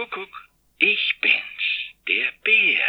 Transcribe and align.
Kuckuck, 0.00 0.48
ich 0.78 1.20
bin's, 1.20 1.34
der 2.08 2.32
Bär. 2.42 2.80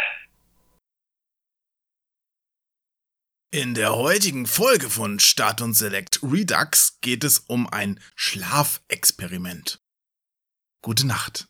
In 3.50 3.74
der 3.74 3.94
heutigen 3.94 4.46
Folge 4.46 4.88
von 4.88 5.20
Start 5.20 5.60
und 5.60 5.74
Select 5.74 6.20
Redux 6.22 7.00
geht 7.02 7.22
es 7.22 7.40
um 7.40 7.68
ein 7.68 8.00
Schlafexperiment. 8.14 9.82
Gute 10.80 11.06
Nacht. 11.06 11.48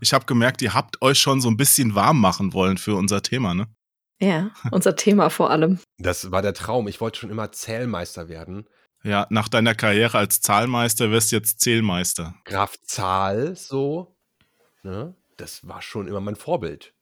Ich 0.00 0.12
habe 0.12 0.26
gemerkt, 0.26 0.60
ihr 0.62 0.74
habt 0.74 1.00
euch 1.00 1.20
schon 1.20 1.40
so 1.40 1.48
ein 1.48 1.56
bisschen 1.56 1.94
warm 1.94 2.20
machen 2.20 2.52
wollen 2.52 2.78
für 2.78 2.96
unser 2.96 3.22
Thema, 3.22 3.54
ne? 3.54 3.72
Ja, 4.20 4.50
unser 4.72 4.96
Thema 4.96 5.30
vor 5.30 5.50
allem. 5.50 5.78
Das 5.98 6.32
war 6.32 6.42
der 6.42 6.54
Traum. 6.54 6.88
Ich 6.88 7.00
wollte 7.00 7.20
schon 7.20 7.30
immer 7.30 7.52
Zählmeister 7.52 8.28
werden. 8.28 8.68
Ja, 9.04 9.26
nach 9.28 9.48
deiner 9.48 9.74
Karriere 9.74 10.16
als 10.16 10.40
Zahlmeister 10.40 11.10
wirst 11.10 11.30
du 11.30 11.36
jetzt 11.36 11.60
Zählmeister. 11.60 12.34
Graf 12.44 12.80
Zahl, 12.82 13.54
so. 13.54 14.16
Ne? 14.82 15.14
Das 15.36 15.68
war 15.68 15.82
schon 15.82 16.08
immer 16.08 16.20
mein 16.20 16.36
Vorbild. 16.36 16.94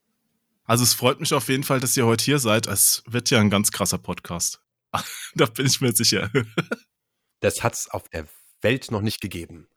Also 0.64 0.82
es 0.82 0.94
freut 0.94 1.20
mich 1.20 1.32
auf 1.32 1.48
jeden 1.48 1.62
Fall, 1.62 1.78
dass 1.78 1.96
ihr 1.96 2.04
heute 2.04 2.24
hier 2.24 2.40
seid. 2.40 2.66
Es 2.66 3.04
wird 3.06 3.30
ja 3.30 3.38
ein 3.38 3.50
ganz 3.50 3.70
krasser 3.70 3.98
Podcast. 3.98 4.60
da 5.36 5.46
bin 5.46 5.66
ich 5.66 5.80
mir 5.80 5.92
sicher. 5.92 6.28
das 7.40 7.62
hat 7.62 7.74
es 7.74 7.88
auf 7.88 8.08
der 8.08 8.26
Welt 8.62 8.90
noch 8.90 9.00
nicht 9.00 9.20
gegeben. 9.20 9.68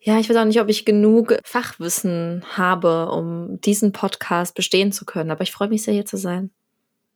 Ja, 0.00 0.18
ich 0.18 0.28
weiß 0.28 0.36
auch 0.36 0.44
nicht, 0.46 0.60
ob 0.60 0.68
ich 0.68 0.84
genug 0.84 1.36
Fachwissen 1.44 2.44
habe, 2.56 3.10
um 3.10 3.60
diesen 3.60 3.92
Podcast 3.92 4.56
bestehen 4.56 4.90
zu 4.90 5.04
können. 5.04 5.30
Aber 5.30 5.42
ich 5.42 5.52
freue 5.52 5.68
mich 5.68 5.84
sehr, 5.84 5.94
hier 5.94 6.06
zu 6.06 6.16
sein. 6.16 6.50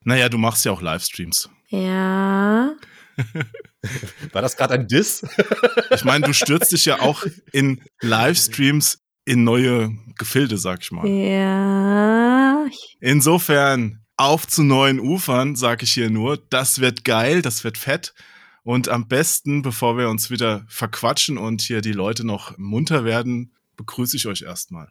Naja, 0.02 0.28
du 0.28 0.38
machst 0.38 0.64
ja 0.64 0.70
auch 0.70 0.82
Livestreams. 0.82 1.48
Ja. 1.70 2.74
War 4.32 4.42
das 4.42 4.56
gerade 4.56 4.74
ein 4.74 4.86
Diss? 4.86 5.24
ich 5.90 6.04
meine, 6.04 6.26
du 6.26 6.32
stürzt 6.32 6.72
dich 6.72 6.84
ja 6.84 7.00
auch 7.00 7.24
in 7.52 7.80
Livestreams 8.00 8.98
in 9.24 9.44
neue 9.44 9.90
Gefilde, 10.18 10.58
sag 10.58 10.82
ich 10.82 10.92
mal. 10.92 11.06
Ja. 11.06 12.66
Insofern 13.00 14.04
auf 14.16 14.46
zu 14.46 14.62
neuen 14.62 15.00
Ufern, 15.00 15.56
sag 15.56 15.82
ich 15.82 15.92
hier 15.92 16.10
nur. 16.10 16.38
Das 16.50 16.80
wird 16.80 17.04
geil, 17.04 17.42
das 17.42 17.64
wird 17.64 17.78
fett. 17.78 18.14
Und 18.62 18.88
am 18.88 19.08
besten, 19.08 19.62
bevor 19.62 19.98
wir 19.98 20.08
uns 20.08 20.30
wieder 20.30 20.64
verquatschen 20.68 21.36
und 21.36 21.60
hier 21.60 21.80
die 21.80 21.92
Leute 21.92 22.24
noch 22.26 22.56
munter 22.56 23.04
werden, 23.04 23.52
begrüße 23.76 24.16
ich 24.16 24.26
euch 24.26 24.42
erstmal. 24.42 24.90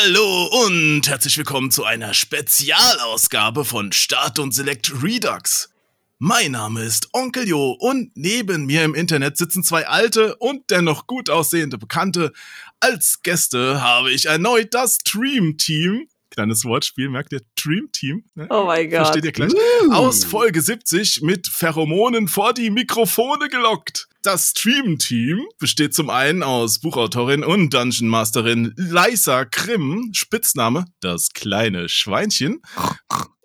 Hallo 0.00 0.46
und 0.64 1.08
herzlich 1.08 1.36
willkommen 1.38 1.72
zu 1.72 1.82
einer 1.82 2.14
Spezialausgabe 2.14 3.64
von 3.64 3.90
Start 3.90 4.38
und 4.38 4.54
Select 4.54 5.02
Redux. 5.02 5.70
Mein 6.18 6.52
Name 6.52 6.84
ist 6.84 7.08
Onkel 7.14 7.48
Jo 7.48 7.72
und 7.72 8.12
neben 8.14 8.66
mir 8.66 8.84
im 8.84 8.94
Internet 8.94 9.36
sitzen 9.36 9.64
zwei 9.64 9.88
alte 9.88 10.36
und 10.36 10.70
dennoch 10.70 11.08
gut 11.08 11.30
aussehende 11.30 11.78
Bekannte. 11.78 12.32
Als 12.78 13.22
Gäste 13.24 13.82
habe 13.82 14.12
ich 14.12 14.26
erneut 14.26 14.72
das 14.72 14.98
Dream 14.98 15.58
Team. 15.58 16.06
Kleines 16.38 16.64
Wortspiel, 16.64 17.08
merkt 17.08 17.32
ihr? 17.32 17.40
Dream 17.60 17.90
Team. 17.90 18.22
Ne? 18.36 18.46
Oh 18.48 18.62
mein 18.64 18.88
Gott. 18.88 19.06
Versteht 19.06 19.24
ihr 19.24 19.32
gleich? 19.32 19.52
Uh. 19.52 19.92
Aus 19.92 20.22
Folge 20.22 20.62
70 20.62 21.22
mit 21.22 21.48
Pheromonen 21.48 22.28
vor 22.28 22.54
die 22.54 22.70
Mikrofone 22.70 23.48
gelockt. 23.48 24.06
Das 24.22 24.50
Stream-Team 24.50 25.48
besteht 25.58 25.94
zum 25.94 26.10
einen 26.10 26.44
aus 26.44 26.78
Buchautorin 26.78 27.42
und 27.42 27.74
Dungeon 27.74 28.08
Masterin 28.08 28.72
Leisa 28.76 29.42
Grimm, 29.50 30.12
Spitzname 30.14 30.84
das 31.00 31.30
kleine 31.34 31.88
Schweinchen. 31.88 32.62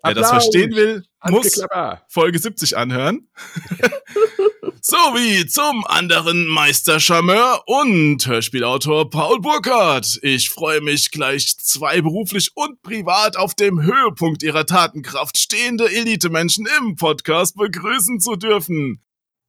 Wer 0.04 0.14
das 0.14 0.28
verstehen 0.28 0.74
will, 0.74 1.04
muss 1.28 1.60
Folge 2.08 2.38
70 2.38 2.76
anhören. 2.76 3.28
Sowie 4.82 5.46
zum 5.46 5.86
anderen 5.86 6.46
Meister 6.46 7.00
Charmeur 7.00 7.62
und 7.66 8.26
Hörspielautor 8.26 9.08
Paul 9.08 9.40
Burkhardt. 9.40 10.18
Ich 10.20 10.50
freue 10.50 10.82
mich 10.82 11.10
gleich 11.10 11.56
zwei 11.58 12.02
beruflich 12.02 12.50
und 12.54 12.82
privat 12.82 13.38
auf 13.38 13.54
dem 13.54 13.80
Höhepunkt 13.80 14.42
ihrer 14.42 14.66
Tatenkraft 14.66 15.38
stehende 15.38 15.90
Elite-Menschen 15.90 16.68
im 16.78 16.96
Podcast 16.96 17.56
begrüßen 17.56 18.20
zu 18.20 18.36
dürfen. 18.36 19.02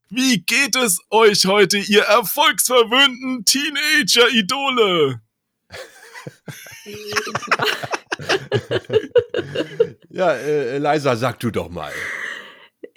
Wie 0.10 0.42
geht 0.42 0.78
es 0.78 1.02
euch 1.10 1.46
heute, 1.46 1.80
ihr 1.80 2.04
erfolgsverwöhnten 2.04 3.44
Teenager-Idole? 3.44 5.20
ja, 10.10 10.32
äh, 10.34 10.78
Leisa, 10.78 11.16
sag 11.16 11.40
du 11.40 11.52
doch 11.52 11.70
mal. 11.70 11.92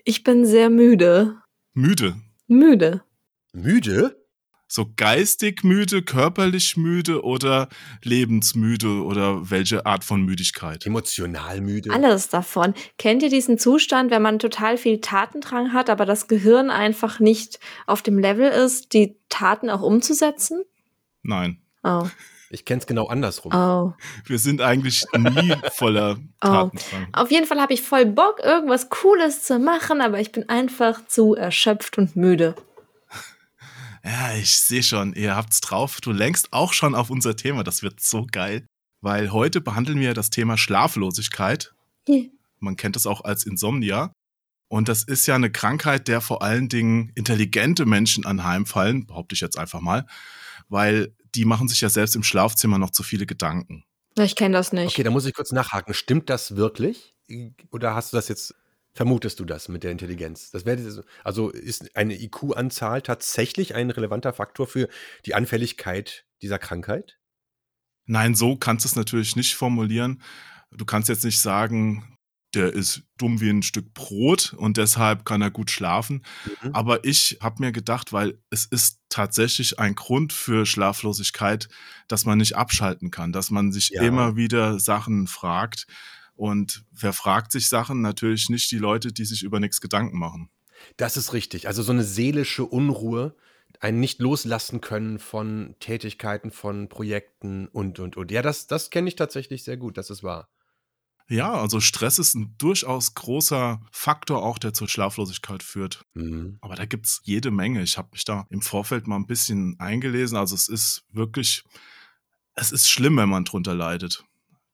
Ich 0.05 0.25
bin 0.25 0.47
sehr 0.47 0.71
müde. 0.71 1.37
Müde? 1.75 2.17
Müde. 2.47 3.03
Müde? 3.53 4.17
So 4.71 4.93
geistig 4.97 5.65
müde, 5.65 6.03
körperlich 6.03 6.77
müde 6.77 7.25
oder 7.25 7.69
lebensmüde 8.05 9.03
oder 9.03 9.51
welche 9.51 9.87
Art 9.87 10.05
von 10.05 10.23
Müdigkeit? 10.23 10.85
Emotional 10.85 11.63
müde. 11.63 11.91
Alles 11.91 12.29
davon. 12.29 12.75
Kennt 12.99 13.23
ihr 13.23 13.31
diesen 13.31 13.59
Zustand, 13.59 14.11
wenn 14.11 14.21
man 14.21 14.39
total 14.39 14.77
viel 14.77 15.01
Tatendrang 15.01 15.73
hat, 15.73 15.89
aber 15.89 16.05
das 16.05 16.29
Gehirn 16.29 16.69
einfach 16.69 17.19
nicht 17.19 17.61
auf 17.87 18.03
dem 18.03 18.19
Level 18.19 18.51
ist, 18.51 18.93
die 18.93 19.17
Taten 19.31 19.71
auch 19.71 19.81
umzusetzen? 19.81 20.65
Nein. 21.23 21.63
Oh. 21.83 22.07
Ich 22.51 22.65
kenne 22.65 22.81
es 22.81 22.87
genau 22.87 23.07
andersrum. 23.07 23.53
Oh. 23.55 23.93
Wir 24.25 24.39
sind 24.39 24.61
eigentlich 24.61 25.05
nie 25.17 25.55
voller 25.73 26.19
Tatendrang. 26.41 27.09
Oh. 27.15 27.21
Auf 27.21 27.31
jeden 27.31 27.47
Fall 27.47 27.61
habe 27.61 27.75
ich 27.75 27.83
voll 27.83 28.07
Bock, 28.07 28.41
irgendwas 28.43 28.89
Cooles 28.89 29.43
zu 29.43 29.59
machen, 29.59 30.01
aber 30.01 30.21
ich 30.21 30.33
bin 30.33 30.49
einfach 30.49 31.07
zu 31.07 31.35
erschöpft 31.35 31.99
und 31.99 32.17
müde. 32.17 32.55
Ja, 34.05 34.35
ich 34.35 34.57
sehe 34.57 34.83
schon, 34.83 35.13
ihr 35.15 35.37
habt's 35.37 35.61
drauf. 35.61 36.01
Du 36.01 36.13
lenkst 36.13 36.53
auch 36.53 36.73
schon 36.73 36.95
auf 36.95 37.11
unser 37.11 37.37
Thema. 37.37 37.65
Das 37.65 37.83
wird 37.83 38.01
so 38.01 38.27
geil, 38.31 38.67
weil 39.03 39.33
heute 39.33 39.61
behandeln 39.61 40.01
wir 40.01 40.15
das 40.15 40.31
Thema 40.31 40.57
Schlaflosigkeit. 40.57 41.75
Ja. 42.07 42.23
Man 42.61 42.77
kennt 42.77 42.97
es 42.97 43.07
auch 43.07 43.25
als 43.25 43.45
Insomnia. 43.45 44.13
Und 44.69 44.89
das 44.89 45.03
ist 45.03 45.27
ja 45.27 45.35
eine 45.35 45.51
Krankheit, 45.51 46.09
der 46.09 46.21
vor 46.21 46.43
allen 46.43 46.69
Dingen 46.69 47.11
intelligente 47.15 47.87
Menschen 47.87 48.27
anheimfallen, 48.27 49.07
behaupte 49.07 49.35
ich 49.35 49.41
jetzt 49.41 49.59
einfach 49.59 49.81
mal, 49.81 50.07
weil 50.69 51.15
die 51.35 51.45
machen 51.45 51.69
sich 51.69 51.81
ja 51.81 51.89
selbst 51.89 52.17
im 52.17 52.23
Schlafzimmer 52.23 52.79
noch 52.79 52.91
zu 52.91 53.03
viele 53.03 53.27
Gedanken. 53.27 53.85
Ich 54.19 54.37
kenne 54.37 54.57
das 54.57 54.73
nicht. 54.73 54.95
Okay, 54.95 55.03
da 55.03 55.11
muss 55.11 55.27
ich 55.27 55.35
kurz 55.35 55.53
nachhaken. 55.53 55.95
Stimmt 55.95 56.29
das 56.29 56.57
wirklich? 56.57 57.15
Oder 57.71 57.95
hast 57.95 58.13
du 58.13 58.17
das 58.17 58.29
jetzt 58.29 58.55
Vermutest 58.99 59.39
du 59.39 59.45
das 59.45 59.69
mit 59.69 59.85
der 59.85 59.93
Intelligenz? 59.93 60.51
Das 60.51 60.67
wäre 60.67 61.05
also 61.23 61.51
ist 61.51 61.95
eine 61.97 62.21
IQ-Anzahl 62.21 63.01
tatsächlich 63.01 63.77
ein 63.77 63.91
relevanter 63.91 64.33
Faktor 64.33 64.67
für 64.67 64.89
die 65.25 65.37
Anfälligkeit 65.37 66.25
dieser 66.43 66.59
Krankheit? 66.59 67.17
Nein, 68.07 68.35
so 68.35 68.57
kannst 68.57 68.85
du 68.85 68.89
es 68.89 68.97
natürlich 68.97 69.37
nicht 69.37 69.55
formulieren. 69.55 70.21
Du 70.73 70.85
kannst 70.85 71.09
jetzt 71.09 71.25
nicht 71.25 71.41
sagen, 71.41 72.18
der 72.55 72.73
ist 72.73 73.03
dumm 73.19 73.41
wie 73.41 73.51
ein 73.51 73.63
Stück 73.63 73.93
Brot 73.95 74.55
und 74.55 74.77
deshalb 74.77 75.25
kann 75.25 75.43
er 75.43 75.51
gut 75.51 75.71
schlafen. 75.71 76.25
Mhm. 76.63 76.75
Aber 76.75 77.05
ich 77.05 77.39
habe 77.43 77.63
mir 77.63 77.73
gedacht, 77.73 78.13
weil 78.13 78.39
es 78.51 78.65
ist 78.65 79.01
tatsächlich 79.09 79.79
ein 79.79 79.95
Grund 79.95 80.33
für 80.33 80.65
Schlaflosigkeit, 80.65 81.69
dass 82.09 82.25
man 82.25 82.39
nicht 82.39 82.57
abschalten 82.57 83.11
kann, 83.11 83.33
dass 83.33 83.51
man 83.51 83.73
sich 83.73 83.91
ja. 83.91 84.03
immer 84.03 84.37
wieder 84.37 84.81
Sachen 84.81 85.27
fragt 85.27 85.87
und 86.39 86.85
wer 86.93 87.13
fragt 87.13 87.51
sich 87.51 87.67
Sachen? 87.69 88.01
Natürlich 88.01 88.49
nicht 88.49 88.71
die 88.71 88.79
Leute, 88.79 89.13
die 89.13 89.25
sich 89.25 89.43
über 89.43 89.59
nichts 89.59 89.81
Gedanken 89.81 90.19
machen. 90.19 90.49
Das 90.97 91.17
ist 91.17 91.33
richtig. 91.33 91.67
Also 91.67 91.83
so 91.83 91.91
eine 91.91 92.05
seelische 92.05 92.65
Unruhe, 92.65 93.35
ein 93.81 93.99
nicht 93.99 94.21
loslassen 94.21 94.81
können 94.81 95.19
von 95.19 95.75
Tätigkeiten, 95.81 96.53
von 96.53 96.89
Projekten 96.89 97.67
und, 97.67 97.99
und, 97.99 98.17
und. 98.17 98.31
Ja, 98.31 98.41
das, 98.41 98.69
das 98.69 98.91
kenne 98.91 99.09
ich 99.09 99.17
tatsächlich 99.17 99.65
sehr 99.65 99.77
gut, 99.77 99.99
das 99.99 100.11
ist 100.11 100.23
wahr. 100.23 100.49
Ja, 101.31 101.53
also 101.53 101.79
Stress 101.81 102.19
ist 102.19 102.35
ein 102.35 102.55
durchaus 102.57 103.15
großer 103.15 103.83
Faktor 103.93 104.43
auch, 104.43 104.59
der 104.59 104.73
zur 104.73 104.89
Schlaflosigkeit 104.89 105.63
führt. 105.63 106.05
Mhm. 106.15 106.59
Aber 106.63 106.75
da 106.75 106.87
gibt 106.87 107.07
es 107.07 107.21
jede 107.25 107.51
Menge. 107.51 107.83
Ich 107.83 107.99
habe 107.99 108.09
mich 108.13 108.25
da 108.25 108.47
im 108.49 108.63
Vorfeld 108.63 109.07
mal 109.07 109.17
ein 109.17 109.27
bisschen 109.27 109.79
eingelesen. 109.79 110.39
Also 110.39 110.55
es 110.55 110.69
ist 110.69 111.05
wirklich, 111.13 111.65
es 112.55 112.73
ist 112.73 112.89
schlimm, 112.89 113.19
wenn 113.19 113.29
man 113.29 113.45
drunter 113.45 113.75
leidet. 113.75 114.25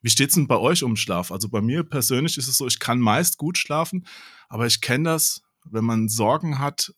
Wie 0.01 0.11
steht's 0.11 0.35
denn 0.35 0.47
bei 0.47 0.59
euch 0.59 0.85
um 0.85 0.97
Schlaf? 0.97 1.33
Also 1.33 1.49
bei 1.49 1.61
mir 1.61 1.83
persönlich 1.83 2.39
ist 2.39 2.47
es 2.47 2.59
so, 2.59 2.67
ich 2.67 2.79
kann 2.79 3.01
meist 3.01 3.37
gut 3.37 3.59
schlafen, 3.59 4.07
aber 4.49 4.67
ich 4.67 4.81
kenne 4.81 5.05
das, 5.05 5.43
wenn 5.65 5.85
man 5.85 6.09
Sorgen 6.09 6.59
hat, 6.59 6.93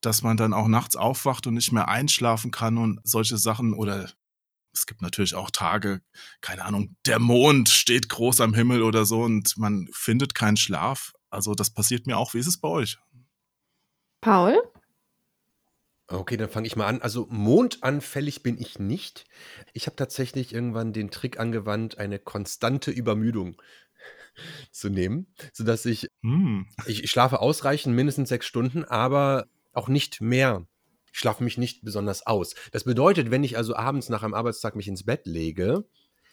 dass 0.00 0.22
man 0.22 0.36
dann 0.36 0.54
auch 0.54 0.68
nachts 0.68 0.96
aufwacht 0.96 1.46
und 1.46 1.54
nicht 1.54 1.72
mehr 1.72 1.88
einschlafen 1.88 2.52
kann 2.52 2.78
und 2.78 3.00
solche 3.02 3.36
Sachen 3.36 3.74
oder 3.74 4.08
es 4.78 4.86
gibt 4.86 5.02
natürlich 5.02 5.34
auch 5.34 5.50
Tage, 5.50 6.00
keine 6.40 6.64
Ahnung, 6.64 6.96
der 7.06 7.18
Mond 7.18 7.68
steht 7.68 8.08
groß 8.08 8.40
am 8.40 8.54
Himmel 8.54 8.82
oder 8.82 9.04
so 9.04 9.22
und 9.22 9.56
man 9.58 9.88
findet 9.92 10.34
keinen 10.34 10.56
Schlaf. 10.56 11.12
Also 11.30 11.54
das 11.54 11.70
passiert 11.70 12.06
mir 12.06 12.16
auch. 12.16 12.34
Wie 12.34 12.38
ist 12.38 12.46
es 12.46 12.60
bei 12.60 12.68
euch? 12.68 12.98
Paul? 14.20 14.62
Okay, 16.10 16.38
dann 16.38 16.48
fange 16.48 16.66
ich 16.66 16.74
mal 16.76 16.86
an. 16.86 17.02
Also 17.02 17.26
mondanfällig 17.28 18.42
bin 18.42 18.58
ich 18.58 18.78
nicht. 18.78 19.26
Ich 19.74 19.86
habe 19.86 19.96
tatsächlich 19.96 20.54
irgendwann 20.54 20.94
den 20.94 21.10
Trick 21.10 21.38
angewandt, 21.38 21.98
eine 21.98 22.18
konstante 22.18 22.90
Übermüdung 22.90 23.60
zu 24.70 24.88
nehmen, 24.88 25.34
sodass 25.52 25.84
ich, 25.84 26.08
Hm. 26.22 26.66
ich, 26.86 27.04
ich 27.04 27.10
schlafe 27.10 27.40
ausreichend, 27.40 27.94
mindestens 27.94 28.30
sechs 28.30 28.46
Stunden, 28.46 28.84
aber 28.84 29.48
auch 29.72 29.88
nicht 29.88 30.22
mehr. 30.22 30.66
Schlafe 31.18 31.42
mich 31.42 31.58
nicht 31.58 31.84
besonders 31.84 32.28
aus. 32.28 32.54
Das 32.70 32.84
bedeutet, 32.84 33.32
wenn 33.32 33.42
ich 33.42 33.56
also 33.56 33.74
abends 33.74 34.08
nach 34.08 34.22
einem 34.22 34.34
Arbeitstag 34.34 34.76
mich 34.76 34.86
ins 34.86 35.04
Bett 35.04 35.26
lege, 35.26 35.84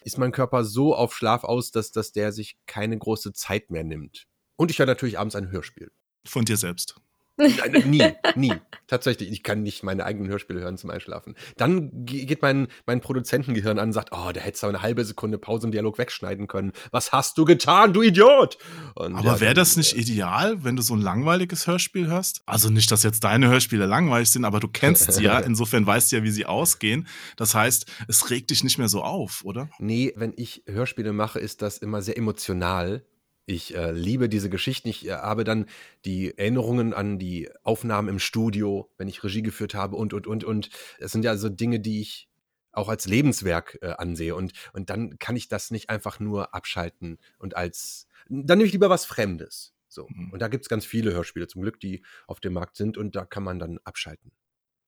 ist 0.03 0.19
mein 0.19 0.31
Körper 0.31 0.63
so 0.63 0.93
auf 0.93 1.15
Schlaf 1.15 1.43
aus, 1.43 1.71
dass, 1.71 1.91
dass 1.91 2.11
der 2.11 2.31
sich 2.31 2.59
keine 2.67 2.95
große 2.95 3.33
Zeit 3.33 3.71
mehr 3.71 3.83
nimmt. 3.83 4.27
Und 4.57 4.69
ich 4.69 4.77
höre 4.77 4.85
natürlich 4.85 5.17
abends 5.17 5.35
ein 5.35 5.49
Hörspiel. 5.49 5.91
Von 6.23 6.45
dir 6.45 6.55
selbst. 6.55 7.01
Nein, 7.37 7.83
nie, 7.89 8.03
nie. 8.35 8.53
Tatsächlich, 8.87 9.31
ich 9.31 9.43
kann 9.43 9.63
nicht 9.63 9.83
meine 9.83 10.05
eigenen 10.05 10.29
Hörspiele 10.29 10.61
hören 10.61 10.77
zum 10.77 10.89
Einschlafen. 10.89 11.35
Dann 11.57 12.05
ge- 12.05 12.25
geht 12.25 12.41
mein, 12.41 12.67
mein 12.85 13.01
Produzentengehirn 13.01 13.77
an 13.79 13.89
und 13.89 13.93
sagt, 13.93 14.09
oh, 14.13 14.31
da 14.31 14.39
hättest 14.39 14.63
du 14.63 14.67
eine 14.67 14.81
halbe 14.81 15.03
Sekunde 15.03 15.37
Pause 15.37 15.67
im 15.67 15.71
Dialog 15.71 15.97
wegschneiden 15.97 16.47
können. 16.47 16.71
Was 16.91 17.11
hast 17.11 17.37
du 17.37 17.43
getan, 17.43 17.93
du 17.93 18.01
Idiot? 18.03 18.57
Und 18.93 19.15
Aber 19.15 19.25
ja, 19.33 19.39
wäre 19.41 19.53
das 19.53 19.75
nicht 19.75 19.95
äh, 19.97 19.99
ideal, 20.01 20.63
wenn 20.63 20.75
du 20.75 20.81
so 20.81 20.93
ein 20.95 21.01
langweiliges 21.01 21.67
Hörspiel 21.67 22.07
hörst? 22.07 22.41
Also 22.45 22.69
nicht, 22.69 22.91
dass 22.91 23.03
jetzt 23.03 23.23
deine 23.23 23.49
Hörspiele 23.49 23.85
langweilig 23.85 24.31
sind, 24.31 24.45
aber 24.45 24.59
du 24.59 24.67
kennst 24.67 25.11
sie 25.11 25.23
ja. 25.23 25.39
Insofern 25.45 25.85
weißt 25.85 26.11
du 26.11 26.17
ja, 26.17 26.23
wie 26.23 26.31
sie 26.31 26.45
ausgehen. 26.45 27.07
Das 27.35 27.55
heißt, 27.55 27.85
es 28.07 28.29
regt 28.29 28.49
dich 28.51 28.63
nicht 28.63 28.77
mehr 28.77 28.87
so 28.89 29.01
auf, 29.03 29.43
oder? 29.43 29.69
Nee, 29.79 30.13
wenn 30.15 30.33
ich 30.37 30.63
Hörspiele 30.67 31.11
mache, 31.11 31.39
ist 31.39 31.61
das 31.61 31.79
immer 31.79 32.01
sehr 32.01 32.17
emotional. 32.17 33.03
Ich 33.45 33.75
äh, 33.75 33.91
liebe 33.91 34.27
diese 34.27 34.49
Geschichten. 34.49 34.87
Ich 34.89 35.05
äh, 35.05 35.11
habe 35.11 35.43
dann 35.43 35.67
die 36.03 36.35
Erinnerungen 36.37 36.93
an 36.93 37.19
die 37.19 37.49
Aufnahmen 37.63 38.07
im 38.09 38.19
Studio, 38.19 38.89
wenn 38.97 39.07
ich 39.07 39.23
Regie 39.23 39.43
geführt 39.43 39.75
habe 39.75 39.95
und, 39.95 40.13
und, 40.13 40.27
und, 40.27 40.43
und. 40.43 40.69
Es 40.99 41.11
sind 41.11 41.23
ja 41.23 41.37
so 41.37 41.49
Dinge, 41.49 41.79
die 41.79 42.01
ich 42.01 42.27
auch 42.75 42.89
als 42.89 43.05
Lebenswerk 43.05 43.77
äh, 43.81 43.91
ansehe. 43.91 44.35
Und, 44.35 44.53
und 44.73 44.89
dann 44.89 45.17
kann 45.19 45.35
ich 45.35 45.47
das 45.47 45.71
nicht 45.71 45.89
einfach 45.89 46.19
nur 46.19 46.53
abschalten 46.53 47.17
und 47.37 47.55
als, 47.55 48.07
dann 48.27 48.57
nehme 48.57 48.67
ich 48.67 48.73
lieber 48.73 48.89
was 48.89 49.05
Fremdes. 49.05 49.73
So. 49.87 50.07
Mhm. 50.09 50.31
Und 50.31 50.39
da 50.39 50.47
gibt 50.47 50.65
es 50.65 50.69
ganz 50.69 50.85
viele 50.85 51.13
Hörspiele 51.13 51.47
zum 51.47 51.61
Glück, 51.61 51.79
die 51.79 52.03
auf 52.27 52.39
dem 52.39 52.53
Markt 52.53 52.75
sind 52.75 52.97
und 52.97 53.15
da 53.15 53.25
kann 53.25 53.43
man 53.43 53.59
dann 53.59 53.79
abschalten. 53.83 54.31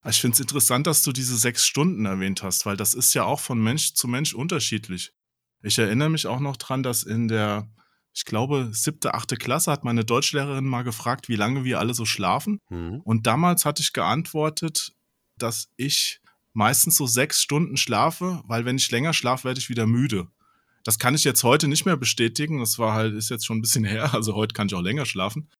Ich 0.05 0.21
finde 0.21 0.35
es 0.35 0.39
interessant, 0.39 0.87
dass 0.87 1.01
du 1.01 1.11
diese 1.11 1.37
sechs 1.37 1.65
Stunden 1.65 2.05
erwähnt 2.05 2.43
hast, 2.43 2.65
weil 2.65 2.77
das 2.77 2.93
ist 2.93 3.13
ja 3.13 3.23
auch 3.23 3.39
von 3.39 3.61
Mensch 3.61 3.93
zu 3.93 4.07
Mensch 4.07 4.33
unterschiedlich. 4.33 5.13
Ich 5.63 5.79
erinnere 5.79 6.09
mich 6.09 6.27
auch 6.27 6.39
noch 6.39 6.55
dran, 6.55 6.83
dass 6.83 7.03
in 7.03 7.27
der, 7.27 7.67
ich 8.17 8.25
glaube, 8.25 8.69
siebte, 8.71 9.13
achte 9.13 9.35
Klasse 9.37 9.71
hat 9.71 9.83
meine 9.83 10.03
Deutschlehrerin 10.03 10.65
mal 10.65 10.81
gefragt, 10.81 11.29
wie 11.29 11.35
lange 11.35 11.63
wir 11.63 11.77
alle 11.79 11.93
so 11.93 12.03
schlafen. 12.03 12.59
Mhm. 12.69 13.01
Und 13.03 13.27
damals 13.27 13.63
hatte 13.63 13.83
ich 13.83 13.93
geantwortet, 13.93 14.95
dass 15.37 15.69
ich 15.75 16.19
meistens 16.51 16.97
so 16.97 17.05
sechs 17.05 17.43
Stunden 17.43 17.77
schlafe, 17.77 18.41
weil 18.47 18.65
wenn 18.65 18.77
ich 18.77 18.89
länger 18.89 19.13
schlafe, 19.13 19.43
werde 19.43 19.59
ich 19.59 19.69
wieder 19.69 19.85
müde. 19.85 20.27
Das 20.83 20.97
kann 20.97 21.13
ich 21.13 21.25
jetzt 21.25 21.43
heute 21.43 21.67
nicht 21.67 21.85
mehr 21.85 21.95
bestätigen. 21.95 22.59
Das 22.59 22.79
war 22.79 22.95
halt, 22.95 23.13
ist 23.13 23.29
jetzt 23.29 23.45
schon 23.45 23.59
ein 23.59 23.61
bisschen 23.61 23.85
her. 23.85 24.15
Also 24.15 24.33
heute 24.33 24.55
kann 24.55 24.65
ich 24.65 24.73
auch 24.73 24.81
länger 24.81 25.05
schlafen. 25.05 25.51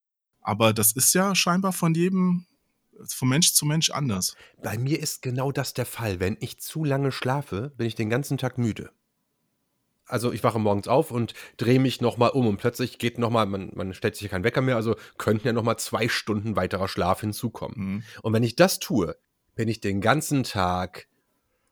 Aber 0.42 0.74
das 0.74 0.94
ist 0.94 1.14
ja 1.14 1.36
scheinbar 1.36 1.74
von 1.74 1.94
jedem, 1.94 2.48
von 3.06 3.30
Mensch 3.30 3.54
zu 3.54 3.68
Mensch 3.68 3.92
anders. 3.92 4.36
Bei 4.64 4.80
mir 4.80 5.00
ist 5.00 5.22
genau 5.22 5.52
das 5.52 5.76
der 5.76 5.86
Fall. 5.86 6.20
Wenn 6.20 6.38
ich 6.40 6.60
zu 6.60 6.84
lange 6.84 7.12
schlafe, 7.12 7.72
bin 7.78 7.86
ich 7.86 7.94
den 7.94 8.10
ganzen 8.10 8.40
Tag 8.40 8.58
müde. 8.58 8.90
Also 10.08 10.32
ich 10.32 10.44
wache 10.44 10.60
morgens 10.60 10.88
auf 10.88 11.12
und 11.12 11.34
drehe 11.58 11.80
mich 11.80 12.02
nochmal 12.02 12.30
um 12.30 12.48
und 12.48 12.58
plötzlich 12.58 12.98
geht 12.98 13.18
nochmal, 13.18 13.46
man, 13.46 13.72
man 13.76 13.94
stellt 13.94 14.16
sich 14.16 14.24
ja 14.24 14.30
keinen 14.30 14.44
Wecker 14.44 14.62
mehr, 14.62 14.78
also 14.78 14.96
könnten 15.18 15.48
ja 15.48 15.54
nochmal 15.54 15.78
zwei 15.78 16.08
Stunden 16.08 16.56
weiterer 16.56 16.88
Schlaf 16.88 17.22
hinzukommen. 17.22 17.76
Mhm. 17.78 18.04
Und 18.22 18.34
wenn 18.34 18.44
ich 18.44 18.56
das 18.56 18.80
tue, 18.80 19.18
bin 19.56 19.68
ich 19.68 19.82
den 19.82 20.02
ganzen 20.02 20.44
Tag 20.44 21.08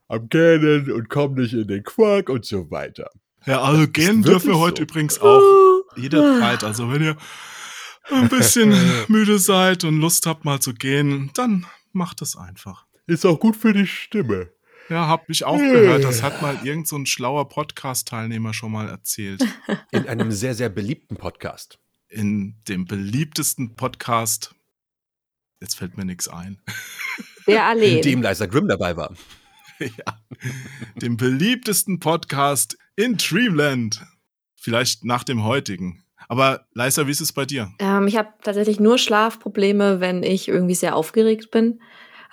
am 0.07 0.27
Gähnen 0.29 0.91
und 0.91 1.09
komme 1.09 1.41
nicht 1.41 1.53
in 1.53 1.67
den 1.67 1.83
Quark 1.83 2.29
und 2.29 2.45
so 2.45 2.69
weiter. 2.71 3.09
Ja, 3.45 3.61
also 3.61 3.87
gehen 3.87 4.23
wirklich 4.23 4.25
dürfen 4.25 4.49
wir 4.49 4.59
heute 4.59 4.77
so. 4.77 4.83
übrigens 4.83 5.21
auch 5.21 5.41
jederzeit. 5.95 6.63
Also 6.63 6.91
wenn 6.91 7.03
ihr 7.03 7.17
ein 8.11 8.29
bisschen 8.29 8.75
müde 9.07 9.39
seid 9.39 9.83
und 9.83 9.99
Lust 9.99 10.25
habt 10.25 10.45
mal 10.45 10.59
zu 10.59 10.73
gehen, 10.73 11.31
dann 11.35 11.65
macht 11.93 12.21
es 12.21 12.35
einfach. 12.35 12.85
Ist 13.07 13.25
auch 13.25 13.39
gut 13.39 13.55
für 13.55 13.73
die 13.73 13.87
Stimme. 13.87 14.49
Ja, 14.89 15.07
hab 15.07 15.29
ich 15.29 15.43
auch 15.45 15.57
gehört. 15.57 16.03
Das 16.03 16.21
hat 16.21 16.41
mal 16.41 16.59
irgend 16.63 16.87
so 16.87 16.95
ein 16.95 17.07
schlauer 17.07 17.49
Podcast-Teilnehmer 17.49 18.53
schon 18.53 18.71
mal 18.71 18.87
erzählt. 18.87 19.43
In 19.91 20.07
einem 20.07 20.31
sehr, 20.31 20.53
sehr 20.53 20.69
beliebten 20.69 21.15
Podcast. 21.15 21.79
In 22.07 22.55
dem 22.67 22.85
beliebtesten 22.85 23.75
Podcast. 23.75 24.53
Jetzt 25.59 25.75
fällt 25.75 25.97
mir 25.97 26.05
nichts 26.05 26.27
ein. 26.27 26.59
Der 27.47 27.55
In 27.55 27.61
Alleen. 27.61 28.01
dem 28.01 28.21
Liza 28.21 28.45
Grimm 28.45 28.67
dabei 28.67 28.95
war. 28.95 29.13
ja. 29.79 30.19
Dem 30.95 31.17
beliebtesten 31.17 31.99
Podcast 31.99 32.77
in 32.95 33.17
Dreamland. 33.17 34.05
Vielleicht 34.55 35.03
nach 35.03 35.23
dem 35.23 35.43
heutigen. 35.43 36.03
Aber 36.27 36.65
Leisa, 36.73 37.07
wie 37.07 37.11
ist 37.11 37.21
es 37.21 37.33
bei 37.33 37.45
dir? 37.45 37.71
Ähm, 37.79 38.07
ich 38.07 38.17
habe 38.17 38.29
tatsächlich 38.41 38.79
nur 38.79 38.97
Schlafprobleme, 38.97 39.99
wenn 39.99 40.23
ich 40.23 40.47
irgendwie 40.47 40.75
sehr 40.75 40.95
aufgeregt 40.95 41.51
bin. 41.51 41.81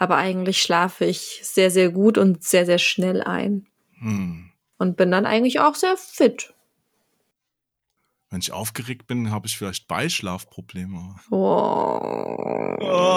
Aber 0.03 0.17
eigentlich 0.17 0.61
schlafe 0.61 1.05
ich 1.05 1.39
sehr, 1.45 1.71
sehr 1.71 1.91
gut 1.91 2.19
und 2.19 2.43
sehr, 2.43 2.67
sehr 2.67 2.79
schnell 2.79 3.23
ein. 3.23 3.69
Hm. 4.01 4.51
Und 4.77 4.97
bin 4.97 5.13
dann 5.13 5.27
eigentlich 5.27 5.61
auch 5.61 5.77
sehr 5.77 5.97
fit. 5.97 6.53
Wenn 8.29 8.41
ich 8.41 8.51
aufgeregt 8.51 9.07
bin, 9.07 9.31
habe 9.31 9.47
ich 9.47 9.57
vielleicht 9.57 9.87
Beischlafprobleme. 9.87 11.15
Oh. 11.31 12.01
Oh, 12.81 13.13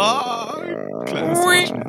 kleines 1.05 1.39
Arschloch. 1.39 1.81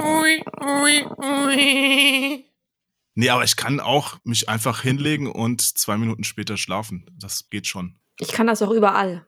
Nee, 3.17 3.29
aber 3.29 3.45
ich 3.45 3.57
kann 3.57 3.81
auch 3.81 4.17
mich 4.25 4.49
einfach 4.49 4.81
hinlegen 4.81 5.31
und 5.31 5.61
zwei 5.61 5.99
Minuten 5.99 6.25
später 6.25 6.57
schlafen. 6.57 7.05
Das 7.19 7.51
geht 7.51 7.67
schon. 7.67 7.99
Ich 8.19 8.29
kann 8.29 8.47
das 8.47 8.63
auch 8.63 8.71
überall. 8.71 9.27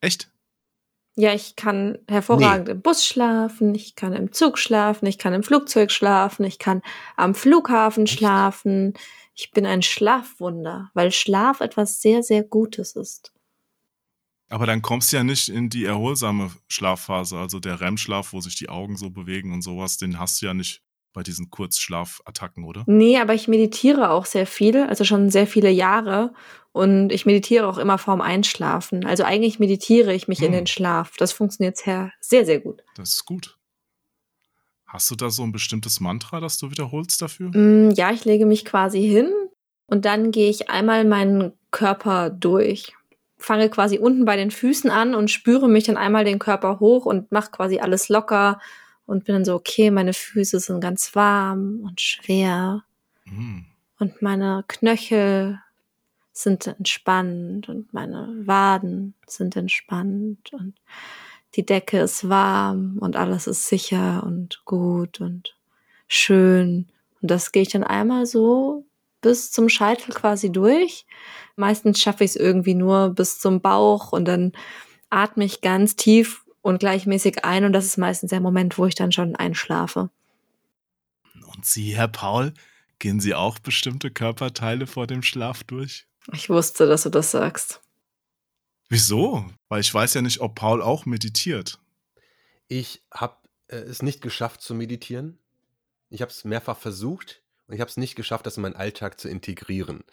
Echt? 0.00 0.30
Ja, 1.20 1.34
ich 1.34 1.56
kann 1.56 1.98
hervorragend 2.06 2.68
im 2.68 2.80
Bus 2.80 3.04
schlafen, 3.04 3.74
ich 3.74 3.96
kann 3.96 4.12
im 4.12 4.30
Zug 4.30 4.56
schlafen, 4.56 5.04
ich 5.06 5.18
kann 5.18 5.34
im 5.34 5.42
Flugzeug 5.42 5.90
schlafen, 5.90 6.44
ich 6.44 6.60
kann 6.60 6.80
am 7.16 7.34
Flughafen 7.34 8.04
Echt? 8.04 8.16
schlafen. 8.16 8.94
Ich 9.34 9.50
bin 9.50 9.66
ein 9.66 9.82
Schlafwunder, 9.82 10.92
weil 10.94 11.10
Schlaf 11.10 11.60
etwas 11.60 12.00
sehr, 12.00 12.22
sehr 12.22 12.44
Gutes 12.44 12.94
ist. 12.94 13.32
Aber 14.48 14.64
dann 14.64 14.80
kommst 14.80 15.12
du 15.12 15.16
ja 15.16 15.24
nicht 15.24 15.48
in 15.48 15.68
die 15.68 15.86
erholsame 15.86 16.52
Schlafphase, 16.68 17.36
also 17.36 17.58
der 17.58 17.80
REM-Schlaf, 17.80 18.32
wo 18.32 18.40
sich 18.40 18.54
die 18.54 18.68
Augen 18.68 18.96
so 18.96 19.10
bewegen 19.10 19.52
und 19.52 19.62
sowas, 19.62 19.96
den 19.96 20.20
hast 20.20 20.40
du 20.40 20.46
ja 20.46 20.54
nicht 20.54 20.84
bei 21.12 21.22
diesen 21.22 21.50
Kurzschlafattacken, 21.50 22.64
oder? 22.64 22.84
Nee, 22.86 23.18
aber 23.18 23.34
ich 23.34 23.48
meditiere 23.48 24.10
auch 24.10 24.26
sehr 24.26 24.46
viel, 24.46 24.76
also 24.84 25.04
schon 25.04 25.30
sehr 25.30 25.46
viele 25.46 25.70
Jahre. 25.70 26.32
Und 26.72 27.10
ich 27.12 27.26
meditiere 27.26 27.66
auch 27.66 27.78
immer 27.78 27.98
vorm 27.98 28.20
Einschlafen. 28.20 29.04
Also 29.04 29.24
eigentlich 29.24 29.58
meditiere 29.58 30.14
ich 30.14 30.28
mich 30.28 30.40
in 30.40 30.46
Hm. 30.48 30.52
den 30.52 30.66
Schlaf. 30.66 31.14
Das 31.16 31.32
funktioniert 31.32 31.76
sehr, 31.76 32.12
sehr, 32.20 32.44
sehr 32.44 32.60
gut. 32.60 32.84
Das 32.94 33.10
ist 33.14 33.24
gut. 33.24 33.56
Hast 34.86 35.10
du 35.10 35.16
da 35.16 35.28
so 35.30 35.42
ein 35.42 35.52
bestimmtes 35.52 36.00
Mantra, 36.00 36.40
das 36.40 36.58
du 36.58 36.70
wiederholst 36.70 37.20
dafür? 37.20 37.50
Mm, 37.50 37.90
Ja, 37.92 38.10
ich 38.12 38.24
lege 38.24 38.46
mich 38.46 38.64
quasi 38.64 39.02
hin 39.06 39.32
und 39.86 40.04
dann 40.04 40.30
gehe 40.30 40.48
ich 40.48 40.70
einmal 40.70 41.04
meinen 41.04 41.52
Körper 41.70 42.30
durch. 42.30 42.94
Fange 43.38 43.68
quasi 43.70 43.98
unten 43.98 44.24
bei 44.24 44.36
den 44.36 44.50
Füßen 44.50 44.90
an 44.90 45.14
und 45.14 45.30
spüre 45.30 45.68
mich 45.68 45.84
dann 45.84 45.96
einmal 45.96 46.24
den 46.24 46.38
Körper 46.38 46.80
hoch 46.80 47.04
und 47.06 47.30
mache 47.32 47.50
quasi 47.50 47.78
alles 47.80 48.08
locker 48.08 48.60
und 49.08 49.24
bin 49.24 49.34
dann 49.34 49.44
so, 49.44 49.54
okay, 49.54 49.90
meine 49.90 50.12
Füße 50.12 50.60
sind 50.60 50.80
ganz 50.80 51.14
warm 51.16 51.80
und 51.82 52.00
schwer 52.00 52.84
Hm. 53.24 53.64
und 53.98 54.22
meine 54.22 54.64
Knöchel 54.68 55.60
sind 56.32 56.66
entspannt 56.66 57.68
und 57.68 57.92
meine 57.92 58.28
Waden 58.44 59.14
sind 59.26 59.56
entspannt 59.56 60.52
und 60.52 60.74
die 61.54 61.64
Decke 61.64 62.00
ist 62.00 62.28
warm 62.28 62.98
und 63.00 63.16
alles 63.16 63.46
ist 63.46 63.66
sicher 63.66 64.22
und 64.24 64.62
gut 64.66 65.20
und 65.20 65.56
schön. 66.06 66.86
Und 67.20 67.30
das 67.30 67.50
gehe 67.50 67.62
ich 67.62 67.70
dann 67.70 67.84
einmal 67.84 68.26
so 68.26 68.84
bis 69.22 69.50
zum 69.50 69.68
Scheitel 69.68 70.12
quasi 70.12 70.52
durch. 70.52 71.06
Meistens 71.56 71.98
schaffe 71.98 72.24
ich 72.24 72.30
es 72.30 72.36
irgendwie 72.36 72.74
nur 72.74 73.10
bis 73.10 73.40
zum 73.40 73.60
Bauch 73.60 74.12
und 74.12 74.26
dann 74.26 74.52
atme 75.10 75.44
ich 75.44 75.62
ganz 75.62 75.96
tief 75.96 76.44
und 76.68 76.78
gleichmäßig 76.78 77.44
ein 77.44 77.64
und 77.64 77.72
das 77.72 77.86
ist 77.86 77.96
meistens 77.96 78.28
der 78.30 78.40
Moment, 78.40 78.76
wo 78.76 78.84
ich 78.84 78.94
dann 78.94 79.10
schon 79.10 79.34
einschlafe. 79.34 80.10
Und 81.54 81.64
Sie, 81.64 81.96
Herr 81.96 82.08
Paul, 82.08 82.52
gehen 82.98 83.20
Sie 83.20 83.34
auch 83.34 83.58
bestimmte 83.58 84.10
Körperteile 84.10 84.86
vor 84.86 85.06
dem 85.06 85.22
Schlaf 85.22 85.64
durch? 85.64 86.06
Ich 86.32 86.50
wusste, 86.50 86.86
dass 86.86 87.04
du 87.04 87.08
das 87.08 87.30
sagst. 87.30 87.80
Wieso? 88.90 89.46
Weil 89.68 89.80
ich 89.80 89.92
weiß 89.92 90.12
ja 90.14 90.20
nicht, 90.20 90.40
ob 90.40 90.56
Paul 90.56 90.82
auch 90.82 91.06
meditiert. 91.06 91.78
Ich 92.68 93.02
habe 93.12 93.36
äh, 93.68 93.76
es 93.76 94.02
nicht 94.02 94.20
geschafft 94.20 94.60
zu 94.60 94.74
meditieren. 94.74 95.38
Ich 96.10 96.20
habe 96.20 96.30
es 96.30 96.44
mehrfach 96.44 96.76
versucht 96.76 97.42
und 97.66 97.74
ich 97.74 97.80
habe 97.80 97.90
es 97.90 97.96
nicht 97.96 98.14
geschafft, 98.14 98.44
das 98.44 98.58
in 98.58 98.62
meinen 98.62 98.76
Alltag 98.76 99.18
zu 99.18 99.28
integrieren. 99.28 100.04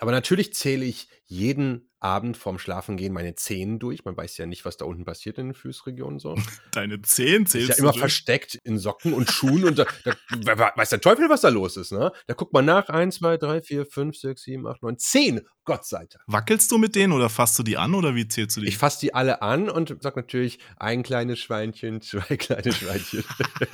Aber 0.00 0.12
natürlich 0.12 0.54
zähle 0.54 0.84
ich 0.84 1.08
jeden 1.24 1.90
Abend 1.98 2.36
vorm 2.36 2.58
Schlafengehen 2.58 3.12
meine 3.12 3.34
Zehen 3.34 3.78
durch. 3.80 4.04
Man 4.04 4.16
weiß 4.16 4.36
ja 4.36 4.46
nicht, 4.46 4.64
was 4.64 4.76
da 4.76 4.84
unten 4.84 5.04
passiert 5.04 5.38
in 5.38 5.48
den 5.48 5.54
Fußregionen 5.54 6.18
so. 6.20 6.36
Deine 6.72 7.02
Zehen 7.02 7.44
Ist 7.44 7.52
zählst 7.52 7.68
ja 7.70 7.74
du 7.76 7.82
immer 7.82 7.90
durch? 7.92 8.00
versteckt 8.00 8.54
in 8.62 8.78
Socken 8.78 9.12
und 9.12 9.30
Schuhen 9.30 9.64
und 9.64 9.78
da, 9.78 9.86
da 10.04 10.72
weiß 10.76 10.90
der 10.90 11.00
Teufel, 11.00 11.28
was 11.28 11.40
da 11.40 11.48
los 11.48 11.76
ist, 11.76 11.90
ne? 11.92 12.12
Da 12.28 12.34
guckt 12.34 12.52
man 12.52 12.64
nach. 12.64 12.88
Eins, 12.90 13.16
zwei, 13.16 13.38
drei, 13.38 13.60
vier, 13.62 13.86
fünf, 13.86 14.16
sechs, 14.16 14.42
sieben, 14.42 14.66
acht, 14.66 14.82
neun, 14.82 14.98
zehn. 14.98 15.40
Gott 15.64 15.84
sei 15.84 15.98
Dank. 16.06 16.22
Wackelst 16.28 16.70
du 16.70 16.78
mit 16.78 16.94
denen 16.94 17.12
oder 17.12 17.28
fasst 17.28 17.58
du 17.58 17.64
die 17.64 17.76
an 17.76 17.94
oder 17.94 18.14
wie 18.14 18.28
zählst 18.28 18.56
du 18.56 18.60
die? 18.60 18.68
Ich 18.68 18.78
fasse 18.78 19.00
die 19.00 19.14
alle 19.14 19.42
an 19.42 19.68
und 19.68 19.96
sag 20.00 20.14
natürlich 20.14 20.60
ein 20.76 21.02
kleines 21.02 21.40
Schweinchen, 21.40 22.00
zwei 22.02 22.36
kleine 22.36 22.72
Schweinchen. 22.72 23.24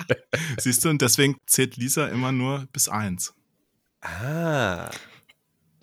Siehst 0.59 0.85
du, 0.85 0.89
und 0.89 1.03
deswegen 1.03 1.37
zählt 1.47 1.77
Lisa 1.77 2.07
immer 2.09 2.33
nur 2.33 2.67
bis 2.73 2.89
eins. 2.89 3.35
ah. 4.01 4.89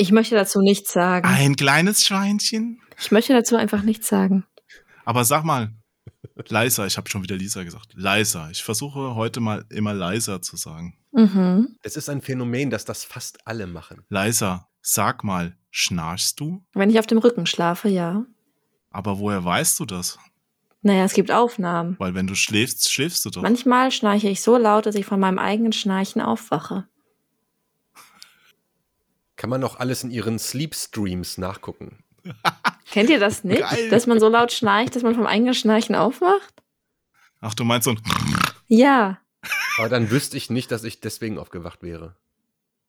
Ich 0.01 0.13
möchte 0.13 0.33
dazu 0.33 0.61
nichts 0.61 0.93
sagen. 0.93 1.27
Ein 1.27 1.57
kleines 1.57 2.05
Schweinchen? 2.05 2.79
Ich 2.97 3.11
möchte 3.11 3.33
dazu 3.33 3.57
einfach 3.57 3.83
nichts 3.83 4.07
sagen. 4.07 4.45
Aber 5.03 5.25
sag 5.25 5.43
mal, 5.43 5.73
leiser, 6.47 6.87
ich 6.87 6.95
habe 6.95 7.09
schon 7.09 7.21
wieder 7.21 7.35
Lisa 7.35 7.63
gesagt. 7.63 7.87
Leiser. 7.95 8.47
Ich 8.49 8.63
versuche 8.63 9.15
heute 9.15 9.41
mal 9.41 9.65
immer 9.67 9.93
leiser 9.93 10.41
zu 10.41 10.55
sagen. 10.55 10.97
Mhm. 11.11 11.75
Es 11.83 11.97
ist 11.97 12.07
ein 12.07 12.21
Phänomen, 12.21 12.69
dass 12.69 12.85
das 12.85 13.03
fast 13.03 13.45
alle 13.45 13.67
machen. 13.67 14.05
Leiser, 14.07 14.69
sag 14.81 15.25
mal, 15.25 15.57
schnarchst 15.69 16.39
du? 16.39 16.63
Wenn 16.73 16.89
ich 16.89 16.97
auf 16.97 17.07
dem 17.07 17.17
Rücken 17.17 17.45
schlafe, 17.45 17.89
ja. 17.89 18.25
Aber 18.91 19.19
woher 19.19 19.43
weißt 19.43 19.81
du 19.81 19.85
das? 19.85 20.17
Naja, 20.81 21.03
es 21.03 21.13
gibt 21.13 21.29
Aufnahmen. 21.29 21.97
Weil 21.99 22.15
wenn 22.15 22.25
du 22.25 22.35
schläfst, 22.35 22.89
schläfst 22.89 23.25
du 23.25 23.31
doch. 23.31 23.41
Manchmal 23.41 23.91
schnarche 23.91 24.29
ich 24.29 24.39
so 24.39 24.55
laut, 24.55 24.85
dass 24.85 24.95
ich 24.95 25.05
von 25.05 25.19
meinem 25.19 25.39
eigenen 25.39 25.73
Schnarchen 25.73 26.21
aufwache. 26.21 26.87
Kann 29.39 29.49
man 29.49 29.61
noch 29.61 29.79
alles 29.79 30.03
in 30.03 30.11
ihren 30.11 30.37
Sleep 30.37 30.75
Streams 30.75 31.37
nachgucken. 31.37 32.03
Kennt 32.91 33.09
ihr 33.09 33.21
das 33.21 33.45
nicht? 33.45 33.61
Geil. 33.61 33.89
Dass 33.89 34.05
man 34.05 34.19
so 34.19 34.27
laut 34.27 34.51
schnarcht, 34.51 34.97
dass 34.97 35.01
man 35.01 35.15
vom 35.15 35.25
eigenen 35.25 35.53
Schnarchen 35.53 35.95
aufwacht? 35.95 36.61
Ach, 37.39 37.53
du 37.53 37.63
meinst 37.63 37.85
so 37.85 37.91
ein 37.91 38.01
Ja. 38.67 39.21
Aber 39.77 39.87
dann 39.87 40.11
wüsste 40.11 40.35
ich 40.35 40.49
nicht, 40.49 40.73
dass 40.73 40.83
ich 40.83 40.99
deswegen 40.99 41.39
aufgewacht 41.39 41.83
wäre. 41.83 42.17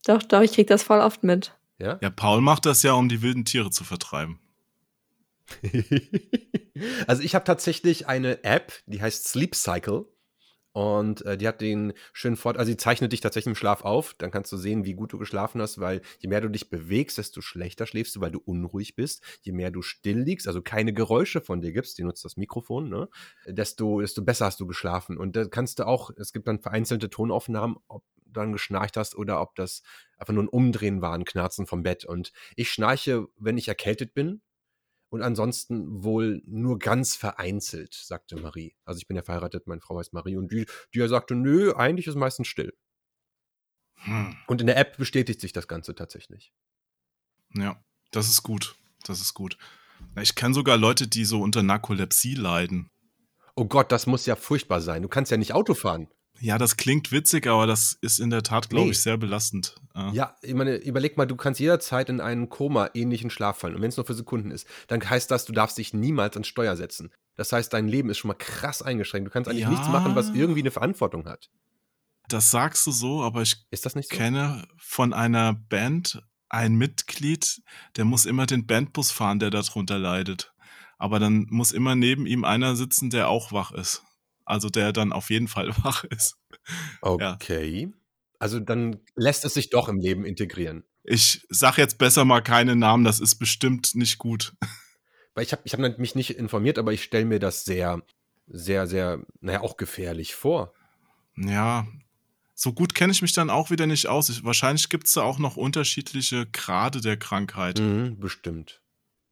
Doch, 0.07 0.25
doch, 0.25 0.41
ich 0.41 0.53
krieg 0.53 0.67
das 0.67 0.83
voll 0.83 0.99
oft 0.99 1.23
mit. 1.23 1.55
Ja? 1.79 2.01
Ja, 2.03 2.11
Paul 2.11 2.41
macht 2.41 2.67
das 2.67 2.83
ja, 2.83 2.95
um 2.95 3.09
die 3.09 3.23
wilden 3.23 3.45
Tiere 3.45 3.71
zu 3.71 3.85
vertreiben. 3.85 4.41
also 7.07 7.23
ich 7.23 7.37
habe 7.37 7.45
tatsächlich 7.45 8.09
eine 8.09 8.43
App, 8.43 8.73
die 8.87 9.01
heißt 9.01 9.29
Sleep 9.29 9.55
Cycle. 9.55 10.07
Und 10.73 11.25
äh, 11.27 11.37
die 11.37 11.49
hat 11.49 11.61
den 11.61 11.93
schönen 12.13 12.37
Vorteil, 12.37 12.61
also 12.61 12.71
die 12.71 12.77
zeichnet 12.77 13.13
dich 13.13 13.21
tatsächlich 13.21 13.51
im 13.51 13.57
Schlaf 13.57 13.83
auf. 13.83 14.15
Dann 14.15 14.31
kannst 14.31 14.53
du 14.53 14.57
sehen, 14.57 14.85
wie 14.85 14.95
gut 14.95 15.13
du 15.13 15.19
geschlafen 15.19 15.61
hast, 15.61 15.81
weil 15.81 16.01
je 16.19 16.29
mehr 16.29 16.41
du 16.41 16.49
dich 16.49 16.71
bewegst, 16.71 17.19
desto 17.19 17.41
schlechter 17.41 17.87
schläfst 17.87 18.15
du, 18.15 18.21
weil 18.21 18.31
du 18.31 18.39
unruhig 18.39 18.95
bist. 18.95 19.25
Je 19.43 19.53
mehr 19.53 19.71
du 19.71 19.83
still 19.83 20.21
liegst, 20.21 20.47
also 20.47 20.63
keine 20.63 20.93
Geräusche 20.93 21.41
von 21.41 21.61
dir 21.61 21.73
gibst, 21.73 21.99
die 21.99 22.05
nutzt 22.05 22.25
das 22.25 22.37
Mikrofon, 22.37 22.89
ne? 22.89 23.09
desto, 23.47 24.01
desto 24.01 24.23
besser 24.23 24.47
hast 24.47 24.61
du 24.61 24.67
geschlafen. 24.67 25.19
Und 25.19 25.35
da 25.35 25.47
kannst 25.47 25.81
du 25.81 25.87
auch, 25.87 26.11
es 26.17 26.33
gibt 26.33 26.47
dann 26.47 26.61
vereinzelte 26.61 27.11
Tonaufnahmen, 27.11 27.77
ob 27.89 28.05
du 28.25 28.31
dann 28.33 28.53
geschnarcht 28.53 28.97
hast 28.97 29.17
oder 29.17 29.41
ob 29.41 29.57
das 29.57 29.83
einfach 30.19 30.33
nur 30.33 30.45
ein 30.45 30.49
Umdrehen 30.49 31.03
war, 31.03 31.15
ein 31.15 31.25
Knarzen 31.25 31.67
vom 31.67 31.83
Bett. 31.83 32.05
Und 32.05 32.33
ich 32.55 32.71
schnarche, 32.71 33.27
wenn 33.37 33.59
ich 33.59 33.67
erkältet 33.67 34.15
bin, 34.15 34.41
und 35.11 35.23
ansonsten 35.23 36.03
wohl 36.03 36.43
nur 36.47 36.79
ganz 36.79 37.17
vereinzelt, 37.17 37.95
sagte 37.95 38.37
Marie. 38.37 38.75
Also 38.85 38.99
ich 38.99 39.07
bin 39.07 39.17
ja 39.17 39.23
verheiratet, 39.23 39.67
meine 39.67 39.81
Frau 39.81 39.99
heißt 39.99 40.13
Marie 40.13 40.37
und 40.37 40.51
die, 40.51 40.67
die 40.95 41.07
sagte, 41.09 41.35
nö, 41.35 41.75
eigentlich 41.75 42.07
ist 42.07 42.15
meistens 42.15 42.49
still. 42.49 42.73
Hm. 43.97 44.37
Und 44.47 44.61
in 44.61 44.67
der 44.67 44.79
App 44.79 44.97
bestätigt 44.97 45.41
sich 45.41 45.53
das 45.53 45.69
Ganze 45.69 45.95
tatsächlich. 45.95 46.53
Ja, 47.55 47.83
das 48.13 48.29
ist 48.29 48.43
gut. 48.43 48.77
Das 49.05 49.21
ist 49.21 49.35
gut. 49.35 49.59
Ich 50.21 50.35
kenne 50.35 50.55
sogar 50.55 50.77
Leute, 50.77 51.09
die 51.09 51.25
so 51.25 51.41
unter 51.43 51.63
Narkolepsie 51.63 52.35
leiden. 52.35 52.91
Oh 53.57 53.67
Gott, 53.67 53.93
das 53.93 54.07
muss 54.07 54.27
ja 54.27 54.37
furchtbar 54.37 54.81
sein. 54.81 55.03
Du 55.03 55.09
kannst 55.09 55.31
ja 55.31 55.37
nicht 55.37 55.53
Auto 55.53 55.75
fahren. 55.75 56.09
Ja, 56.39 56.57
das 56.57 56.77
klingt 56.77 57.13
witzig, 57.13 57.47
aber 57.47 57.67
das 57.67 57.99
ist 58.01 58.19
in 58.21 58.31
der 58.31 58.43
Tat, 58.43 58.71
glaube 58.71 58.87
Nee. 58.87 58.93
ich, 58.93 59.01
sehr 59.01 59.19
belastend. 59.19 59.75
Ja. 59.95 60.13
Ja, 60.13 60.37
ich 60.43 60.55
meine, 60.55 60.77
überleg 60.77 61.17
mal, 61.17 61.27
du 61.27 61.35
kannst 61.37 61.59
jederzeit 61.61 62.09
in 62.09 62.21
einen 62.21 62.49
Koma-ähnlichen 62.49 63.31
Schlaf 63.31 63.59
fallen. 63.59 63.75
Und 63.75 63.83
wenn 63.83 63.89
es 63.89 63.97
nur 63.97 64.07
für 64.07 64.15
Sekunden 64.15 64.51
ist, 64.51 64.67
dann 64.87 65.09
heißt 65.09 65.31
das, 65.31 65.45
du 65.47 65.53
darfst 65.53 65.79
dich 65.79 65.93
niemals 65.95 66.37
ans 66.37 66.47
Steuer 66.49 66.77
setzen. 66.77 67.11
Das 67.37 67.53
heißt, 67.53 67.73
dein 67.73 67.89
Leben 67.89 68.11
ist 68.11 68.19
schon 68.19 68.29
mal 68.29 68.35
krass 68.35 68.83
eingeschränkt. 68.83 69.27
Du 69.29 69.33
kannst 69.33 69.49
eigentlich 69.51 69.63
Ja. 69.65 69.71
nichts 69.71 69.89
machen, 69.89 70.15
was 70.15 70.31
irgendwie 70.31 70.61
eine 70.61 70.71
Verantwortung 70.71 71.27
hat. 71.27 71.51
Das 72.29 72.51
sagst 72.53 72.87
du 72.87 72.93
so, 72.93 73.23
aber 73.23 73.43
ich 73.43 73.57
Ist 73.71 73.85
das 73.87 73.97
nicht 73.97 74.11
so? 74.11 74.17
kenne 74.17 74.65
von 74.79 75.13
einer 75.13 75.55
Band 75.55 76.23
ein 76.49 76.75
Mitglied, 76.77 77.61
der 77.97 78.05
muss 78.05 78.27
immer 78.27 78.47
den 78.47 78.67
Bandbus 78.67 79.11
fahren, 79.11 79.39
der 79.41 79.51
darunter 79.51 79.99
leidet. 79.99 80.53
Aber 80.99 81.19
dann 81.19 81.47
muss 81.51 81.73
immer 81.73 81.97
neben 81.97 82.27
ihm 82.27 82.45
einer 82.45 82.77
sitzen, 82.77 83.11
der 83.11 83.29
auch 83.29 83.51
wach 83.53 83.73
ist. 83.73 84.03
Also 84.45 84.69
der 84.69 84.93
dann 84.93 85.13
auf 85.13 85.31
jeden 85.31 85.49
Fall 85.49 85.69
wach 85.85 86.05
ist. 86.05 86.37
Ja. 87.21 87.37
Also 88.41 88.59
dann 88.59 88.99
lässt 89.15 89.45
es 89.45 89.55
sich 89.55 89.71
doch 89.71 89.89
im 89.89 90.01
Leben 90.01 90.25
integrieren. 90.25 90.83
Ich 91.05 91.47
sag 91.51 91.79
jetzt 91.79 91.99
besser 91.99 92.25
mal 92.25 92.41
keine 92.41 92.75
Namen, 92.75 93.05
das 93.05 93.21
ist 93.21 93.37
bestimmt 93.37 93.95
nicht 93.95 94.19
gut. 94.19 94.55
Weil 95.35 95.45
ich 95.45 95.53
habe 95.53 95.63
ich 95.65 95.73
hab 95.75 95.99
mich 95.99 96.15
nicht 96.15 96.31
informiert, 96.37 96.79
aber 96.79 96.93
ich 96.93 97.05
stelle 97.05 97.25
mir 97.27 97.39
das 97.39 97.65
sehr, 97.65 98.03
sehr, 98.49 98.87
sehr, 98.87 99.25
naja, 99.41 99.61
auch 99.61 99.77
gefährlich 99.77 100.35
vor. 100.35 100.75
Ja, 101.37 101.87
so 102.55 102.73
gut 102.73 102.95
kenne 102.95 103.13
ich 103.13 103.23
mich 103.23 103.33
dann 103.33 103.49
auch 103.51 103.71
wieder 103.71 103.87
nicht 103.87 104.09
aus. 104.09 104.29
Ich, 104.29 104.45
wahrscheinlich 104.45 104.89
gibt 104.89 105.07
es 105.07 105.13
da 105.13 105.23
auch 105.23 105.39
noch 105.39 105.57
unterschiedliche 105.57 106.47
Grade 106.47 107.01
der 107.01 107.17
Krankheit. 107.17 107.79
Mhm, 107.79 108.19
bestimmt. 108.19 108.83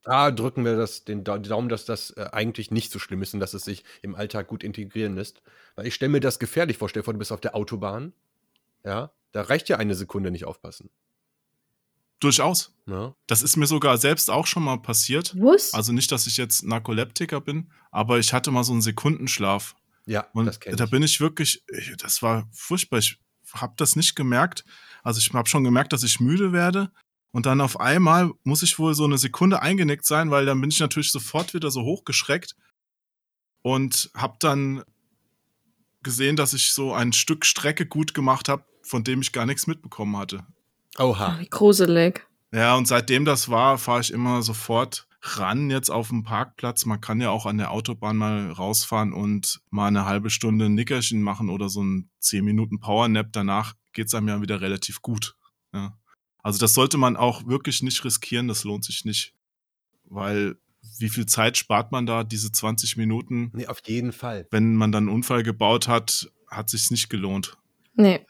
Da 0.04 0.30
drücken 0.30 0.64
wir 0.64 0.76
das, 0.76 1.04
den 1.04 1.24
Da- 1.24 1.38
Daumen, 1.38 1.68
dass 1.68 1.84
das 1.84 2.10
äh, 2.10 2.28
eigentlich 2.32 2.70
nicht 2.70 2.90
so 2.90 2.98
schlimm 2.98 3.20
ist 3.20 3.34
und 3.34 3.40
dass 3.40 3.52
es 3.52 3.64
sich 3.64 3.84
im 4.00 4.14
Alltag 4.14 4.46
gut 4.46 4.64
integrieren 4.64 5.14
lässt. 5.14 5.42
Weil 5.76 5.86
ich 5.86 5.94
stelle 5.94 6.10
mir 6.12 6.20
das 6.20 6.38
gefährlich 6.38 6.78
vor. 6.78 6.88
Stell 6.88 7.02
dir 7.02 7.04
vor, 7.04 7.12
du 7.14 7.18
bist 7.18 7.32
auf 7.32 7.40
der 7.40 7.54
Autobahn. 7.54 8.12
Ja, 8.84 9.12
da 9.32 9.42
reicht 9.42 9.68
ja 9.68 9.76
eine 9.76 9.94
Sekunde 9.94 10.30
nicht 10.30 10.44
aufpassen. 10.44 10.90
Durchaus. 12.20 12.74
Ne? 12.86 13.14
Das 13.28 13.42
ist 13.42 13.56
mir 13.56 13.66
sogar 13.66 13.96
selbst 13.98 14.28
auch 14.30 14.46
schon 14.46 14.64
mal 14.64 14.78
passiert. 14.82 15.36
Was? 15.38 15.72
Also 15.72 15.92
nicht, 15.92 16.10
dass 16.10 16.26
ich 16.26 16.36
jetzt 16.36 16.64
Narkoleptiker 16.64 17.40
bin, 17.40 17.70
aber 17.92 18.18
ich 18.18 18.32
hatte 18.32 18.50
mal 18.50 18.64
so 18.64 18.72
einen 18.72 18.82
Sekundenschlaf. 18.82 19.76
Ja, 20.06 20.26
Und 20.32 20.46
das 20.46 20.58
kenne 20.58 20.74
da 20.76 20.84
ich. 20.84 20.90
bin 20.90 21.02
ich 21.02 21.20
wirklich, 21.20 21.62
ich- 21.68 21.96
das 21.96 22.22
war 22.22 22.48
furchtbar. 22.52 22.98
Ich 22.98 23.20
habe 23.52 23.74
das 23.76 23.94
nicht 23.94 24.16
gemerkt. 24.16 24.64
Also 25.04 25.20
ich 25.20 25.32
habe 25.32 25.48
schon 25.48 25.62
gemerkt, 25.64 25.92
dass 25.92 26.02
ich 26.02 26.18
müde 26.18 26.52
werde. 26.52 26.90
Und 27.30 27.46
dann 27.46 27.60
auf 27.60 27.78
einmal 27.78 28.32
muss 28.42 28.62
ich 28.62 28.78
wohl 28.78 28.94
so 28.94 29.04
eine 29.04 29.18
Sekunde 29.18 29.60
eingenickt 29.62 30.04
sein, 30.06 30.30
weil 30.30 30.44
dann 30.46 30.60
bin 30.60 30.70
ich 30.70 30.80
natürlich 30.80 31.12
sofort 31.12 31.54
wieder 31.54 31.70
so 31.70 31.82
hochgeschreckt 31.82 32.56
und 33.62 34.10
habe 34.14 34.36
dann 34.40 34.82
gesehen, 36.02 36.36
dass 36.36 36.52
ich 36.52 36.72
so 36.72 36.92
ein 36.92 37.12
Stück 37.12 37.44
Strecke 37.44 37.86
gut 37.86 38.14
gemacht 38.14 38.48
habe, 38.48 38.64
von 38.82 39.04
dem 39.04 39.20
ich 39.20 39.32
gar 39.32 39.46
nichts 39.46 39.66
mitbekommen 39.66 40.16
hatte. 40.16 40.44
Oha. 40.98 41.38
Wie 41.38 41.48
gruselig. 41.48 42.26
Ja, 42.52 42.76
und 42.76 42.88
seitdem 42.88 43.24
das 43.24 43.48
war, 43.48 43.78
fahre 43.78 44.00
ich 44.00 44.12
immer 44.12 44.42
sofort 44.42 45.06
ran 45.20 45.70
jetzt 45.70 45.90
auf 45.90 46.08
dem 46.08 46.22
Parkplatz. 46.22 46.86
Man 46.86 47.00
kann 47.00 47.20
ja 47.20 47.30
auch 47.30 47.46
an 47.46 47.58
der 47.58 47.70
Autobahn 47.72 48.16
mal 48.16 48.52
rausfahren 48.52 49.12
und 49.12 49.60
mal 49.70 49.88
eine 49.88 50.04
halbe 50.04 50.30
Stunde 50.30 50.66
ein 50.66 50.74
Nickerchen 50.74 51.22
machen 51.22 51.50
oder 51.50 51.68
so 51.68 51.82
ein 51.82 52.08
10 52.20 52.44
Minuten 52.44 52.78
Powernap. 52.78 53.32
Danach 53.32 53.74
geht's 53.92 54.14
einem 54.14 54.28
ja 54.28 54.40
wieder 54.40 54.60
relativ 54.60 55.02
gut. 55.02 55.36
Ja. 55.72 55.98
Also 56.42 56.58
das 56.58 56.72
sollte 56.72 56.98
man 56.98 57.16
auch 57.16 57.46
wirklich 57.46 57.82
nicht 57.82 58.04
riskieren, 58.04 58.48
das 58.48 58.64
lohnt 58.64 58.84
sich 58.84 59.04
nicht. 59.04 59.34
Weil 60.04 60.56
wie 60.98 61.08
viel 61.08 61.26
Zeit 61.26 61.56
spart 61.56 61.92
man 61.92 62.06
da? 62.06 62.24
Diese 62.24 62.50
20 62.52 62.96
Minuten, 62.96 63.50
Nee, 63.54 63.66
auf 63.66 63.80
jeden 63.86 64.12
Fall. 64.12 64.46
wenn 64.50 64.74
man 64.74 64.92
dann 64.92 65.04
einen 65.04 65.14
Unfall 65.14 65.42
gebaut 65.42 65.88
hat, 65.88 66.30
hat 66.48 66.70
sich's 66.70 66.90
nicht 66.90 67.08
gelohnt. 67.08 67.56
Nee. 67.94 68.24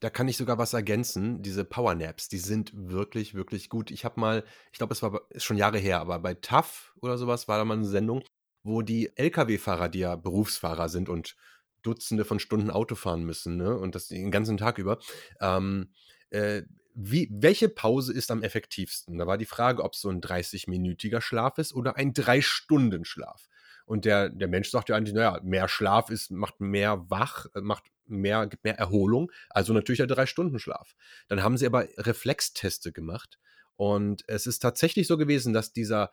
Da 0.00 0.10
kann 0.10 0.28
ich 0.28 0.36
sogar 0.36 0.58
was 0.58 0.74
ergänzen. 0.74 1.42
Diese 1.42 1.64
Powernaps, 1.64 2.28
die 2.28 2.38
sind 2.38 2.70
wirklich, 2.74 3.34
wirklich 3.34 3.68
gut. 3.68 3.90
Ich 3.90 4.04
habe 4.04 4.20
mal, 4.20 4.44
ich 4.70 4.78
glaube, 4.78 4.94
es 4.94 5.02
war 5.02 5.22
ist 5.30 5.44
schon 5.44 5.56
Jahre 5.56 5.78
her, 5.78 6.00
aber 6.00 6.20
bei 6.20 6.34
TAF 6.34 6.94
oder 7.00 7.18
sowas 7.18 7.48
war 7.48 7.58
da 7.58 7.64
mal 7.64 7.74
eine 7.74 7.84
Sendung, 7.86 8.22
wo 8.62 8.82
die 8.82 9.10
Lkw-Fahrer, 9.16 9.88
die 9.88 10.00
ja 10.00 10.14
Berufsfahrer 10.14 10.88
sind 10.88 11.08
und 11.08 11.34
Dutzende 11.82 12.24
von 12.24 12.38
Stunden 12.38 12.70
Auto 12.70 12.94
fahren 12.94 13.24
müssen, 13.24 13.56
ne? 13.56 13.76
Und 13.76 13.94
das 13.94 14.08
den 14.08 14.30
ganzen 14.30 14.56
Tag 14.56 14.78
über. 14.78 14.98
Ähm, 15.40 15.90
äh, 16.30 16.62
wie, 17.00 17.28
welche 17.30 17.68
Pause 17.68 18.12
ist 18.12 18.32
am 18.32 18.42
effektivsten? 18.42 19.18
Da 19.18 19.26
war 19.28 19.38
die 19.38 19.44
Frage, 19.44 19.84
ob 19.84 19.92
es 19.92 20.00
so 20.00 20.08
ein 20.10 20.20
30-minütiger 20.20 21.20
Schlaf 21.20 21.58
ist 21.58 21.72
oder 21.72 21.96
ein 21.96 22.12
3-Stunden-Schlaf. 22.12 23.46
Und 23.86 24.04
der, 24.04 24.30
der 24.30 24.48
Mensch 24.48 24.68
sagt 24.70 24.88
ja 24.88 24.96
eigentlich, 24.96 25.14
naja, 25.14 25.40
mehr 25.44 25.68
Schlaf 25.68 26.10
ist, 26.10 26.32
macht 26.32 26.60
mehr 26.60 27.08
wach, 27.08 27.46
äh, 27.54 27.60
macht 27.60 27.84
mehr, 28.06 28.48
gibt 28.48 28.64
mehr 28.64 28.78
Erholung, 28.78 29.30
also 29.48 29.72
natürlich 29.72 29.98
der 29.98 30.08
Drei-Stunden-Schlaf. 30.08 30.96
Dann 31.28 31.44
haben 31.44 31.56
sie 31.56 31.66
aber 31.66 31.86
Reflexteste 31.98 32.90
gemacht 32.90 33.38
und 33.76 34.24
es 34.26 34.48
ist 34.48 34.58
tatsächlich 34.58 35.06
so 35.06 35.16
gewesen, 35.16 35.52
dass 35.52 35.72
dieser 35.72 36.10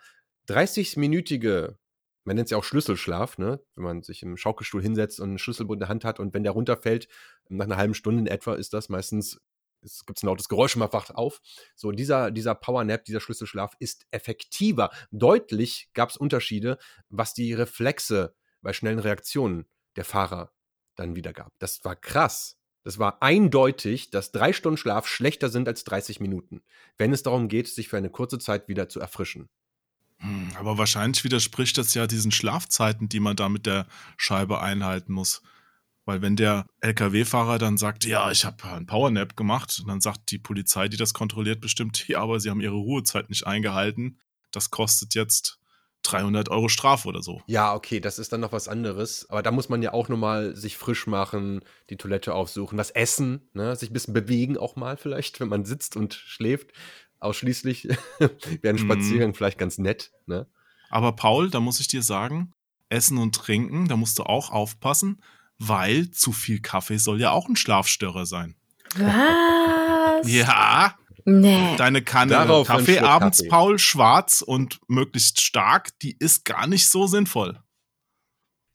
30-minütige, 0.49 1.77
man 2.25 2.35
nennt 2.35 2.45
es 2.45 2.51
ja 2.51 2.59
auch 2.59 2.63
Schlüsselschlaf, 2.63 3.39
ne? 3.39 3.59
wenn 3.73 3.83
man 3.83 4.03
sich 4.03 4.21
im 4.21 4.37
Schaukelstuhl 4.37 4.83
hinsetzt 4.83 5.19
und 5.19 5.29
einen 5.29 5.39
Schlüsselbund 5.39 5.77
in 5.77 5.79
der 5.79 5.89
Hand 5.89 6.05
hat 6.05 6.19
und 6.19 6.35
wenn 6.35 6.43
der 6.43 6.51
runterfällt, 6.51 7.07
nach 7.49 7.65
einer 7.65 7.77
halben 7.77 7.95
Stunde 7.95 8.21
in 8.21 8.27
etwa 8.27 8.53
ist 8.53 8.73
das 8.73 8.87
meistens 8.89 9.41
es 9.85 10.05
gibt 10.05 10.21
ein 10.23 10.27
lautes 10.27 10.49
Geräusch 10.49 10.75
und 10.75 10.79
man 10.79 10.93
wacht 10.93 11.15
auf. 11.15 11.41
So, 11.75 11.91
dieser, 11.91 12.31
dieser 12.31 12.55
Powernap, 12.55 13.05
dieser 13.05 13.21
Schlüsselschlaf 13.21 13.73
ist 13.79 14.05
effektiver. 14.11 14.89
Deutlich 15.11 15.89
gab 15.93 16.09
es 16.09 16.17
Unterschiede, 16.17 16.77
was 17.09 17.33
die 17.33 17.53
Reflexe 17.53 18.35
bei 18.61 18.73
schnellen 18.73 18.99
Reaktionen 18.99 19.65
der 19.95 20.05
Fahrer 20.05 20.51
dann 20.95 21.15
wieder 21.15 21.33
gab. 21.33 21.51
Das 21.59 21.83
war 21.83 21.95
krass. 21.95 22.57
Das 22.83 22.99
war 22.99 23.21
eindeutig, 23.21 24.11
dass 24.11 24.31
drei 24.31 24.53
Stunden 24.53 24.77
Schlaf 24.77 25.07
schlechter 25.07 25.49
sind 25.49 25.67
als 25.67 25.83
30 25.85 26.19
Minuten, 26.19 26.61
wenn 26.97 27.13
es 27.13 27.23
darum 27.23 27.47
geht, 27.47 27.67
sich 27.67 27.89
für 27.89 27.97
eine 27.97 28.11
kurze 28.11 28.37
Zeit 28.37 28.67
wieder 28.67 28.89
zu 28.89 28.99
erfrischen. 28.99 29.49
Hm, 30.19 30.51
aber 30.55 30.77
wahrscheinlich 30.77 31.23
widerspricht 31.23 31.77
das 31.77 31.93
ja 31.93 32.07
diesen 32.07 32.31
Schlafzeiten, 32.31 33.09
die 33.09 33.19
man 33.19 33.35
da 33.35 33.49
mit 33.49 33.65
der 33.65 33.87
Scheibe 34.17 34.61
einhalten 34.61 35.13
muss. 35.13 35.41
Weil 36.05 36.21
wenn 36.21 36.35
der 36.35 36.67
Lkw-Fahrer 36.81 37.57
dann 37.57 37.77
sagt, 37.77 38.05
ja, 38.05 38.29
ich 38.31 38.45
habe 38.45 38.63
einen 38.65 38.85
Powernap 38.85 39.35
gemacht, 39.35 39.83
dann 39.87 40.01
sagt 40.01 40.29
die 40.31 40.37
Polizei, 40.37 40.87
die 40.87 40.97
das 40.97 41.13
kontrolliert, 41.13 41.61
bestimmt, 41.61 42.07
ja, 42.07 42.19
aber 42.19 42.39
sie 42.39 42.49
haben 42.49 42.61
ihre 42.61 42.75
Ruhezeit 42.75 43.29
nicht 43.29 43.47
eingehalten. 43.47 44.19
Das 44.51 44.69
kostet 44.69 45.15
jetzt 45.15 45.59
300 46.03 46.49
Euro 46.49 46.69
Strafe 46.69 47.07
oder 47.07 47.23
so. 47.23 47.41
Ja, 47.47 47.73
okay, 47.73 47.99
das 47.99 48.19
ist 48.19 48.31
dann 48.31 48.41
noch 48.41 48.51
was 48.51 48.67
anderes. 48.67 49.27
Aber 49.29 49.41
da 49.41 49.51
muss 49.51 49.69
man 49.69 49.81
ja 49.81 49.93
auch 49.93 50.07
nochmal 50.07 50.55
sich 50.55 50.77
frisch 50.77 51.07
machen, 51.07 51.61
die 51.89 51.97
Toilette 51.97 52.33
aufsuchen, 52.35 52.77
was 52.77 52.91
essen, 52.91 53.49
ne? 53.53 53.75
sich 53.75 53.89
ein 53.89 53.93
bisschen 53.93 54.13
bewegen 54.13 54.57
auch 54.57 54.75
mal 54.75 54.97
vielleicht, 54.97 55.39
wenn 55.39 55.49
man 55.49 55.65
sitzt 55.65 55.95
und 55.97 56.13
schläft. 56.13 56.71
Ausschließlich 57.19 57.85
wäre 58.19 58.75
ein 58.75 58.77
Spaziergang 58.77 59.31
mm. 59.31 59.33
vielleicht 59.33 59.57
ganz 59.57 59.79
nett. 59.79 60.11
Ne? 60.27 60.45
Aber 60.89 61.13
Paul, 61.13 61.49
da 61.49 61.59
muss 61.59 61.79
ich 61.79 61.87
dir 61.87 62.03
sagen, 62.03 62.53
Essen 62.89 63.17
und 63.17 63.33
Trinken, 63.33 63.87
da 63.87 63.97
musst 63.97 64.19
du 64.19 64.23
auch 64.23 64.51
aufpassen, 64.51 65.21
weil 65.59 66.11
zu 66.11 66.31
viel 66.31 66.61
Kaffee 66.61 66.97
soll 66.97 67.19
ja 67.21 67.31
auch 67.31 67.47
ein 67.47 67.55
Schlafstörer 67.55 68.25
sein. 68.25 68.55
Was? 68.97 70.29
Ja. 70.29 70.95
Nee. 71.25 71.75
Deine 71.77 72.03
Kanne 72.03 72.33
Darauf 72.33 72.67
Kaffee 72.67 72.99
abends, 72.99 73.39
Kaffee. 73.39 73.49
Paul, 73.49 73.79
schwarz 73.79 74.41
und 74.41 74.79
möglichst 74.87 75.41
stark, 75.41 75.97
die 75.99 76.15
ist 76.17 76.45
gar 76.45 76.67
nicht 76.67 76.87
so 76.87 77.07
sinnvoll. 77.07 77.59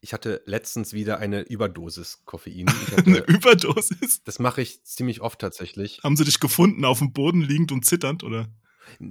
Ich 0.02 0.12
hatte 0.12 0.42
letztens 0.46 0.92
wieder 0.92 1.18
eine 1.18 1.42
Überdosis 1.42 2.22
Koffein. 2.24 2.66
Ich 2.68 2.98
Eine 3.06 3.18
hatte, 3.18 3.32
Überdosis. 3.32 4.22
das 4.24 4.38
mache 4.38 4.62
ich 4.62 4.82
ziemlich 4.84 5.20
oft 5.20 5.38
tatsächlich. 5.38 6.00
Haben 6.02 6.16
sie 6.16 6.24
dich 6.24 6.40
gefunden 6.40 6.84
auf 6.84 6.98
dem 6.98 7.12
Boden 7.12 7.42
liegend 7.42 7.70
und 7.70 7.84
zitternd, 7.84 8.24
oder? 8.24 8.48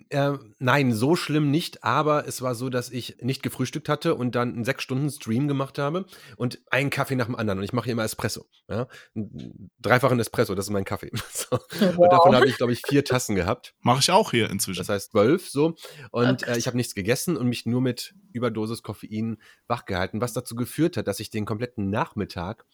Äh, 0.09 0.33
nein, 0.59 0.93
so 0.93 1.15
schlimm 1.15 1.51
nicht, 1.51 1.83
aber 1.83 2.27
es 2.27 2.41
war 2.41 2.55
so, 2.55 2.69
dass 2.69 2.89
ich 2.89 3.17
nicht 3.21 3.43
gefrühstückt 3.43 3.89
hatte 3.89 4.15
und 4.15 4.36
dann 4.36 4.53
einen 4.53 4.65
sechs 4.65 4.83
Stunden 4.83 5.09
Stream 5.09 5.48
gemacht 5.48 5.77
habe 5.77 6.05
und 6.38 6.59
einen 6.71 6.89
Kaffee 6.89 7.15
nach 7.15 7.25
dem 7.25 7.36
anderen. 7.36 7.59
Und 7.59 7.65
ich 7.65 7.74
mache 7.74 7.86
hier 7.86 7.93
immer 7.93 8.03
Espresso. 8.03 8.45
Ja? 8.67 8.88
Einen 9.15 9.71
Dreifachen 9.79 10.19
Espresso, 10.19 10.55
das 10.55 10.65
ist 10.65 10.71
mein 10.71 10.86
Kaffee. 10.86 11.12
So. 11.31 11.57
Und 11.98 12.12
davon 12.12 12.36
habe 12.36 12.48
ich, 12.48 12.57
glaube 12.57 12.74
ich, 12.74 12.81
vier 12.86 13.03
Tassen 13.05 13.36
gehabt. 13.36 13.74
Mache 13.81 14.00
ich 14.01 14.12
auch 14.12 14.31
hier 14.31 14.50
inzwischen. 14.50 14.79
Das 14.79 14.89
heißt 14.89 15.12
zwölf 15.12 15.50
so. 15.50 15.75
Und 16.12 16.43
Okay. 16.43 16.51
äh, 16.51 16.57
ich 16.57 16.67
habe 16.67 16.77
nichts 16.77 16.95
gegessen 16.95 17.38
und 17.38 17.48
mich 17.48 17.65
nur 17.65 17.81
mit 17.81 18.13
Überdosis 18.33 18.83
Koffein 18.83 19.38
wachgehalten, 19.67 20.21
was 20.21 20.33
dazu 20.33 20.55
geführt 20.55 20.98
hat, 20.98 21.07
dass 21.07 21.19
ich 21.19 21.29
den 21.29 21.45
kompletten 21.45 21.89
Nachmittag, 21.89 22.65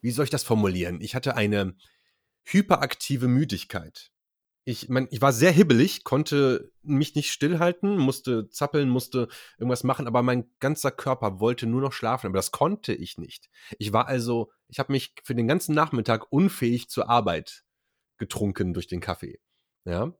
wie 0.00 0.10
soll 0.10 0.24
ich 0.24 0.30
das 0.30 0.44
formulieren? 0.44 1.00
Ich 1.00 1.14
hatte 1.14 1.36
eine 1.36 1.74
hyperaktive 2.44 3.26
Müdigkeit. 3.28 4.10
Ich, 4.66 4.88
mein, 4.88 5.08
ich 5.10 5.20
war 5.20 5.32
sehr 5.32 5.52
hibbelig, 5.52 6.04
konnte 6.04 6.72
mich 6.82 7.14
nicht 7.14 7.30
stillhalten, 7.30 7.98
musste 7.98 8.48
zappeln, 8.48 8.88
musste 8.88 9.28
irgendwas 9.58 9.84
machen, 9.84 10.06
aber 10.06 10.22
mein 10.22 10.50
ganzer 10.58 10.90
Körper 10.90 11.38
wollte 11.38 11.66
nur 11.66 11.82
noch 11.82 11.92
schlafen, 11.92 12.28
aber 12.28 12.38
das 12.38 12.50
konnte 12.50 12.94
ich 12.94 13.18
nicht. 13.18 13.50
Ich 13.78 13.92
war 13.92 14.06
also, 14.06 14.50
ich 14.68 14.78
habe 14.78 14.92
mich 14.92 15.14
für 15.22 15.34
den 15.34 15.46
ganzen 15.48 15.74
Nachmittag 15.74 16.32
unfähig 16.32 16.88
zur 16.88 17.10
Arbeit 17.10 17.62
getrunken 18.16 18.72
durch 18.72 18.86
den 18.86 19.00
Kaffee. 19.00 19.38
Ja. 19.84 20.14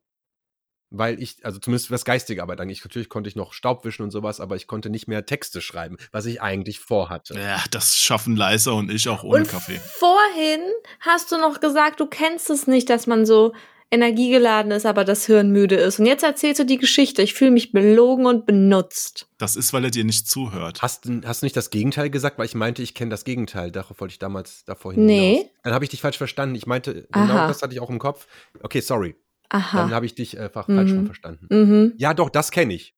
Weil 0.91 1.21
ich, 1.23 1.45
also 1.45 1.59
zumindest 1.59 1.91
was 1.91 2.05
geistige 2.05 2.43
Arbeit 2.43 2.61
angeht, 2.61 2.81
natürlich 2.85 3.09
konnte 3.09 3.29
ich 3.29 3.37
noch 3.37 3.53
Staub 3.55 3.85
wischen 3.85 4.03
und 4.03 4.11
sowas, 4.11 4.41
aber 4.41 4.57
ich 4.57 4.67
konnte 4.67 4.91
nicht 4.91 5.09
mehr 5.09 5.25
Texte 5.25 5.61
schreiben, 5.63 5.97
was 6.13 6.27
ich 6.27 6.43
eigentlich 6.43 6.81
vorhatte. 6.81 7.35
ja, 7.35 7.65
das 7.71 7.97
schaffen 7.97 8.37
Leiser 8.37 8.75
und 8.75 8.91
ich 8.91 9.09
auch 9.09 9.25
ohne 9.25 9.41
Und 9.41 9.49
Kaffee. 9.49 9.81
vorhin 9.81 10.61
hast 11.01 11.33
du 11.33 11.39
noch 11.39 11.61
gesagt, 11.61 11.99
du 11.99 12.07
kennst 12.07 12.51
es 12.51 12.67
nicht, 12.67 12.91
dass 12.91 13.07
man 13.07 13.25
so 13.25 13.55
energiegeladen 13.95 14.73
ist, 14.73 14.85
aber 14.85 15.05
das 15.05 15.25
Hirn 15.27 15.51
müde 15.51 15.77
ist. 15.77 15.99
Und 15.99 16.07
jetzt 16.07 16.23
erzählst 16.25 16.59
du 16.61 16.65
die 16.67 16.77
Geschichte. 16.79 17.23
Ich 17.23 17.33
fühle 17.35 17.51
mich 17.53 17.73
belogen 17.73 18.27
und 18.27 18.45
benutzt. 18.47 19.29
Das 19.39 19.57
ist, 19.57 19.73
weil 19.73 19.85
er 19.85 19.91
dir 19.91 20.05
nicht 20.05 20.29
zuhört. 20.29 20.83
Hast 20.83 21.07
du 21.07 21.21
hast 21.25 21.43
du 21.43 21.47
nicht 21.47 21.57
das 21.57 21.71
Gegenteil 21.71 22.11
gesagt, 22.11 22.37
weil 22.39 22.47
ich 22.47 22.55
meinte, 22.55 22.83
ich 22.83 22.95
kenne 22.95 23.11
das 23.11 23.25
Gegenteil. 23.25 23.71
Darauf 23.71 24.01
wollte 24.01 24.13
ich 24.13 24.19
damals 24.19 24.65
davor 24.65 24.93
hinaus. 24.93 25.07
Nee. 25.07 25.51
Dann 25.63 25.73
habe 25.73 25.85
ich 25.85 25.91
dich 25.91 26.01
falsch 26.01 26.19
verstanden. 26.19 26.55
Ich 26.57 26.67
meinte, 26.67 27.07
Aha. 27.13 27.23
genau 27.27 27.47
das 27.49 27.63
hatte 27.63 27.73
ich 27.73 27.81
auch 27.81 27.91
im 27.91 27.99
Kopf. 27.99 28.27
Okay, 28.63 28.81
sorry. 28.81 29.15
Dann 29.51 29.61
Aha. 29.61 29.91
habe 29.91 30.05
ich 30.07 30.15
dich 30.15 30.39
einfach 30.39 30.67
falsch 30.67 30.91
Mhm. 30.91 31.07
verstanden. 31.07 31.47
Mhm. 31.51 31.93
Ja, 31.97 32.13
doch, 32.15 32.29
das 32.31 32.51
kenne 32.51 32.75
ich. 32.75 32.95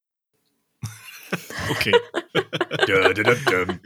Okay. 1.71 1.93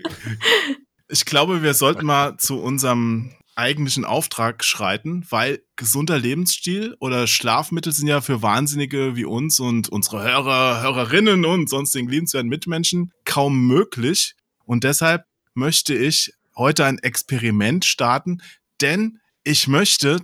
Ich 1.08 1.24
glaube, 1.24 1.62
wir 1.62 1.74
sollten 1.74 2.06
mal 2.06 2.36
zu 2.36 2.60
unserem 2.60 3.32
eigentlichen 3.60 4.04
Auftrag 4.04 4.64
schreiten, 4.64 5.24
weil 5.28 5.62
gesunder 5.76 6.18
Lebensstil 6.18 6.96
oder 6.98 7.26
Schlafmittel 7.26 7.92
sind 7.92 8.08
ja 8.08 8.20
für 8.20 8.42
Wahnsinnige 8.42 9.14
wie 9.16 9.26
uns 9.26 9.60
und 9.60 9.88
unsere 9.88 10.22
Hörer, 10.22 10.82
Hörerinnen 10.82 11.44
und 11.44 11.68
sonstigen 11.68 12.08
liebenswerten 12.08 12.48
Mitmenschen 12.48 13.12
kaum 13.24 13.66
möglich. 13.66 14.34
Und 14.64 14.84
deshalb 14.84 15.26
möchte 15.54 15.94
ich 15.94 16.32
heute 16.56 16.86
ein 16.86 16.98
Experiment 16.98 17.84
starten, 17.84 18.42
denn 18.80 19.20
ich 19.44 19.68
möchte 19.68 20.20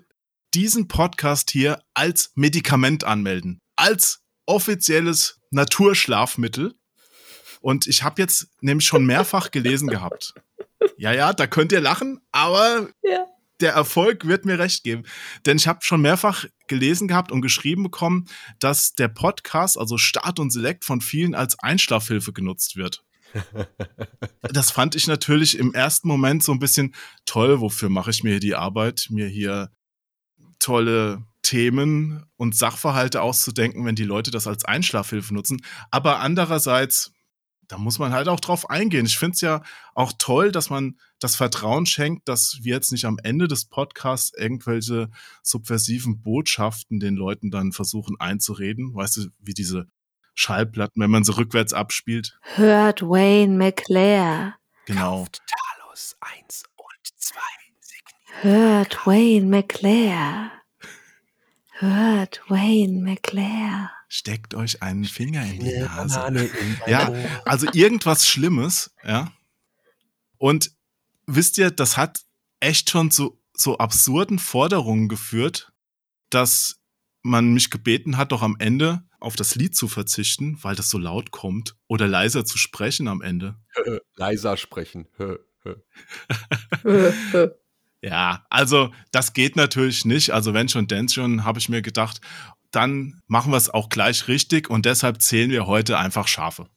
diesen 0.54 0.88
Podcast 0.88 1.50
hier 1.50 1.82
als 1.94 2.32
Medikament 2.34 3.04
anmelden. 3.04 3.60
Als 3.76 4.22
offizielles 4.46 5.40
Naturschlafmittel. 5.50 6.74
Und 7.60 7.86
ich 7.86 8.02
habe 8.02 8.22
jetzt 8.22 8.48
nämlich 8.60 8.86
schon 8.86 9.04
mehrfach 9.04 9.50
gelesen 9.50 9.88
gehabt. 9.88 10.34
Ja, 10.98 11.12
ja, 11.12 11.32
da 11.32 11.46
könnt 11.46 11.72
ihr 11.72 11.80
lachen, 11.80 12.20
aber 12.32 12.88
Ja. 13.02 13.26
der 13.60 13.72
Erfolg 13.72 14.26
wird 14.26 14.44
mir 14.44 14.58
recht 14.58 14.84
geben. 14.84 15.04
Denn 15.46 15.56
ich 15.56 15.66
habe 15.66 15.80
schon 15.82 16.00
mehrfach 16.02 16.44
gelesen 16.68 17.08
gehabt 17.08 17.32
und 17.32 17.40
geschrieben 17.42 17.82
bekommen, 17.84 18.26
dass 18.58 18.92
der 18.92 19.08
Podcast, 19.08 19.78
also 19.78 19.98
Start 19.98 20.38
und 20.38 20.50
Select, 20.52 20.84
von 20.84 21.00
vielen 21.00 21.34
als 21.34 21.58
Einschlafhilfe 21.60 22.32
genutzt 22.32 22.76
wird. 22.76 23.02
Das 24.52 24.70
fand 24.70 24.94
ich 24.94 25.06
natürlich 25.06 25.58
im 25.58 25.74
ersten 25.74 26.08
Moment 26.08 26.42
so 26.42 26.52
ein 26.52 26.58
bisschen 26.60 26.94
toll. 27.26 27.60
Wofür 27.60 27.88
mache 27.88 28.10
ich 28.10 28.22
mir 28.22 28.30
hier 28.30 28.40
die 28.40 28.54
Arbeit, 28.54 29.08
mir 29.10 29.26
hier 29.26 29.70
tolle 30.58 31.24
Themen 31.42 32.24
und 32.36 32.56
Sachverhalte 32.56 33.22
auszudenken, 33.22 33.84
wenn 33.84 33.94
die 33.96 34.04
Leute 34.04 34.30
das 34.30 34.46
als 34.46 34.64
Einschlafhilfe 34.64 35.34
nutzen. 35.34 35.60
Aber 35.90 36.20
andererseits, 36.20 37.12
da 37.68 37.78
muss 37.78 37.98
man 37.98 38.12
halt 38.12 38.28
auch 38.28 38.40
drauf 38.40 38.70
eingehen. 38.70 39.06
Ich 39.06 39.18
finde 39.18 39.34
es 39.34 39.40
ja 39.40 39.62
auch 39.94 40.12
toll, 40.18 40.52
dass 40.52 40.70
man 40.70 40.98
das 41.18 41.36
Vertrauen 41.36 41.86
schenkt, 41.86 42.28
dass 42.28 42.58
wir 42.62 42.74
jetzt 42.74 42.92
nicht 42.92 43.04
am 43.04 43.18
Ende 43.22 43.48
des 43.48 43.64
Podcasts 43.64 44.32
irgendwelche 44.36 45.10
subversiven 45.42 46.22
Botschaften 46.22 47.00
den 47.00 47.16
Leuten 47.16 47.50
dann 47.50 47.72
versuchen 47.72 48.16
einzureden. 48.18 48.94
Weißt 48.94 49.16
du, 49.16 49.28
wie 49.38 49.54
diese 49.54 49.86
Schallplatten, 50.34 51.02
wenn 51.02 51.10
man 51.10 51.24
sie 51.24 51.36
rückwärts 51.36 51.72
abspielt. 51.72 52.38
Hört 52.54 53.02
Wayne 53.02 53.56
McClare. 53.56 54.54
Genau. 54.84 55.26
Talos 55.26 56.16
1 56.20 56.64
und 56.76 57.08
2. 57.16 57.40
Hört 58.42 59.06
Wayne 59.06 59.46
McClare. 59.46 60.50
Hört 61.78 62.42
Wayne 62.48 63.02
McClare. 63.02 63.90
Steckt 64.18 64.54
euch 64.54 64.82
einen 64.82 65.04
Finger 65.04 65.44
in 65.44 65.60
die 65.60 65.78
Nase. 65.78 66.50
Ja, 66.86 67.12
also 67.44 67.66
irgendwas 67.74 68.26
Schlimmes, 68.26 68.90
ja. 69.04 69.30
Und 70.38 70.70
wisst 71.26 71.58
ihr, 71.58 71.70
das 71.70 71.98
hat 71.98 72.22
echt 72.58 72.88
schon 72.88 73.10
zu 73.10 73.38
so 73.52 73.76
absurden 73.76 74.38
Forderungen 74.38 75.08
geführt, 75.08 75.70
dass 76.30 76.80
man 77.20 77.52
mich 77.52 77.68
gebeten 77.68 78.16
hat, 78.16 78.32
doch 78.32 78.40
am 78.40 78.56
Ende 78.58 79.02
auf 79.20 79.36
das 79.36 79.54
Lied 79.54 79.76
zu 79.76 79.86
verzichten, 79.86 80.56
weil 80.62 80.76
das 80.76 80.88
so 80.88 80.96
laut 80.96 81.30
kommt 81.30 81.76
oder 81.86 82.08
leiser 82.08 82.46
zu 82.46 82.56
sprechen 82.56 83.08
am 83.08 83.20
Ende. 83.20 83.56
Leiser 84.14 84.56
sprechen. 84.56 85.08
Ja, 88.02 88.46
also 88.50 88.92
das 89.10 89.32
geht 89.32 89.56
natürlich 89.56 90.04
nicht. 90.04 90.30
Also 90.30 90.54
wenn 90.54 90.68
schon, 90.68 90.86
denn 90.86 91.08
schon, 91.08 91.44
habe 91.44 91.58
ich 91.58 91.68
mir 91.68 91.82
gedacht, 91.82 92.20
dann 92.76 93.22
machen 93.26 93.52
wir 93.52 93.56
es 93.56 93.70
auch 93.70 93.88
gleich 93.88 94.28
richtig 94.28 94.70
und 94.70 94.86
deshalb 94.86 95.22
zählen 95.22 95.50
wir 95.50 95.66
heute 95.66 95.98
einfach 95.98 96.28
Schafe. 96.28 96.68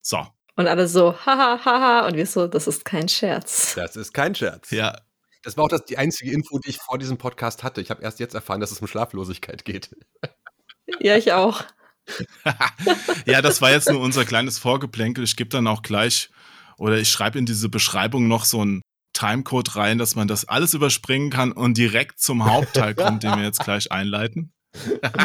So, 0.00 0.26
Und 0.56 0.66
alle 0.66 0.88
so, 0.88 1.14
haha, 1.26 1.60
haha. 1.64 2.06
Und 2.06 2.16
wir 2.16 2.26
so, 2.26 2.46
das 2.46 2.66
ist 2.66 2.84
kein 2.84 3.08
Scherz. 3.08 3.74
Das 3.74 3.96
ist 3.96 4.12
kein 4.14 4.34
Scherz. 4.34 4.70
ja, 4.70 4.96
Das 5.42 5.56
war 5.56 5.64
auch 5.64 5.68
das, 5.68 5.84
die 5.84 5.98
einzige 5.98 6.32
Info, 6.32 6.58
die 6.58 6.70
ich 6.70 6.78
vor 6.78 6.98
diesem 6.98 7.18
Podcast 7.18 7.62
hatte. 7.62 7.80
Ich 7.80 7.90
habe 7.90 8.02
erst 8.02 8.18
jetzt 8.20 8.34
erfahren, 8.34 8.60
dass 8.60 8.70
es 8.72 8.80
um 8.80 8.86
Schlaflosigkeit 8.86 9.64
geht. 9.64 9.94
Ja, 11.00 11.16
ich 11.16 11.32
auch. 11.32 11.64
ja, 13.26 13.42
das 13.42 13.60
war 13.60 13.70
jetzt 13.72 13.90
nur 13.90 14.00
unser 14.00 14.24
kleines 14.24 14.58
Vorgeplänkel. 14.58 15.24
Ich 15.24 15.36
gebe 15.36 15.50
dann 15.50 15.66
auch 15.66 15.82
gleich 15.82 16.30
oder 16.78 16.96
ich 16.98 17.08
schreibe 17.08 17.38
in 17.38 17.46
diese 17.46 17.68
Beschreibung 17.68 18.28
noch 18.28 18.44
so 18.44 18.60
einen 18.60 18.82
Timecode 19.12 19.76
rein, 19.76 19.98
dass 19.98 20.14
man 20.14 20.28
das 20.28 20.46
alles 20.46 20.74
überspringen 20.74 21.30
kann 21.30 21.52
und 21.52 21.76
direkt 21.76 22.20
zum 22.20 22.44
Hauptteil 22.44 22.94
kommt, 22.94 23.22
den 23.22 23.36
wir 23.36 23.44
jetzt 23.44 23.60
gleich 23.60 23.90
einleiten. 23.90 24.52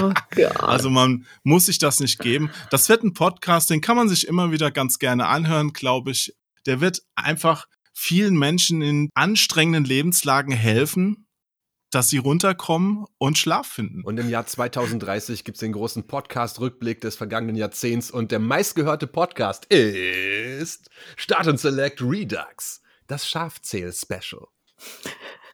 Oh. 0.01 0.13
Also 0.59 0.89
man 0.89 1.25
muss 1.43 1.65
sich 1.65 1.77
das 1.77 1.99
nicht 1.99 2.19
geben. 2.19 2.49
Das 2.69 2.89
wird 2.89 3.03
ein 3.03 3.13
Podcast, 3.13 3.69
den 3.69 3.81
kann 3.81 3.95
man 3.95 4.09
sich 4.09 4.27
immer 4.27 4.51
wieder 4.51 4.71
ganz 4.71 4.99
gerne 4.99 5.27
anhören, 5.27 5.73
glaube 5.73 6.11
ich. 6.11 6.35
Der 6.65 6.81
wird 6.81 7.01
einfach 7.15 7.67
vielen 7.93 8.37
Menschen 8.37 8.81
in 8.81 9.09
anstrengenden 9.13 9.85
Lebenslagen 9.85 10.53
helfen, 10.53 11.27
dass 11.91 12.09
sie 12.09 12.17
runterkommen 12.17 13.05
und 13.17 13.37
Schlaf 13.37 13.67
finden. 13.67 14.03
Und 14.03 14.17
im 14.17 14.29
Jahr 14.29 14.45
2030 14.45 15.43
gibt 15.43 15.57
es 15.57 15.59
den 15.59 15.73
großen 15.73 16.07
Podcast-Rückblick 16.07 17.01
des 17.01 17.15
vergangenen 17.15 17.57
Jahrzehnts 17.57 18.09
und 18.09 18.31
der 18.31 18.39
meistgehörte 18.39 19.07
Podcast 19.07 19.65
ist 19.65 20.89
Start 21.17 21.47
and 21.47 21.59
Select 21.59 22.01
Redux, 22.01 22.81
das 23.07 23.27
Schafzähl-Special. 23.27 24.47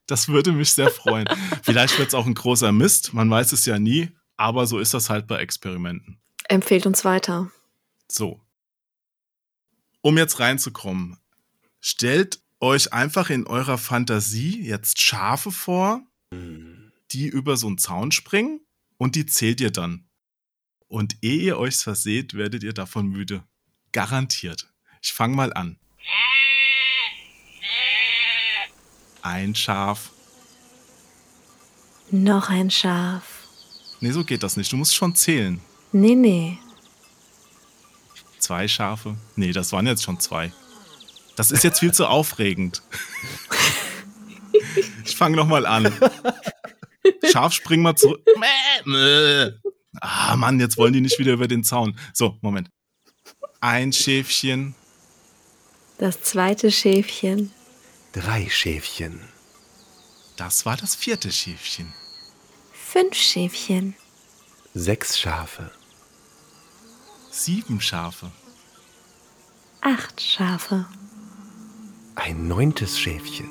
Das 0.07 0.29
würde 0.29 0.53
mich 0.53 0.71
sehr 0.71 0.89
freuen. 0.89 1.27
Vielleicht 1.63 1.99
wird 1.99 2.09
es 2.09 2.13
auch 2.13 2.25
ein 2.25 2.33
großer 2.33 2.71
Mist, 2.71 3.13
man 3.13 3.29
weiß 3.29 3.51
es 3.51 3.65
ja 3.65 3.77
nie, 3.77 4.09
aber 4.37 4.65
so 4.65 4.79
ist 4.79 4.93
das 4.93 5.09
halt 5.09 5.27
bei 5.27 5.39
Experimenten. 5.39 6.19
Empfehlt 6.45 6.85
uns 6.85 7.03
weiter. 7.05 7.51
So. 8.09 8.41
Um 10.01 10.17
jetzt 10.17 10.39
reinzukommen, 10.39 11.17
stellt 11.81 12.39
euch 12.59 12.93
einfach 12.93 13.29
in 13.29 13.45
eurer 13.45 13.77
Fantasie 13.77 14.61
jetzt 14.61 15.01
Schafe 15.01 15.51
vor, 15.51 16.01
die 17.11 17.27
über 17.27 17.57
so 17.57 17.67
einen 17.67 17.77
Zaun 17.77 18.11
springen 18.11 18.61
und 18.97 19.15
die 19.15 19.25
zählt 19.25 19.61
ihr 19.61 19.71
dann. 19.71 20.07
Und 20.87 21.17
ehe 21.21 21.41
ihr 21.41 21.57
euch 21.57 21.75
verseht, 21.75 22.33
werdet 22.33 22.63
ihr 22.63 22.73
davon 22.73 23.07
müde. 23.07 23.43
Garantiert. 23.91 24.71
Ich 25.01 25.13
fange 25.13 25.35
mal 25.35 25.53
an. 25.53 25.77
Ein 29.27 29.55
Schaf. 29.55 30.11
Noch 32.11 32.49
ein 32.49 32.71
Schaf. 32.71 33.23
Nee, 33.99 34.11
so 34.11 34.23
geht 34.23 34.41
das 34.41 34.55
nicht. 34.55 34.71
Du 34.71 34.77
musst 34.77 34.95
schon 34.95 35.15
zählen. 35.15 35.59
Nee, 35.91 36.15
nee. 36.15 36.57
Zwei 38.39 38.69
Schafe. 38.69 39.17
Nee, 39.35 39.51
das 39.51 39.73
waren 39.73 39.85
jetzt 39.85 40.03
schon 40.03 40.17
zwei. 40.21 40.53
Das 41.35 41.51
ist 41.51 41.65
jetzt 41.65 41.79
viel 41.79 41.93
zu 41.93 42.07
aufregend. 42.07 42.81
Ich 45.03 45.17
fange 45.17 45.35
nochmal 45.35 45.65
an. 45.65 45.91
Schaf, 47.29 47.51
spring 47.51 47.81
mal 47.81 47.95
zurück. 47.97 48.21
Ah, 49.99 50.37
Mann, 50.37 50.57
jetzt 50.61 50.77
wollen 50.77 50.93
die 50.93 51.01
nicht 51.01 51.19
wieder 51.19 51.33
über 51.33 51.49
den 51.49 51.65
Zaun. 51.65 51.99
So, 52.13 52.37
Moment. 52.39 52.69
Ein 53.59 53.91
Schäfchen, 53.91 54.73
Das 55.97 56.21
zweite 56.21 56.71
Schäfchen. 56.71 57.51
Drei 58.13 58.47
Schäfchen, 58.49 59.21
das 60.37 60.65
war 60.65 60.77
das 60.77 60.95
vierte 60.95 61.31
Schäfchen. 61.31 61.93
Fünf 62.73 63.15
Schäfchen. 63.15 63.95
sechs 64.73 65.19
Schafe, 65.19 65.71
Sieben 67.31 67.79
Schafe, 67.81 68.31
Acht 69.81 70.21
Schafe. 70.21 70.85
ein 72.15 72.47
neuntes 72.47 72.99
Schäfchen, 72.99 73.49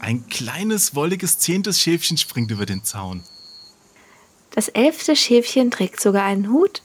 ein 0.00 0.26
kleines, 0.28 0.94
wolliges 0.94 1.38
zehntes 1.38 1.80
Schäfchen 1.80 2.16
springt 2.18 2.50
über 2.50 2.66
den 2.66 2.84
Zaun. 2.84 3.24
Das 4.50 4.68
elfte 4.68 5.14
Schäfchen 5.16 5.70
trägt 5.70 6.00
sogar 6.00 6.24
einen 6.24 6.50
Hut. 6.50 6.82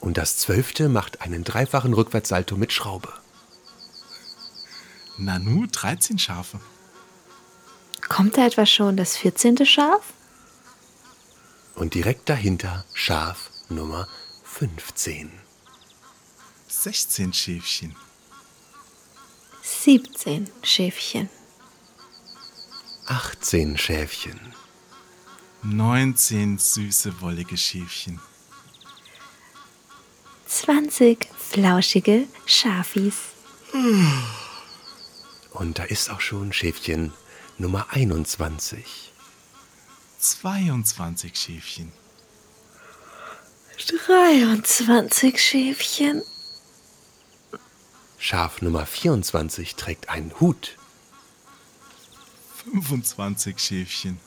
und 0.00 0.16
das 0.16 0.38
zwölfte 0.38 0.88
macht 0.88 1.20
einen 1.20 1.44
dreifachen 1.44 1.92
Rückwärtssalto 1.92 2.56
mit 2.56 2.72
Schraube. 2.72 3.12
Nanu, 5.20 5.66
13 5.66 6.18
Schafe. 6.18 6.60
Kommt 8.08 8.36
da 8.36 8.46
etwa 8.46 8.66
schon 8.66 8.96
das 8.96 9.16
vierzehnte 9.16 9.66
Schaf? 9.66 10.02
Und 11.74 11.94
direkt 11.94 12.28
dahinter 12.28 12.84
Schaf 12.94 13.50
Nummer 13.68 14.08
15. 14.44 15.30
16 16.68 17.32
Schäfchen. 17.32 17.94
Siebzehn 19.62 20.50
Schäfchen. 20.62 21.28
18 23.06 23.76
Schäfchen, 23.76 24.38
19 25.62 26.58
süße, 26.58 27.20
wollige 27.20 27.56
Schäfchen. 27.56 28.20
Zwanzig 30.46 31.28
flauschige 31.36 32.28
Schafis. 32.46 33.16
Und 35.50 35.78
da 35.78 35.84
ist 35.84 36.10
auch 36.10 36.20
schon 36.20 36.52
Schäfchen 36.52 37.12
Nummer 37.58 37.86
21. 37.90 39.12
22 40.18 41.36
Schäfchen. 41.36 41.92
Dreiundzwanzig 44.06 45.40
Schäfchen. 45.40 46.22
Schaf 48.18 48.60
Nummer 48.60 48.86
24 48.86 49.76
trägt 49.76 50.08
einen 50.10 50.38
Hut. 50.40 50.76
25 52.64 53.58
Schäfchen. 53.58 54.20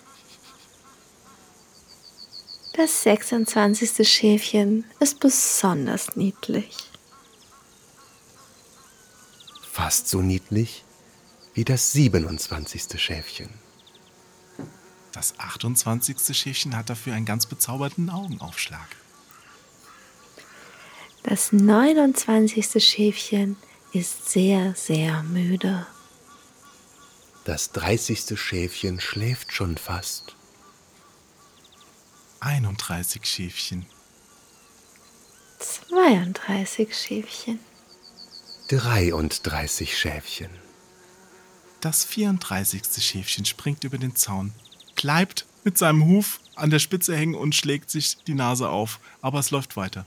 Das 2.76 3.04
sechsundzwanzigste 3.04 4.04
Schäfchen 4.04 4.86
ist 5.00 5.20
besonders 5.20 6.16
niedlich. 6.16 6.76
Fast 9.72 10.10
so 10.10 10.22
niedlich 10.22 10.84
wie 11.54 11.66
das 11.66 11.92
27. 11.92 13.00
Schäfchen. 13.02 13.50
Das 15.12 15.39
28. 15.39 16.36
Schäfchen 16.36 16.76
hat 16.76 16.89
dafür 16.89 17.13
einen 17.13 17.26
ganz 17.26 17.46
bezauberten 17.46 18.10
Augenaufschlag. 18.10 18.88
Das 21.22 21.52
neunundzwanzigste 21.52 22.82
Schäfchen 22.82 23.56
ist 23.94 24.30
sehr, 24.30 24.74
sehr 24.76 25.24
müde. 25.24 25.86
Das 27.46 27.72
30. 27.72 28.39
Schäfchen 28.39 29.00
schläft 29.00 29.54
schon 29.54 29.78
fast. 29.78 30.36
31 32.39 33.26
Schäfchen. 33.26 33.86
32 35.60 36.94
Schäfchen. 36.98 37.60
33 38.70 39.98
Schäfchen. 39.98 40.50
Das 41.84 42.06
34. 42.06 42.82
Schäfchen 43.04 43.43
springt 43.43 43.84
über 43.84 43.98
den 43.98 44.15
Zaun, 44.15 44.54
bleibt 44.96 45.46
mit 45.65 45.78
seinem 45.78 46.06
Huf 46.06 46.39
an 46.56 46.69
der 46.69 46.80
Spitze 46.80 47.13
hängen 47.13 47.36
und 47.36 47.56
schlägt 47.56 47.89
sich 47.89 48.24
die 48.24 48.36
Nase 48.36 48.69
auf, 48.69 49.02
aber 49.22 49.39
es 49.39 49.52
läuft 49.52 49.76
weiter. 49.76 50.06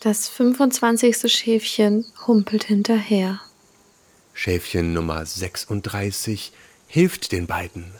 Das 0.00 0.28
25. 0.28 1.32
Schäfchen 1.32 2.04
humpelt 2.26 2.64
hinterher. 2.64 3.40
Schäfchen 4.34 4.92
Nummer 4.92 5.24
36 5.24 6.52
hilft 6.86 7.32
den 7.32 7.46
beiden. 7.46 7.90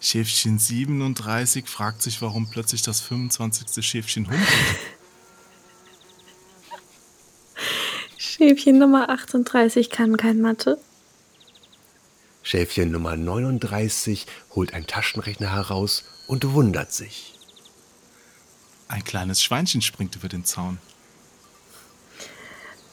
Schäfchen 0.00 0.58
37 0.58 1.66
fragt 1.66 2.02
sich, 2.02 2.20
warum 2.20 2.50
plötzlich 2.50 2.82
das 2.82 3.00
25. 3.00 3.82
Schäfchen 3.86 4.26
humpelt. 4.26 4.46
Schäfchen 8.38 8.78
Nummer 8.78 9.08
38 9.08 9.90
kann 9.90 10.16
kein 10.16 10.40
Mathe. 10.40 10.78
Schäfchen 12.44 12.92
Nummer 12.92 13.16
39 13.16 14.26
holt 14.54 14.74
einen 14.74 14.86
Taschenrechner 14.86 15.52
heraus 15.52 16.04
und 16.28 16.52
wundert 16.52 16.92
sich. 16.92 17.34
Ein 18.86 19.02
kleines 19.02 19.42
Schweinchen 19.42 19.82
springt 19.82 20.14
über 20.14 20.28
den 20.28 20.44
Zaun. 20.44 20.78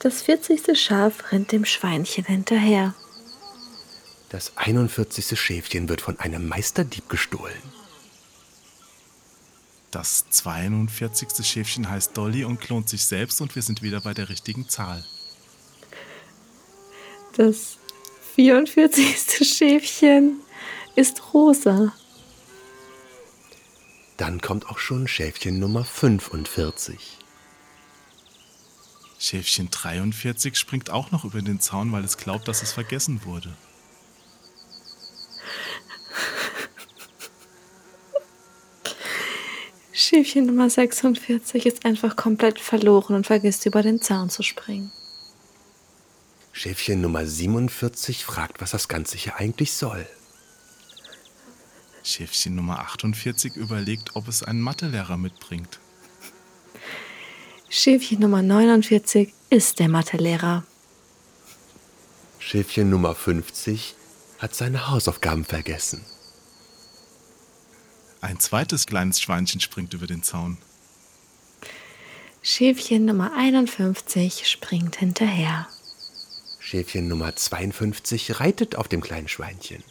Das 0.00 0.22
40. 0.22 0.76
Schaf 0.76 1.30
rennt 1.30 1.52
dem 1.52 1.64
Schweinchen 1.64 2.24
hinterher. 2.24 2.96
Das 4.30 4.56
41. 4.56 5.38
Schäfchen 5.38 5.88
wird 5.88 6.00
von 6.00 6.18
einem 6.18 6.48
Meisterdieb 6.48 7.08
gestohlen. 7.08 7.62
Das 9.92 10.28
42. 10.28 11.46
Schäfchen 11.46 11.88
heißt 11.88 12.16
Dolly 12.16 12.44
und 12.44 12.60
klont 12.60 12.88
sich 12.88 13.04
selbst 13.04 13.40
und 13.40 13.54
wir 13.54 13.62
sind 13.62 13.82
wieder 13.82 14.00
bei 14.00 14.12
der 14.12 14.28
richtigen 14.28 14.68
Zahl. 14.68 15.04
Das 17.36 17.76
44. 18.34 19.46
Schäfchen 19.56 20.40
ist 20.94 21.34
rosa. 21.34 21.92
Dann 24.16 24.40
kommt 24.40 24.70
auch 24.70 24.78
schon 24.78 25.06
Schäfchen 25.06 25.58
Nummer 25.58 25.84
45. 25.84 27.18
Schäfchen 29.18 29.70
43 29.70 30.56
springt 30.56 30.88
auch 30.88 31.10
noch 31.10 31.24
über 31.24 31.42
den 31.42 31.60
Zaun, 31.60 31.92
weil 31.92 32.04
es 32.04 32.16
glaubt, 32.16 32.48
dass 32.48 32.62
es 32.62 32.72
vergessen 32.72 33.24
wurde. 33.24 33.54
Schäfchen 39.92 40.46
Nummer 40.46 40.70
46 40.70 41.66
ist 41.66 41.84
einfach 41.84 42.16
komplett 42.16 42.60
verloren 42.60 43.14
und 43.16 43.26
vergisst 43.26 43.66
über 43.66 43.82
den 43.82 44.00
Zaun 44.00 44.30
zu 44.30 44.42
springen. 44.42 44.92
Schäfchen 46.58 47.02
Nummer 47.02 47.26
47 47.26 48.24
fragt, 48.24 48.62
was 48.62 48.70
das 48.70 48.88
Ganze 48.88 49.18
hier 49.18 49.36
eigentlich 49.36 49.74
soll. 49.74 50.06
Schäfchen 52.02 52.54
Nummer 52.54 52.78
48 52.78 53.56
überlegt, 53.56 54.16
ob 54.16 54.26
es 54.26 54.42
einen 54.42 54.62
Mathelehrer 54.62 55.18
mitbringt. 55.18 55.78
Schäfchen 57.68 58.20
Nummer 58.20 58.40
49 58.40 59.34
ist 59.50 59.80
der 59.80 59.90
Mathelehrer. 59.90 60.64
Schäfchen 62.38 62.88
Nummer 62.88 63.14
50 63.14 63.94
hat 64.38 64.54
seine 64.54 64.88
Hausaufgaben 64.88 65.44
vergessen. 65.44 66.06
Ein 68.22 68.40
zweites 68.40 68.86
kleines 68.86 69.20
Schweinchen 69.20 69.60
springt 69.60 69.92
über 69.92 70.06
den 70.06 70.22
Zaun. 70.22 70.56
Schäfchen 72.40 73.04
Nummer 73.04 73.32
51 73.36 74.48
springt 74.48 74.96
hinterher. 74.96 75.68
Schäfchen 76.66 77.06
Nummer 77.06 77.36
52 77.36 78.40
reitet 78.40 78.74
auf 78.74 78.88
dem 78.88 79.00
kleinen 79.00 79.28
Schweinchen. 79.28 79.84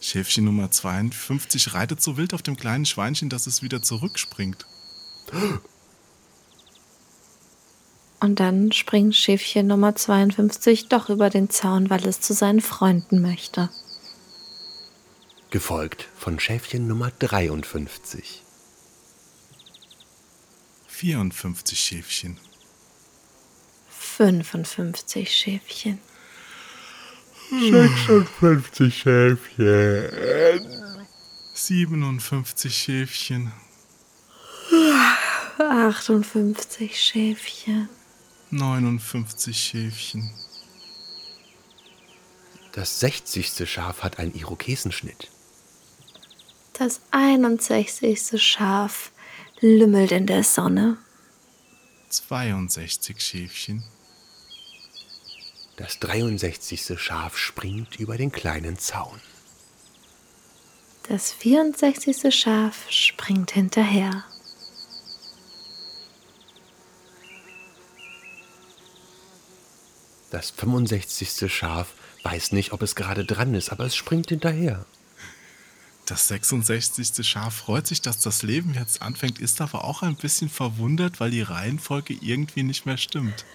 Schäfchen 0.00 0.44
Nummer 0.44 0.72
52 0.72 1.72
reitet 1.72 2.02
so 2.02 2.16
wild 2.16 2.34
auf 2.34 2.42
dem 2.42 2.56
kleinen 2.56 2.86
Schweinchen, 2.86 3.28
dass 3.28 3.46
es 3.46 3.62
wieder 3.62 3.80
zurückspringt. 3.80 4.66
Und 8.18 8.40
dann 8.40 8.72
springt 8.72 9.14
Schäfchen 9.14 9.68
Nummer 9.68 9.94
52 9.94 10.88
doch 10.88 11.10
über 11.10 11.30
den 11.30 11.48
Zaun, 11.48 11.90
weil 11.90 12.04
es 12.08 12.20
zu 12.20 12.34
seinen 12.34 12.60
Freunden 12.60 13.22
möchte. 13.22 13.70
Gefolgt 15.50 16.08
von 16.16 16.40
Schäfchen 16.40 16.88
Nummer 16.88 17.12
53. 17.20 18.42
54 20.88 21.78
Schäfchen. 21.78 22.36
55 24.20 25.34
Schäfchen. 25.34 25.98
56 27.50 28.94
Schäfchen. 28.94 30.10
57 31.54 32.76
Schäfchen. 32.76 33.50
58 35.58 37.02
Schäfchen. 37.02 37.88
59 38.50 39.56
Schäfchen. 39.56 40.30
Das 42.72 43.00
60. 43.00 43.70
Schaf 43.70 44.02
hat 44.02 44.18
einen 44.18 44.34
Irokesenschnitt. 44.34 45.30
Das 46.74 47.00
61. 47.10 48.20
Schaf 48.36 49.12
lümmelt 49.62 50.12
in 50.12 50.26
der 50.26 50.44
Sonne. 50.44 50.98
62 52.10 53.18
Schäfchen. 53.18 53.82
Das 55.80 55.98
63. 55.98 57.00
Schaf 57.00 57.38
springt 57.38 57.98
über 57.98 58.18
den 58.18 58.30
kleinen 58.30 58.78
Zaun. 58.78 59.18
Das 61.08 61.32
64. 61.32 62.34
Schaf 62.38 62.84
springt 62.90 63.52
hinterher. 63.52 64.22
Das 70.30 70.50
65. 70.50 71.50
Schaf 71.50 71.94
weiß 72.24 72.52
nicht, 72.52 72.72
ob 72.72 72.82
es 72.82 72.94
gerade 72.94 73.24
dran 73.24 73.54
ist, 73.54 73.72
aber 73.72 73.86
es 73.86 73.96
springt 73.96 74.28
hinterher. 74.28 74.84
Das 76.04 76.28
66. 76.28 77.26
Schaf 77.26 77.54
freut 77.54 77.86
sich, 77.86 78.02
dass 78.02 78.20
das 78.20 78.42
Leben 78.42 78.74
jetzt 78.74 79.00
anfängt, 79.00 79.38
ist 79.38 79.62
aber 79.62 79.84
auch 79.84 80.02
ein 80.02 80.16
bisschen 80.16 80.50
verwundert, 80.50 81.20
weil 81.20 81.30
die 81.30 81.40
Reihenfolge 81.40 82.12
irgendwie 82.20 82.64
nicht 82.64 82.84
mehr 82.84 82.98
stimmt. 82.98 83.46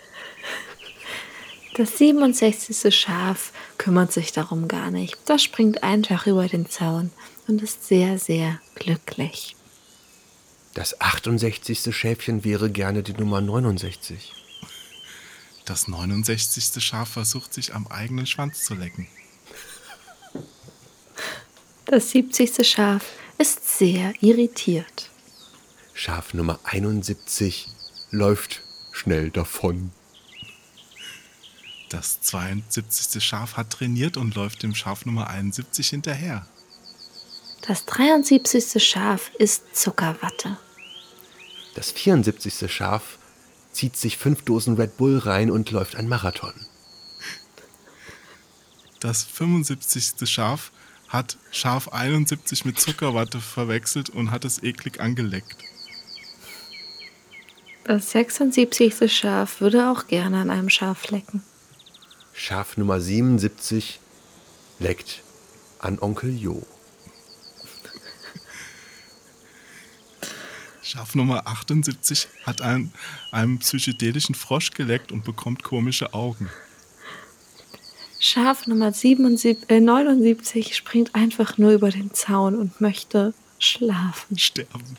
Das 1.78 1.98
67. 1.98 2.96
Schaf 2.96 3.52
kümmert 3.78 4.14
sich 4.14 4.32
darum 4.32 4.70
gar 4.70 4.92
nicht. 4.92 5.18
Das 5.26 5.44
springt 5.44 5.84
einfach 5.84 6.26
über 6.26 6.48
den 6.48 6.70
Zaun 6.70 7.12
und 7.48 7.62
ist 7.62 7.86
sehr, 7.86 8.18
sehr 8.18 8.62
glücklich. 8.76 9.58
Das 10.74 11.02
68. 11.02 11.94
Schäfchen 11.94 12.46
wäre 12.46 12.70
gerne 12.70 13.04
die 13.04 13.12
Nummer 13.12 13.42
69. 13.42 14.32
Das 15.66 15.90
69. 15.90 16.82
Schaf 16.82 17.10
versucht 17.10 17.54
sich 17.54 17.76
am 17.76 17.88
eigenen 17.88 18.26
Schwanz 18.26 18.64
zu 18.64 18.74
lecken. 18.74 19.10
Das 21.84 22.12
70. 22.12 22.66
Schaf 22.66 23.06
ist 23.38 23.78
sehr 23.78 24.14
irritiert. 24.22 25.10
Schaf 25.94 26.34
Nummer 26.34 26.58
71 26.64 27.68
läuft 28.12 28.62
schnell 28.94 29.30
davon. 29.30 29.92
Das 31.90 32.22
72. 32.22 33.24
Schaf 33.24 33.58
hat 33.58 33.70
trainiert 33.72 34.18
und 34.18 34.36
läuft 34.36 34.64
dem 34.64 34.74
Schaf 34.74 35.06
Nummer 35.06 35.30
71 35.30 35.90
hinterher. 35.90 36.48
Das 37.68 37.86
73. 37.86 38.84
Schaf 38.84 39.32
ist 39.38 39.76
Zuckerwatte. 39.76 40.58
Das 41.76 41.92
74. 41.92 42.72
Schaf 42.72 43.18
zieht 43.72 43.98
sich 43.98 44.18
fünf 44.18 44.44
Dosen 44.44 44.76
Red 44.76 44.98
Bull 44.98 45.18
rein 45.18 45.52
und 45.52 45.72
läuft 45.72 45.96
ein 45.96 46.08
Marathon. 46.08 46.54
Das 49.00 49.24
75. 49.24 50.30
Schaf 50.30 50.72
hat 51.10 51.38
Schaf 51.52 51.90
71 51.90 52.66
mit 52.66 52.80
Zuckerwatte 52.80 53.40
verwechselt 53.40 54.10
und 54.10 54.32
hat 54.32 54.46
es 54.46 54.64
eklig 54.64 55.00
angeleckt. 55.00 55.58
Das 57.84 58.12
76. 58.12 59.16
Schaf 59.16 59.62
würde 59.62 59.92
auch 59.92 60.08
gerne 60.08 60.38
an 60.38 60.50
einem 60.50 60.70
Schaf 60.70 61.12
lecken. 61.12 61.44
Schaf 62.38 62.76
Nummer 62.76 63.00
77 63.00 64.02
leckt 64.80 65.24
an 65.80 65.98
Onkel 66.00 66.36
Jo. 66.36 66.62
Schaf 70.84 71.16
Nummer 71.16 71.48
78 71.48 72.28
hat 72.46 72.62
einen, 72.62 72.94
einem 73.32 73.60
psychedelischen 73.60 74.36
Frosch 74.36 74.72
geleckt 74.72 75.14
und 75.14 75.24
bekommt 75.24 75.64
komische 75.64 76.14
Augen. 76.14 76.50
Schaf 78.20 78.68
Nummer 78.68 78.92
77, 78.92 79.70
äh, 79.70 79.80
79 79.80 80.76
springt 80.76 81.16
einfach 81.16 81.58
nur 81.58 81.72
über 81.72 81.90
den 81.90 82.14
Zaun 82.14 82.56
und 82.56 82.82
möchte 82.82 83.34
schlafen. 83.60 84.38
Sterben. 84.38 84.98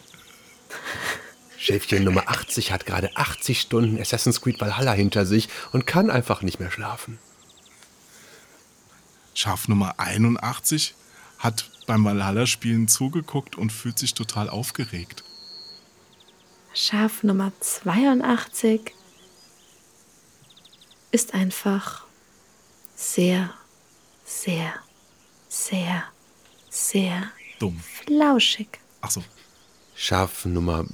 Schäfchen 1.59 2.03
Nummer 2.05 2.29
80 2.29 2.73
hat 2.73 2.87
gerade 2.87 3.15
80 3.15 3.61
Stunden 3.61 4.01
Assassin's 4.01 4.41
Creed 4.41 4.61
Valhalla 4.61 4.93
hinter 4.93 5.27
sich 5.27 5.49
und 5.73 5.87
kann 5.87 6.11
einfach 6.11 6.43
nicht 6.43 6.61
mehr 6.61 6.71
schlafen. 6.71 7.19
Schaf 9.37 9.69
Nummer 9.69 9.97
81 9.99 10.95
hat 11.39 11.71
beim 11.87 12.07
Valhalla-Spielen 12.07 12.89
zugeguckt 12.89 13.57
und 13.57 13.71
fühlt 13.71 13.99
sich 13.99 14.15
total 14.15 14.49
aufgeregt. 14.49 15.25
Schaf 16.73 17.23
Nummer 17.23 17.53
82 17.61 18.95
ist 21.13 21.35
einfach 21.35 22.07
sehr, 22.95 23.53
sehr, 24.25 24.73
sehr, 25.51 26.05
sehr 26.71 27.31
Dumm. 27.59 27.79
flauschig. 27.79 28.81
Ach 29.03 29.11
so. 29.11 29.23
Schaf 29.95 30.47
Nummer 30.47 30.87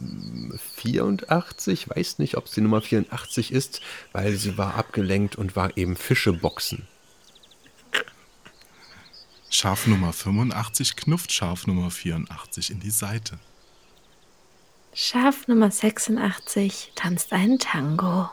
84, 0.79 1.91
weiß 1.91 2.19
nicht, 2.19 2.37
ob 2.37 2.49
sie 2.49 2.61
Nummer 2.61 2.83
84 2.83 3.53
ist, 3.53 3.83
weil 4.11 4.35
sie 4.35 4.59
war 4.59 4.75
abgelenkt 4.75 5.37
und 5.37 5.55
war 5.55 5.77
eben 5.77 5.95
Fische 5.95 6.33
boxen. 6.33 6.89
Schaf 9.55 9.87
Nummer 9.87 10.15
85 10.15 10.97
knufft 10.97 11.31
Schaf 11.31 11.67
Nummer 11.67 11.91
84 11.91 12.71
in 12.71 12.81
die 12.81 12.91
Seite. 12.91 13.39
Schaf 14.95 15.47
Nummer 15.47 15.71
86 15.71 16.93
tanzt 16.95 17.35
einen 17.35 17.59
Tango. 17.59 18.31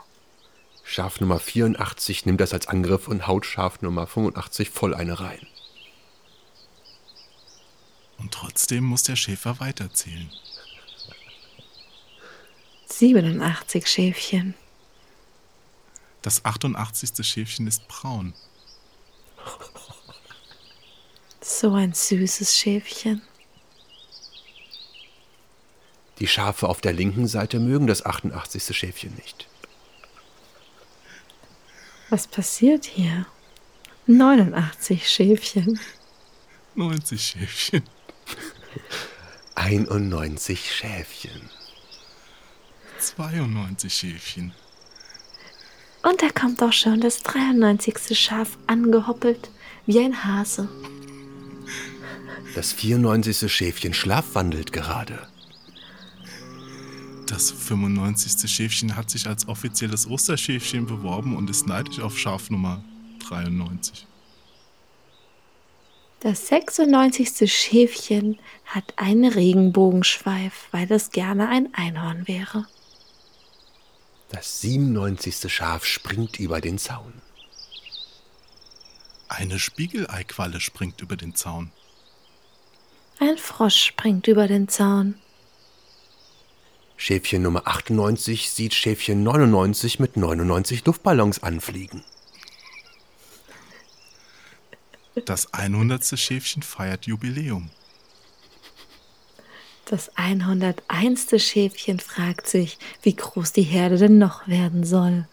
Schaf 0.82 1.20
Nummer 1.20 1.38
84 1.38 2.24
nimmt 2.24 2.40
das 2.40 2.54
als 2.54 2.68
Angriff 2.68 3.06
und 3.06 3.26
haut 3.26 3.44
Schaf 3.44 3.82
Nummer 3.82 4.06
85 4.06 4.70
voll 4.70 4.94
eine 4.94 5.20
rein. 5.20 5.46
Und 8.16 8.32
trotzdem 8.32 8.84
muss 8.84 9.02
der 9.02 9.16
Schäfer 9.16 9.60
weiterzählen. 9.60 10.30
87 12.86 13.86
Schäfchen. 13.86 14.54
Das 16.22 16.46
88. 16.46 17.26
Schäfchen 17.26 17.66
ist 17.66 17.86
braun. 17.88 18.32
So 21.40 21.72
ein 21.72 21.94
süßes 21.94 22.56
Schäfchen. 22.56 23.22
Die 26.18 26.26
Schafe 26.26 26.68
auf 26.68 26.82
der 26.82 26.92
linken 26.92 27.26
Seite 27.26 27.58
mögen 27.58 27.86
das 27.86 28.04
88. 28.04 28.76
Schäfchen 28.76 29.14
nicht. 29.14 29.48
Was 32.10 32.26
passiert 32.26 32.84
hier? 32.84 33.24
89 34.06 35.08
Schäfchen. 35.08 35.80
90 36.74 37.22
Schäfchen. 37.22 37.82
91 39.54 40.74
Schäfchen. 40.74 41.48
92 42.98 43.94
Schäfchen. 43.94 44.52
Und 46.02 46.22
da 46.22 46.28
kommt 46.30 46.62
auch 46.62 46.72
schon 46.72 47.00
das 47.00 47.22
93. 47.22 48.18
Schaf 48.18 48.58
angehoppelt 48.66 49.50
wie 49.86 50.00
ein 50.00 50.24
Hase. 50.24 50.68
Das 52.54 52.72
94. 52.72 53.52
Schäfchen 53.52 53.94
schlafwandelt 53.94 54.72
gerade. 54.72 55.26
Das 57.26 57.52
95. 57.52 58.50
Schäfchen 58.50 58.96
hat 58.96 59.08
sich 59.08 59.28
als 59.28 59.46
offizielles 59.46 60.08
Osterschäfchen 60.08 60.86
beworben 60.86 61.36
und 61.36 61.48
ist 61.48 61.66
neidisch 61.66 62.00
auf 62.00 62.18
Schaf 62.18 62.50
Nummer 62.50 62.82
93. 63.28 64.06
Das 66.20 66.48
96. 66.48 67.50
Schäfchen 67.50 68.38
hat 68.66 68.92
einen 68.96 69.32
Regenbogenschweif, 69.32 70.68
weil 70.70 70.90
es 70.92 71.12
gerne 71.12 71.48
ein 71.48 71.72
Einhorn 71.72 72.26
wäre. 72.26 72.66
Das 74.28 74.60
97. 74.60 75.52
Schaf 75.52 75.84
springt 75.84 76.38
über 76.38 76.60
den 76.60 76.78
Zaun. 76.78 77.12
Eine 79.30 79.60
Spiegeleiqualle 79.60 80.60
springt 80.60 81.00
über 81.02 81.16
den 81.16 81.36
Zaun. 81.36 81.70
Ein 83.20 83.38
Frosch 83.38 83.84
springt 83.84 84.26
über 84.26 84.48
den 84.48 84.66
Zaun. 84.66 85.14
Schäfchen 86.96 87.42
Nummer 87.42 87.62
98 87.64 88.50
sieht 88.50 88.74
Schäfchen 88.74 89.22
99 89.22 90.00
mit 90.00 90.16
99 90.16 90.84
Luftballons 90.84 91.44
anfliegen. 91.44 92.02
Das 95.26 95.54
100. 95.54 96.18
Schäfchen 96.18 96.62
feiert 96.62 97.06
Jubiläum. 97.06 97.70
Das 99.84 100.10
101. 100.16 101.28
Schäfchen 101.40 102.00
fragt 102.00 102.48
sich, 102.48 102.78
wie 103.02 103.14
groß 103.14 103.52
die 103.52 103.62
Herde 103.62 103.96
denn 103.96 104.18
noch 104.18 104.48
werden 104.48 104.84
soll. 104.84 105.28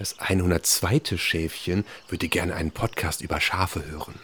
Das 0.00 0.18
102. 0.18 1.18
Schäfchen 1.18 1.84
würde 2.08 2.28
gerne 2.28 2.54
einen 2.54 2.70
Podcast 2.70 3.20
über 3.20 3.38
Schafe 3.38 3.84
hören. 3.84 4.14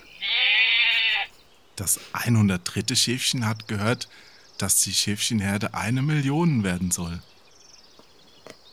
Das 1.77 2.01
103. 2.15 2.95
Schäfchen 2.95 3.47
hat 3.47 3.69
gehört, 3.69 4.09
dass 4.57 4.81
die 4.81 4.95
Schäfchenherde 4.95 5.75
eine 5.75 6.01
Million 6.01 6.65
werden 6.65 6.91
soll. 6.93 7.21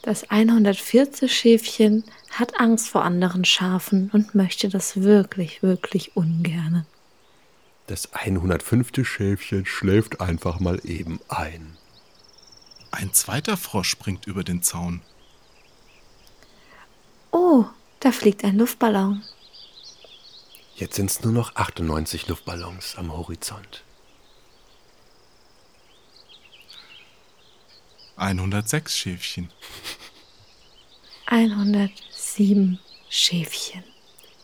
Das 0.03 0.29
104. 0.29 1.27
Schäfchen 1.27 2.05
hat 2.31 2.57
Angst 2.61 2.87
vor 2.87 3.03
anderen 3.03 3.43
Schafen 3.43 4.09
und 4.13 4.33
möchte 4.33 4.69
das 4.69 5.01
wirklich, 5.01 5.61
wirklich 5.61 6.15
ungerne. 6.15 6.85
Das 7.87 8.13
105. 8.13 9.05
Schäfchen 9.05 9.65
schläft 9.65 10.21
einfach 10.21 10.61
mal 10.61 10.79
eben 10.85 11.19
ein. 11.27 11.75
Ein 12.91 13.11
zweiter 13.11 13.57
Frosch 13.57 13.89
springt 13.89 14.25
über 14.25 14.45
den 14.45 14.63
Zaun. 14.63 15.01
Oh, 17.33 17.65
da 17.99 18.11
fliegt 18.11 18.43
ein 18.43 18.59
Luftballon. 18.59 19.23
Jetzt 20.75 20.95
sind 20.95 21.09
es 21.09 21.21
nur 21.23 21.33
noch 21.33 21.55
98 21.55 22.27
Luftballons 22.27 22.95
am 22.95 23.11
Horizont. 23.11 23.83
106 28.17 28.95
Schäfchen. 28.95 29.49
107 31.25 32.79
Schäfchen. 33.09 33.83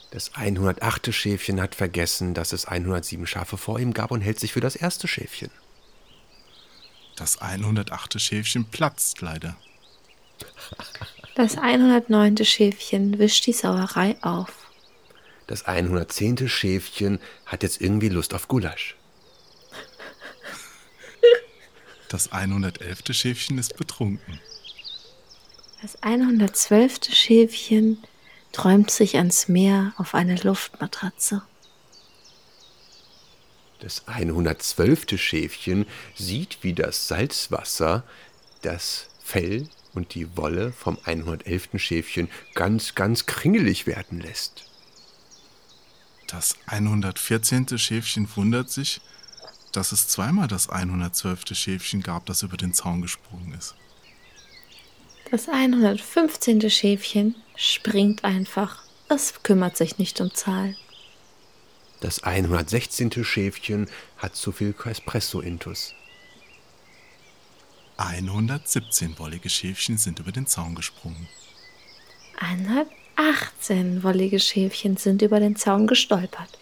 Das 0.10 0.34
108. 0.34 1.14
Schäfchen 1.14 1.62
hat 1.62 1.76
vergessen, 1.76 2.34
dass 2.34 2.54
es 2.54 2.66
107 2.66 3.28
Schafe 3.28 3.58
vor 3.58 3.80
ihm 3.80 3.94
gab 3.94 4.10
und 4.10 4.22
hält 4.22 4.40
sich 4.40 4.54
für 4.54 4.62
das 4.62 4.76
erste 4.76 5.08
Schäfchen. 5.08 5.52
Das 7.16 7.40
108. 7.40 8.20
Schäfchen 8.20 8.66
platzt 8.66 9.22
leider. 9.22 9.56
Das 11.40 11.58
109. 11.58 12.44
Schäfchen 12.44 13.18
wischt 13.18 13.46
die 13.46 13.54
Sauerei 13.54 14.18
auf. 14.22 14.52
Das 15.48 15.64
110. 15.64 16.50
Schäfchen 16.50 17.18
hat 17.46 17.64
jetzt 17.64 17.80
irgendwie 17.80 18.10
Lust 18.10 18.34
auf 18.34 18.50
Gulasch. 18.50 18.98
Das 22.10 22.34
111. 22.34 23.04
Schäfchen 23.12 23.58
ist 23.58 23.78
betrunken. 23.78 24.42
Das 25.82 26.04
112. 26.04 27.16
Schäfchen 27.16 28.04
träumt 28.52 28.92
sich 28.92 29.16
ans 29.16 29.48
Meer 29.48 29.94
auf 29.96 30.16
eine 30.16 30.36
Luftmatratze. 30.36 31.42
Das 33.80 34.06
112. 34.10 35.18
Schäfchen 35.18 35.86
sieht, 36.16 36.58
wie 36.64 36.74
das 36.74 37.08
Salzwasser 37.08 38.04
das 38.62 39.08
Fell 39.24 39.70
und 39.94 40.14
die 40.16 40.38
Wolle 40.38 40.72
vom 40.72 40.98
111. 41.04 41.70
Schäfchen 41.76 42.30
ganz, 42.56 42.96
ganz 42.96 43.26
kringelig 43.26 43.88
werden 43.88 44.20
lässt. 44.20 44.66
Das 46.28 46.56
114. 46.68 47.78
Schäfchen 47.78 48.28
wundert 48.36 48.70
sich, 48.70 49.02
dass 49.72 49.92
es 49.92 50.08
zweimal 50.08 50.48
das 50.48 50.70
112. 50.70 51.42
Schäfchen 51.54 52.02
gab, 52.02 52.26
das 52.26 52.44
über 52.44 52.58
den 52.58 52.74
Zaun 52.74 53.02
gesprungen 53.02 53.54
ist. 53.58 53.76
Das 55.32 55.50
115. 55.50 56.70
Schäfchen 56.70 57.36
springt 57.56 58.24
einfach. 58.24 58.84
Es 59.10 59.42
kümmert 59.44 59.78
sich 59.78 59.98
nicht 59.98 60.22
um 60.22 60.34
Zahlen. 60.34 60.76
Das 62.00 62.24
116. 62.24 63.24
Schäfchen 63.24 63.90
hat 64.18 64.36
zu 64.36 64.52
viel 64.52 64.74
Espresso-Intus. 64.84 65.94
117 68.00 69.20
wollige 69.20 69.50
Schäfchen 69.50 69.98
sind 69.98 70.20
über 70.20 70.32
den 70.32 70.48
Zaun 70.48 70.74
gesprungen. 70.74 71.28
118 72.38 74.04
wollige 74.04 74.40
Schäfchen 74.40 74.96
sind 74.96 75.22
über 75.22 75.42
den 75.42 75.58
Zaun 75.58 75.86
gestolpert. 75.86 76.58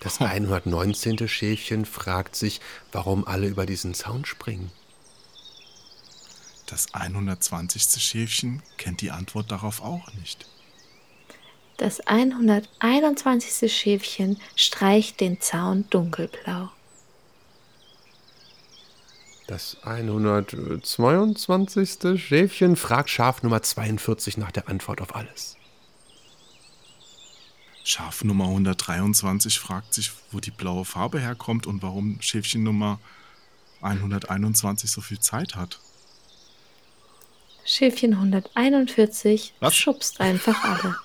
Das 0.00 0.20
119. 0.20 1.28
Schäfchen 1.28 1.84
fragt 1.84 2.36
sich, 2.36 2.60
warum 2.90 3.26
alle 3.26 3.48
über 3.48 3.66
diesen 3.66 3.92
Zaun 3.92 4.24
springen. 4.24 4.70
Das 6.64 6.94
120. 6.94 8.02
Schäfchen 8.02 8.62
kennt 8.78 9.02
die 9.02 9.10
Antwort 9.10 9.50
darauf 9.50 9.82
auch 9.82 10.10
nicht. 10.14 10.46
Das 11.76 12.00
121. 12.00 13.70
Schäfchen 13.70 14.40
streicht 14.54 15.20
den 15.20 15.38
Zaun 15.38 15.84
dunkelblau. 15.90 16.70
Das 19.46 19.76
122. 19.82 22.20
Schäfchen 22.20 22.74
fragt 22.76 23.10
Schaf 23.10 23.44
Nummer 23.44 23.62
42 23.62 24.38
nach 24.38 24.50
der 24.50 24.68
Antwort 24.68 25.00
auf 25.00 25.14
alles. 25.14 25.56
Schaf 27.84 28.24
Nummer 28.24 28.46
123 28.46 29.60
fragt 29.60 29.94
sich, 29.94 30.10
wo 30.32 30.40
die 30.40 30.50
blaue 30.50 30.84
Farbe 30.84 31.20
herkommt 31.20 31.68
und 31.68 31.80
warum 31.82 32.20
Schäfchen 32.20 32.64
Nummer 32.64 32.98
121 33.82 34.90
so 34.90 35.00
viel 35.00 35.20
Zeit 35.20 35.54
hat. 35.54 35.78
Schäfchen 37.64 38.14
141 38.14 39.54
Was? 39.60 39.76
schubst 39.76 40.20
einfach 40.20 40.64
alle. 40.64 40.96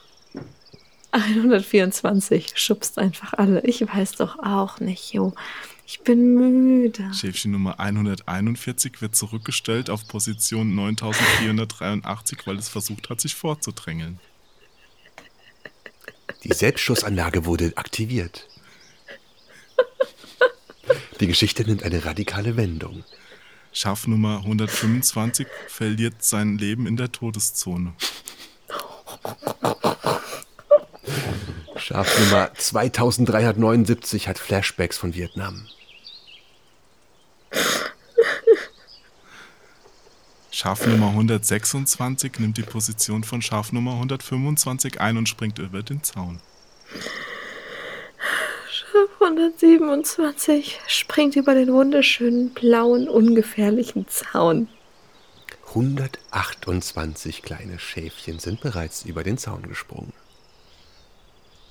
124 1.12 2.54
schubst 2.56 2.98
einfach 2.98 3.34
alle. 3.34 3.62
Ich 3.62 3.82
weiß 3.82 4.14
doch 4.14 4.40
auch 4.40 4.80
nicht, 4.80 5.14
Jo. 5.14 5.34
Ich 5.94 6.00
bin 6.04 6.36
müde. 6.36 7.14
Schäfchen 7.14 7.52
Nummer 7.52 7.78
141 7.78 9.02
wird 9.02 9.14
zurückgestellt 9.14 9.90
auf 9.90 10.08
Position 10.08 10.74
9483, 10.74 12.48
weil 12.48 12.56
es 12.56 12.70
versucht 12.70 13.10
hat, 13.10 13.20
sich 13.20 13.36
vorzudrängeln. 13.36 14.18
Die 16.46 16.54
Selbstschussanlage 16.54 17.44
wurde 17.44 17.74
aktiviert. 17.76 18.48
Die 21.20 21.28
Geschichte 21.28 21.66
nimmt 21.66 21.84
eine 21.84 22.06
radikale 22.06 22.56
Wendung. 22.56 23.04
Schaf 23.74 24.08
Nummer 24.08 24.38
125 24.38 25.46
verliert 25.68 26.24
sein 26.24 26.58
Leben 26.58 26.88
in 26.88 26.96
der 26.96 27.12
Todeszone. 27.12 27.92
Schaf 31.76 32.18
Nummer 32.18 32.54
2379 32.54 34.30
hat 34.30 34.40
Flashbacks 34.40 34.98
von 34.98 35.14
Vietnam. 35.14 35.68
Schaf 40.54 40.86
Nummer 40.86 41.08
126 41.08 42.40
nimmt 42.40 42.58
die 42.58 42.64
Position 42.64 43.24
von 43.24 43.42
Schaf 43.42 43.72
Nummer 43.72 43.94
125 43.94 45.00
ein 45.00 45.16
und 45.16 45.30
springt 45.30 45.60
über 45.60 45.82
den 45.82 46.04
Zaun. 46.04 46.42
127 49.22 50.82
springt 50.88 51.38
über 51.38 51.56
den 51.56 51.72
wunderschönen 51.72 52.50
blauen, 52.50 53.08
ungefährlichen 53.08 54.10
Zaun. 54.10 54.68
128 55.70 57.44
kleine 57.44 57.80
Schäfchen 57.80 58.40
sind 58.40 58.60
bereits 58.60 59.06
über 59.06 59.24
den 59.24 59.38
Zaun 59.38 59.70
gesprungen. 59.70 60.12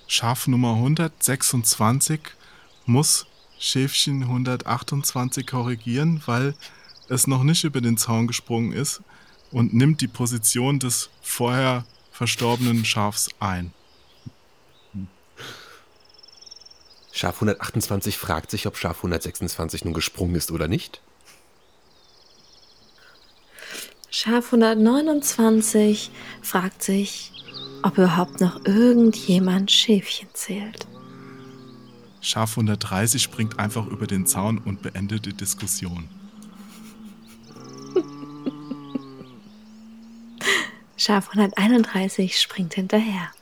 Schaf 0.07 0.47
Nummer 0.47 0.72
126 0.76 2.20
muss 2.87 3.26
Schäfchen 3.59 4.22
128 4.22 5.47
korrigieren, 5.47 6.22
weil 6.24 6.55
es 7.11 7.27
noch 7.27 7.43
nicht 7.43 7.65
über 7.65 7.81
den 7.81 7.97
Zaun 7.97 8.27
gesprungen 8.27 8.73
ist, 8.73 9.03
und 9.53 9.75
nimmt 9.75 10.01
die 10.01 10.09
Position 10.09 10.79
des 10.79 11.11
vorher 11.23 11.85
verstorbenen 12.13 12.85
Schafs 12.85 13.29
ein. 13.41 13.73
Schaf 17.13 17.37
128 17.37 18.17
fragt 18.17 18.51
sich, 18.51 18.67
ob 18.67 18.77
Schaf 18.77 18.99
126 18.99 19.85
nun 19.85 19.95
gesprungen 19.95 20.37
ist 20.37 20.53
oder 20.53 20.69
nicht. 20.69 21.03
Schaf 24.11 24.47
129 24.47 26.11
fragt 26.43 26.83
sich, 26.83 27.33
ob 27.83 27.99
überhaupt 27.99 28.41
noch 28.41 28.65
irgendjemand 28.65 29.71
Schäfchen 29.71 30.29
zählt. 30.33 30.87
Schaf 32.21 32.53
130 32.53 33.23
springt 33.23 33.59
einfach 33.59 33.87
über 33.87 34.07
den 34.07 34.27
Zaun 34.27 34.59
und 34.59 34.83
beendet 34.83 35.27
die 35.27 35.33
Diskussion. 35.33 36.09
Schaf 41.01 41.31
131 41.31 42.39
springt 42.39 42.75
hinterher. 42.75 43.33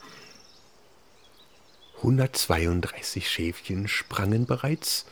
132 1.97 3.29
Schäfchen 3.29 3.89
sprangen 3.89 4.47
bereits 4.47 5.07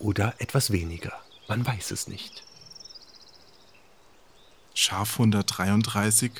oder 0.00 0.34
etwas 0.38 0.72
weniger. 0.72 1.12
Man 1.46 1.64
weiß 1.64 1.92
es 1.92 2.08
nicht. 2.08 2.42
Schaf 4.74 5.20
133 5.20 6.32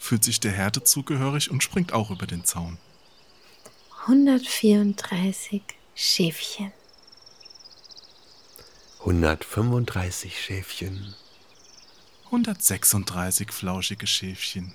fühlt 0.00 0.24
sich 0.24 0.40
der 0.40 0.50
Herde 0.50 0.82
zugehörig 0.82 1.52
und 1.52 1.62
springt 1.62 1.92
auch 1.92 2.10
über 2.10 2.26
den 2.26 2.44
Zaun. 2.44 2.78
134 4.06 5.62
Schäfchen. 5.94 6.72
135 8.98 10.36
Schäfchen. 10.36 11.14
136 12.30 13.50
flauschige 13.52 14.06
Schäfchen. 14.06 14.74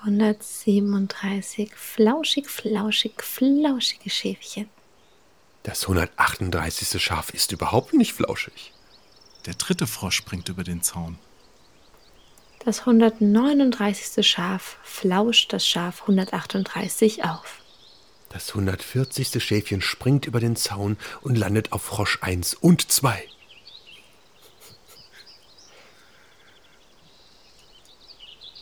137 0.00 1.74
flauschig, 1.74 2.48
flauschig, 2.48 3.22
flauschige 3.22 4.08
Schäfchen. 4.08 4.70
Das 5.62 5.82
138. 5.82 7.02
Schaf 7.02 7.34
ist 7.34 7.52
überhaupt 7.52 7.92
nicht 7.92 8.14
flauschig. 8.14 8.72
Der 9.44 9.54
dritte 9.54 9.86
Frosch 9.86 10.16
springt 10.16 10.48
über 10.48 10.64
den 10.64 10.82
Zaun. 10.82 11.18
Das 12.64 12.80
139. 12.80 14.26
Schaf 14.26 14.78
flauscht 14.82 15.52
das 15.52 15.66
Schaf 15.66 16.00
138 16.02 17.24
auf. 17.24 17.60
Das 18.30 18.48
140. 18.50 19.44
Schäfchen 19.44 19.82
springt 19.82 20.24
über 20.24 20.40
den 20.40 20.56
Zaun 20.56 20.96
und 21.20 21.36
landet 21.36 21.72
auf 21.72 21.82
Frosch 21.82 22.20
1 22.22 22.54
und 22.54 22.90
2. 22.90 23.22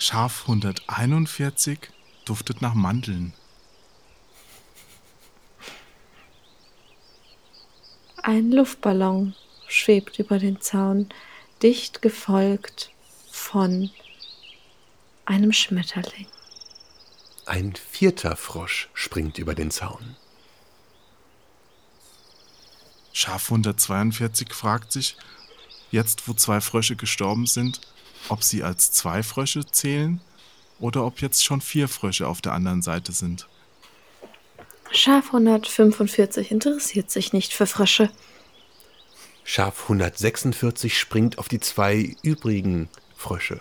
Schaf 0.09 0.42
141 0.42 1.80
duftet 2.26 2.62
nach 2.62 2.74
Mandeln. 2.74 3.32
Ein 8.22 8.52
Luftballon 8.52 9.34
schwebt 9.66 10.20
über 10.20 10.38
den 10.38 10.61
Zaun, 10.61 11.09
dicht 11.61 12.02
gefolgt 12.02 12.92
von 13.32 13.90
einem 15.24 15.52
Schmetterling. 15.52 16.28
Ein 17.46 17.74
vierter 17.74 18.36
Frosch 18.36 18.88
springt 18.94 19.38
über 19.38 19.57
den 19.57 19.72
Zaun. 19.72 20.14
Schaf 23.12 23.46
142 23.46 24.54
fragt 24.54 24.92
sich, 24.92 25.16
jetzt 25.90 26.28
wo 26.28 26.32
zwei 26.34 26.61
Frösche 26.61 26.94
gestorben 26.94 27.46
sind, 27.46 27.80
ob 28.29 28.43
sie 28.43 28.62
als 28.62 28.93
zwei 28.93 29.23
Frösche 29.23 29.67
zählen 29.67 30.21
oder 30.79 31.05
ob 31.05 31.21
jetzt 31.21 31.45
schon 31.45 31.61
vier 31.61 31.89
Frösche 31.89 32.29
auf 32.29 32.41
der 32.41 32.53
anderen 32.53 32.83
Seite 32.83 33.12
sind. 33.12 33.49
Schaf 34.91 35.27
145 35.27 36.51
interessiert 36.51 37.11
sich 37.11 37.33
nicht 37.33 37.53
für 37.53 37.67
Frösche. 37.67 38.11
Schaf 39.45 39.83
146 39.83 40.99
springt 40.99 41.39
auf 41.39 41.49
die 41.49 41.61
zwei 41.61 42.17
übrigen 42.23 42.89
Frösche. 43.17 43.61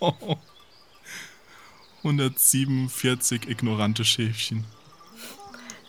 147 2.02 3.48
ignorante 3.48 4.04
Schäfchen. 4.04 4.64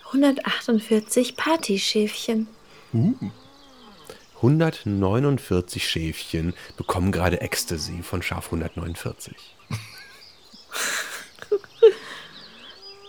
148 0.08 1.36
Partyschäfchen. 1.36 2.47
Uh. 2.93 3.14
149 4.41 5.85
Schäfchen 5.85 6.53
bekommen 6.77 7.11
gerade 7.11 7.41
Ecstasy 7.41 8.01
von 8.03 8.21
Schaf 8.21 8.45
149. 8.45 9.35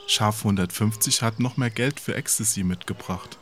Schaf 0.09 0.39
150 0.39 1.23
hat 1.23 1.39
noch 1.39 1.57
mehr 1.57 1.71
Geld 1.71 2.01
für 2.01 2.17
Ecstasy 2.17 2.65
mitgebracht. 2.65 3.39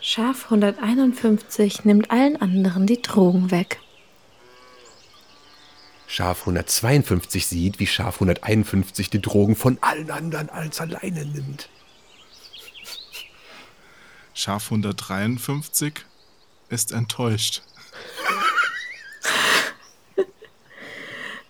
Schaf 0.00 0.44
151 0.44 1.84
nimmt 1.84 2.10
allen 2.10 2.40
anderen 2.40 2.86
die 2.86 3.02
Drogen 3.02 3.50
weg. 3.50 3.78
Schaf 6.06 6.40
152 6.40 7.46
sieht, 7.46 7.78
wie 7.78 7.86
Schaf 7.86 8.14
151 8.14 9.10
die 9.10 9.20
Drogen 9.20 9.54
von 9.54 9.76
allen 9.82 10.10
anderen 10.10 10.48
als 10.48 10.80
alleine 10.80 11.26
nimmt. 11.26 11.68
Schaf 14.32 14.64
153 14.66 15.92
ist 16.68 16.92
enttäuscht. 16.92 17.62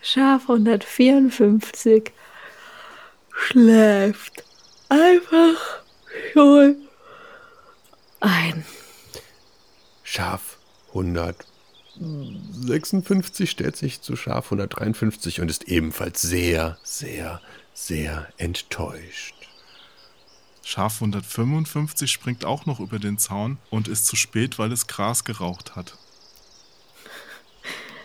Schaf 0.01 0.49
154 0.49 2.13
schläft 3.31 4.43
einfach 4.89 5.83
schon 6.33 6.77
ein. 8.21 8.65
Schaf 10.03 10.57
156 10.89 13.51
stellt 13.51 13.77
sich 13.77 14.01
zu 14.01 14.17
Schaf 14.17 14.47
153 14.47 15.43
und 15.43 15.51
ist 15.51 15.65
ebenfalls 15.65 16.23
sehr, 16.23 16.79
sehr, 16.83 17.43
sehr 17.75 18.33
enttäuscht. 18.39 19.38
Schaf 20.71 20.97
155 20.97 22.13
springt 22.13 22.45
auch 22.45 22.67
noch 22.67 22.79
über 22.79 22.99
den 22.99 23.17
Zaun 23.17 23.57
und 23.71 23.89
ist 23.89 24.05
zu 24.05 24.17
spät, 24.17 24.59
weil 24.59 24.71
es 24.71 24.87
Gras 24.87 25.25
geraucht 25.25 25.77
hat. 25.77 25.97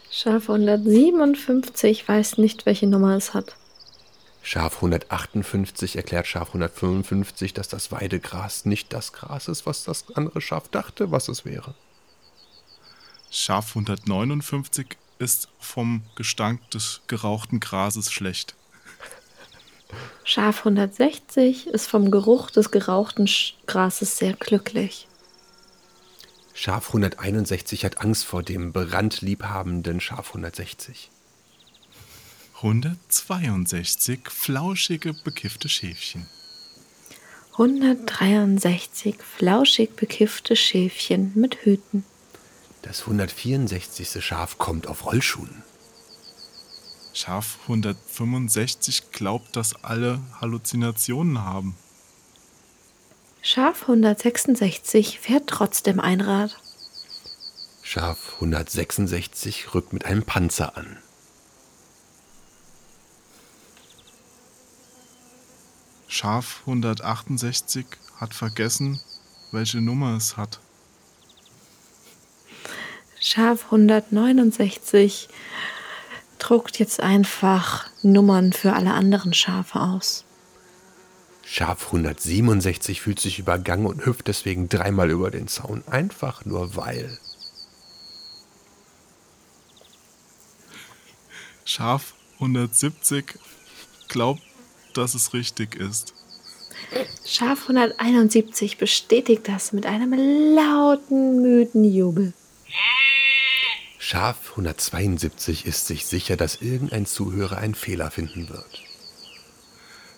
Schaf 0.10 0.50
157 0.50 2.08
weiß 2.08 2.38
nicht, 2.38 2.66
welche 2.66 2.88
Nummer 2.88 3.18
es 3.18 3.34
hat. 3.34 3.58
Schaf 4.42 4.78
158 4.78 5.98
erklärt 5.98 6.26
Schaf 6.26 6.48
155, 6.48 7.54
dass 7.54 7.68
das 7.68 7.92
Weidegras 7.92 8.64
nicht 8.64 8.94
das 8.94 9.12
Gras 9.12 9.50
ist, 9.50 9.66
was 9.66 9.84
das 9.84 10.16
andere 10.16 10.40
Schaf 10.40 10.70
dachte, 10.70 11.12
was 11.12 11.28
es 11.28 11.44
wäre. 11.44 11.76
Schaf 13.30 13.76
159 13.76 14.96
ist 15.20 15.50
vom 15.60 16.04
Gestank 16.16 16.72
des 16.72 17.02
gerauchten 17.08 17.60
Grases 17.60 18.10
schlecht. 18.10 18.56
Schaf 20.24 20.60
160 20.60 21.68
ist 21.68 21.88
vom 21.88 22.12
Geruch 22.12 22.50
des 22.52 22.72
gerauchten 22.72 23.26
Sch- 23.26 23.54
Grases 23.68 24.18
sehr 24.18 24.34
glücklich. 24.34 25.08
Schaf 26.54 26.88
161 26.90 27.84
hat 27.84 28.00
Angst 28.00 28.26
vor 28.26 28.44
dem 28.44 28.72
brandliebhabenden 28.74 30.00
Schaf 30.00 30.30
160. 30.30 31.10
162 32.56 34.20
flauschige, 34.30 35.14
bekiffte 35.24 35.68
Schäfchen. 35.68 36.28
163 37.54 39.16
flauschig 39.22 39.96
bekiffte 39.96 40.56
Schäfchen 40.56 41.32
mit 41.36 41.66
Hüten. 41.66 42.06
Das 42.82 43.02
164. 43.02 44.24
Schaf 44.24 44.58
kommt 44.58 44.88
auf 44.88 45.06
Rollschuhen. 45.06 45.64
Schaf 47.14 47.60
165 47.64 49.12
glaubt, 49.12 49.56
dass 49.56 49.84
alle 49.84 50.20
Halluzinationen 50.42 51.44
haben. 51.44 51.76
Schaf 53.44 53.84
166 53.84 55.20
fährt 55.20 55.48
trotzdem 55.48 56.00
Einrad. 56.00 56.58
Schaf 57.84 58.34
166 58.36 59.76
rückt 59.76 59.94
mit 59.94 60.06
einem 60.06 60.24
Panzer 60.24 60.76
an. 60.76 60.98
Schaf 66.08 66.62
168 66.62 67.86
hat 68.18 68.34
vergessen, 68.34 69.00
welche 69.52 69.82
Nummer 69.82 70.16
es 70.16 70.38
hat. 70.38 70.60
Schaf 73.20 73.66
169 73.66 75.30
druckt 76.44 76.78
jetzt 76.78 77.00
einfach 77.00 77.90
Nummern 78.02 78.52
für 78.52 78.74
alle 78.74 78.94
anderen 78.94 79.34
Schafe 79.34 79.80
aus. 79.80 80.26
Schaf 81.46 81.88
167 81.88 83.02
fühlt 83.02 83.20
sich 83.20 83.40
übergangen 83.40 83.86
und 83.86 84.06
hüpft 84.06 84.28
deswegen 84.28 84.68
dreimal 84.70 85.10
über 85.10 85.32
den 85.32 85.48
Zaun, 85.48 85.84
einfach 85.90 86.46
nur 86.46 86.76
weil. 86.76 87.18
Schaf 91.64 92.14
170 92.36 93.40
glaubt, 94.10 94.42
dass 94.94 95.16
es 95.16 95.34
richtig 95.34 95.76
ist. 95.76 96.14
Schaf 97.26 97.64
171 97.64 98.78
bestätigt 98.78 99.48
das 99.48 99.72
mit 99.72 99.86
einem 99.86 100.14
lauten, 100.56 101.42
müden 101.42 101.86
Jubel. 101.86 102.34
Schaf 104.06 104.50
172 104.50 105.66
ist 105.66 105.88
sich 105.88 106.06
sicher, 106.06 106.36
dass 106.36 106.58
irgendein 106.58 107.06
Zuhörer 107.06 107.60
einen 107.60 107.74
Fehler 107.74 108.12
finden 108.12 108.50
wird. 108.50 108.82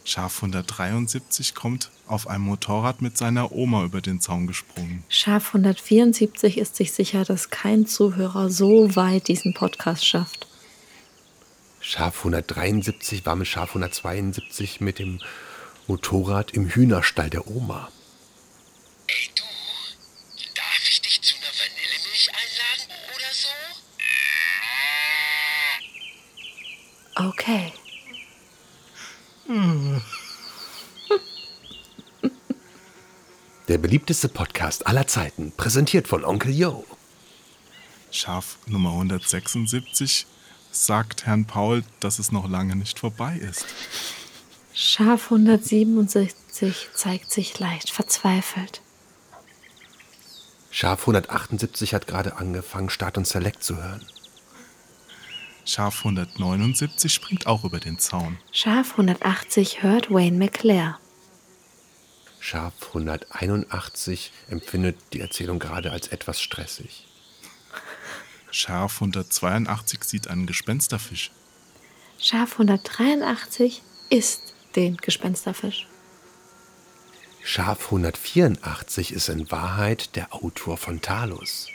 Schaf 0.03 0.37
173 0.37 1.53
kommt 1.53 1.91
auf 2.07 2.27
einem 2.27 2.45
Motorrad 2.45 3.03
mit 3.03 3.15
seiner 3.15 3.51
Oma 3.51 3.85
über 3.85 4.01
den 4.01 4.19
Zaun 4.19 4.47
gesprungen. 4.47 5.03
Schaf 5.07 5.49
174 5.49 6.57
ist 6.57 6.75
sich 6.75 6.93
sicher, 6.93 7.25
dass 7.25 7.51
kein 7.51 7.85
Zuhörer 7.85 8.49
so 8.49 8.95
weit 8.95 9.27
diesen 9.27 9.53
Podcast 9.53 10.03
schafft. 10.07 10.47
Schaf 11.79 12.17
173 12.17 13.23
war 13.27 13.35
mit 13.35 13.47
Schaf 13.47 13.69
172 13.69 14.81
mit 14.81 14.97
dem 14.97 15.19
Motorrad 15.85 16.49
im 16.51 16.69
Hühnerstall 16.69 17.29
der 17.29 17.47
Oma. 17.47 17.91
Ey 19.05 19.29
du, 19.35 19.43
darf 20.55 20.89
ich 20.89 21.01
dich 21.03 21.21
zu 21.21 21.35
einer 21.35 21.45
Vanillemilch 21.45 22.31
einladen 22.31 22.91
oder 23.15 23.31
so? 23.31 23.47
Okay. 27.15 27.71
Der 33.67 33.77
beliebteste 33.77 34.27
Podcast 34.27 34.85
aller 34.85 35.07
Zeiten, 35.07 35.53
präsentiert 35.55 36.09
von 36.09 36.25
Onkel 36.25 36.51
Yo. 36.51 36.85
Schaf 38.11 38.57
Nummer 38.67 38.91
176 38.91 40.27
sagt 40.71 41.25
Herrn 41.25 41.45
Paul, 41.45 41.83
dass 42.01 42.19
es 42.19 42.33
noch 42.33 42.49
lange 42.49 42.75
nicht 42.75 42.99
vorbei 42.99 43.37
ist. 43.37 43.65
Schaf 44.73 45.31
167 45.31 46.89
zeigt 46.93 47.31
sich 47.31 47.57
leicht 47.59 47.91
verzweifelt. 47.91 48.81
Schaf 50.69 51.01
178 51.01 51.93
hat 51.93 52.07
gerade 52.07 52.35
angefangen, 52.35 52.89
Start 52.89 53.17
und 53.17 53.25
Select 53.25 53.63
zu 53.63 53.77
hören. 53.77 54.05
Schaf 55.65 55.97
179 56.05 57.11
springt 57.11 57.47
auch 57.47 57.63
über 57.63 57.79
den 57.79 57.97
Zaun. 57.97 58.37
Schaf 58.51 58.91
180 58.91 59.81
hört 59.81 60.11
Wayne 60.11 60.37
McClare. 60.37 60.97
Schaf 62.39 62.73
181 62.89 64.31
empfindet 64.47 64.97
die 65.13 65.19
Erzählung 65.19 65.57
gerade 65.57 65.91
als 65.91 66.09
etwas 66.09 66.39
stressig. 66.39 67.07
Schaf 68.51 69.01
182 69.01 70.03
sieht 70.03 70.27
einen 70.27 70.45
Gespensterfisch. 70.45 71.31
Schaf 72.19 72.53
183 72.53 73.81
isst 74.11 74.53
den 74.75 74.97
Gespensterfisch. 74.97 75.87
Schaf 77.43 77.85
184 77.85 79.13
ist 79.13 79.29
in 79.29 79.49
Wahrheit 79.49 80.15
der 80.15 80.33
Autor 80.33 80.77
von 80.77 81.01
Talus. 81.01 81.67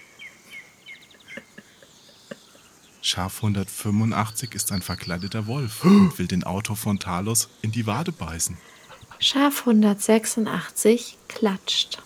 Schaf 3.02 3.36
185 3.36 4.54
ist 4.54 4.72
ein 4.72 4.82
verkleideter 4.82 5.46
Wolf 5.46 5.84
und 5.84 6.18
will 6.18 6.26
den 6.26 6.44
Autor 6.44 6.76
von 6.76 6.98
Talos 6.98 7.48
in 7.62 7.72
die 7.72 7.86
Wade 7.86 8.12
beißen. 8.12 8.58
Schaf 9.18 9.60
186 9.60 11.16
klatscht. 11.28 12.02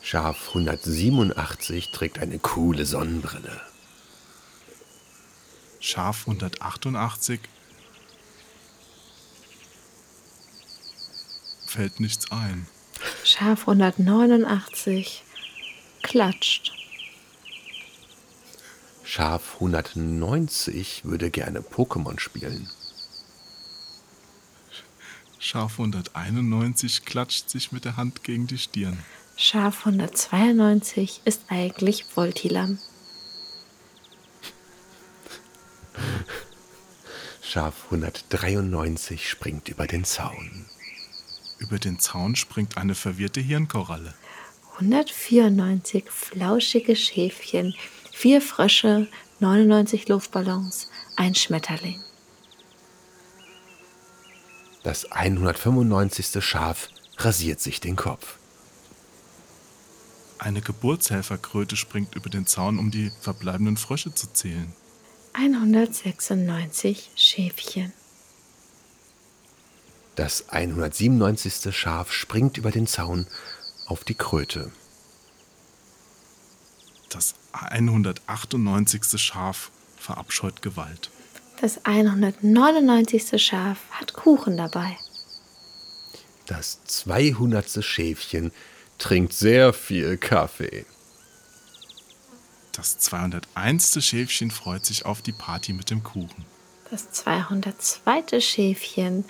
Schaf 0.00 0.48
187 0.48 1.90
trägt 1.90 2.18
eine 2.18 2.38
coole 2.38 2.86
Sonnenbrille. 2.86 3.60
Schaf 5.80 6.20
188 6.28 7.40
fällt 11.66 12.00
nichts 12.00 12.30
ein. 12.30 12.66
Schaf 13.24 13.62
189 13.62 15.24
klatscht. 16.02 16.72
Schaf 19.08 19.54
190 19.60 21.04
würde 21.04 21.30
gerne 21.30 21.60
Pokémon 21.60 22.18
spielen. 22.18 22.68
Schaf 25.38 25.78
191 25.78 27.04
klatscht 27.04 27.48
sich 27.48 27.70
mit 27.70 27.84
der 27.84 27.96
Hand 27.96 28.24
gegen 28.24 28.48
die 28.48 28.58
Stirn. 28.58 28.98
Schaf 29.36 29.86
192 29.86 31.20
ist 31.24 31.42
eigentlich 31.46 32.04
Voltilam. 32.16 32.80
Schaf 37.40 37.84
193 37.84 39.30
springt 39.30 39.68
über 39.68 39.86
den 39.86 40.04
Zaun. 40.04 40.66
Über 41.60 41.78
den 41.78 42.00
Zaun 42.00 42.34
springt 42.34 42.76
eine 42.76 42.96
verwirrte 42.96 43.40
Hirnkoralle. 43.40 44.14
194 44.78 46.10
flauschige 46.10 46.96
Schäfchen, 46.96 47.74
vier 48.16 48.40
Frösche, 48.40 49.08
99 49.40 50.08
Luftballons, 50.08 50.88
ein 51.16 51.34
Schmetterling. 51.34 52.00
Das 54.82 55.12
195. 55.12 56.42
Schaf 56.42 56.88
rasiert 57.18 57.60
sich 57.60 57.78
den 57.78 57.94
Kopf. 57.94 58.38
Eine 60.38 60.62
Geburtshelferkröte 60.62 61.76
springt 61.76 62.14
über 62.14 62.30
den 62.30 62.46
Zaun, 62.46 62.78
um 62.78 62.90
die 62.90 63.12
verbleibenden 63.20 63.76
Frösche 63.76 64.14
zu 64.14 64.32
zählen. 64.32 64.72
196 65.34 67.10
Schäfchen. 67.16 67.92
Das 70.14 70.48
197. 70.48 71.76
Schaf 71.76 72.12
springt 72.12 72.56
über 72.56 72.70
den 72.70 72.86
Zaun 72.86 73.26
auf 73.86 74.04
die 74.04 74.14
Kröte. 74.14 74.72
Das 77.10 77.34
198. 77.62 79.20
Schaf 79.20 79.70
verabscheut 79.96 80.62
Gewalt. 80.62 81.10
Das 81.60 81.84
199. 81.84 83.42
Schaf 83.42 83.78
hat 83.90 84.12
Kuchen 84.12 84.56
dabei. 84.56 84.96
Das 86.46 86.84
200. 86.84 87.82
Schäfchen 87.84 88.52
trinkt 88.98 89.32
sehr 89.32 89.72
viel 89.72 90.16
Kaffee. 90.16 90.84
Das 92.72 92.98
201. 92.98 94.04
Schäfchen 94.04 94.50
freut 94.50 94.84
sich 94.84 95.06
auf 95.06 95.22
die 95.22 95.32
Party 95.32 95.72
mit 95.72 95.90
dem 95.90 96.02
Kuchen. 96.02 96.44
Das 96.90 97.10
202. 97.10 98.40
Schäfchen 98.40 99.24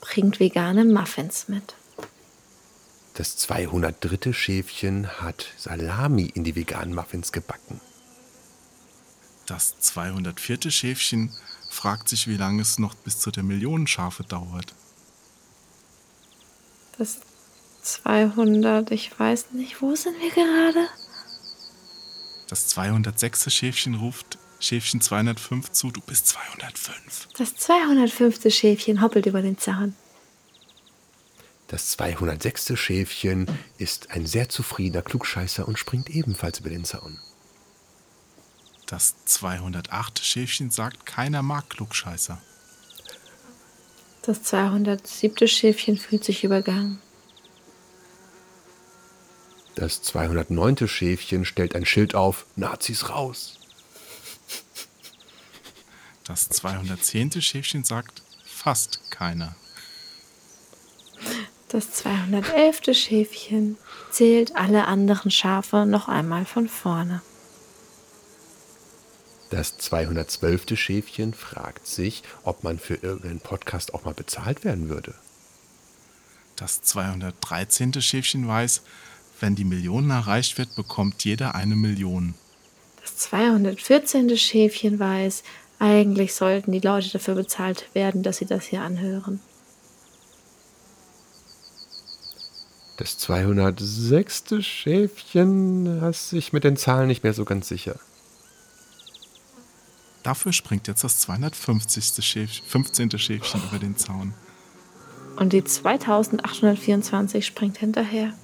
bringt 0.00 0.40
vegane 0.40 0.84
Muffins 0.84 1.48
mit. 1.48 1.74
Das 3.14 3.36
203. 3.36 4.32
Schäfchen 4.32 5.06
hat 5.20 5.46
Salami 5.58 6.24
in 6.34 6.44
die 6.44 6.56
veganen 6.56 6.94
Muffins 6.94 7.30
gebacken. 7.32 7.80
Das 9.46 9.78
204. 9.80 10.70
Schäfchen 10.70 11.30
fragt 11.70 12.08
sich, 12.08 12.26
wie 12.26 12.36
lange 12.36 12.62
es 12.62 12.78
noch 12.78 12.94
bis 12.94 13.18
zu 13.18 13.30
der 13.30 13.42
Million 13.42 13.86
Schafe 13.86 14.24
dauert. 14.24 14.74
Das 16.96 17.20
200, 17.82 18.90
ich 18.92 19.18
weiß 19.18 19.52
nicht, 19.52 19.82
wo 19.82 19.94
sind 19.94 20.16
wir 20.20 20.30
gerade? 20.30 20.88
Das 22.48 22.68
206. 22.68 23.52
Schäfchen 23.52 23.94
ruft 23.96 24.38
Schäfchen 24.60 25.00
205 25.00 25.72
zu, 25.72 25.90
du 25.90 26.00
bist 26.00 26.28
205. 26.28 27.28
Das 27.36 27.56
205. 27.56 28.54
Schäfchen 28.54 29.02
hoppelt 29.02 29.26
über 29.26 29.42
den 29.42 29.58
Zaun. 29.58 29.96
Das 31.72 31.88
206. 31.92 32.78
Schäfchen 32.78 33.46
ist 33.78 34.10
ein 34.10 34.26
sehr 34.26 34.50
zufriedener 34.50 35.00
Klugscheißer 35.00 35.66
und 35.66 35.78
springt 35.78 36.10
ebenfalls 36.10 36.60
über 36.60 36.68
den 36.68 36.84
Zaun. 36.84 37.18
Das 38.84 39.14
208. 39.24 40.18
Schäfchen 40.22 40.70
sagt, 40.70 41.06
keiner 41.06 41.40
mag 41.40 41.70
Klugscheißer. 41.70 42.42
Das 44.20 44.42
207. 44.42 45.48
Schäfchen 45.48 45.96
fühlt 45.96 46.24
sich 46.24 46.44
übergangen. 46.44 47.00
Das 49.74 50.02
209. 50.02 50.86
Schäfchen 50.86 51.46
stellt 51.46 51.74
ein 51.74 51.86
Schild 51.86 52.14
auf, 52.14 52.44
Nazis 52.54 53.08
raus. 53.08 53.58
Das 56.24 56.50
210. 56.50 57.40
Schäfchen 57.40 57.82
sagt, 57.82 58.22
fast 58.44 59.00
keiner. 59.10 59.56
Das 61.72 61.90
211. 61.90 62.94
Schäfchen 62.94 63.78
zählt 64.10 64.54
alle 64.56 64.86
anderen 64.88 65.30
Schafe 65.30 65.86
noch 65.86 66.06
einmal 66.06 66.44
von 66.44 66.68
vorne. 66.68 67.22
Das 69.48 69.78
212. 69.78 70.76
Schäfchen 70.78 71.32
fragt 71.32 71.86
sich, 71.86 72.24
ob 72.44 72.62
man 72.62 72.78
für 72.78 72.96
irgendeinen 72.96 73.40
Podcast 73.40 73.94
auch 73.94 74.04
mal 74.04 74.12
bezahlt 74.12 74.64
werden 74.64 74.90
würde. 74.90 75.14
Das 76.56 76.82
213. 76.82 78.02
Schäfchen 78.02 78.46
weiß, 78.46 78.82
wenn 79.40 79.54
die 79.54 79.64
Million 79.64 80.10
erreicht 80.10 80.58
wird, 80.58 80.74
bekommt 80.74 81.24
jeder 81.24 81.54
eine 81.54 81.74
Million. 81.74 82.34
Das 83.00 83.16
214. 83.16 84.36
Schäfchen 84.36 84.98
weiß, 84.98 85.42
eigentlich 85.78 86.34
sollten 86.34 86.70
die 86.70 86.80
Leute 86.80 87.08
dafür 87.12 87.34
bezahlt 87.34 87.88
werden, 87.94 88.22
dass 88.22 88.36
sie 88.36 88.46
das 88.46 88.66
hier 88.66 88.82
anhören. 88.82 89.40
Das 93.02 93.18
206. 93.18 94.44
Schäfchen 94.60 96.04
ist 96.04 96.28
sich 96.28 96.52
mit 96.52 96.62
den 96.62 96.76
Zahlen 96.76 97.08
nicht 97.08 97.24
mehr 97.24 97.34
so 97.34 97.44
ganz 97.44 97.66
sicher. 97.66 97.96
Dafür 100.22 100.52
springt 100.52 100.86
jetzt 100.86 101.02
das 101.02 101.18
250. 101.18 102.24
Schäfchen, 102.24 102.64
15. 102.64 103.18
Schäfchen 103.18 103.60
über 103.68 103.80
den 103.80 103.96
Zaun. 103.96 104.34
Und 105.34 105.52
die 105.52 105.64
2824 105.64 107.44
springt 107.44 107.78
hinterher. 107.78 108.34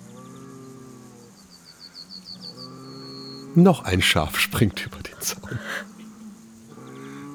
Noch 3.55 3.85
ein 3.85 4.03
Schaf 4.03 4.41
springt 4.41 4.85
über 4.85 4.99
den 4.99 5.21
Zaun. 5.21 5.61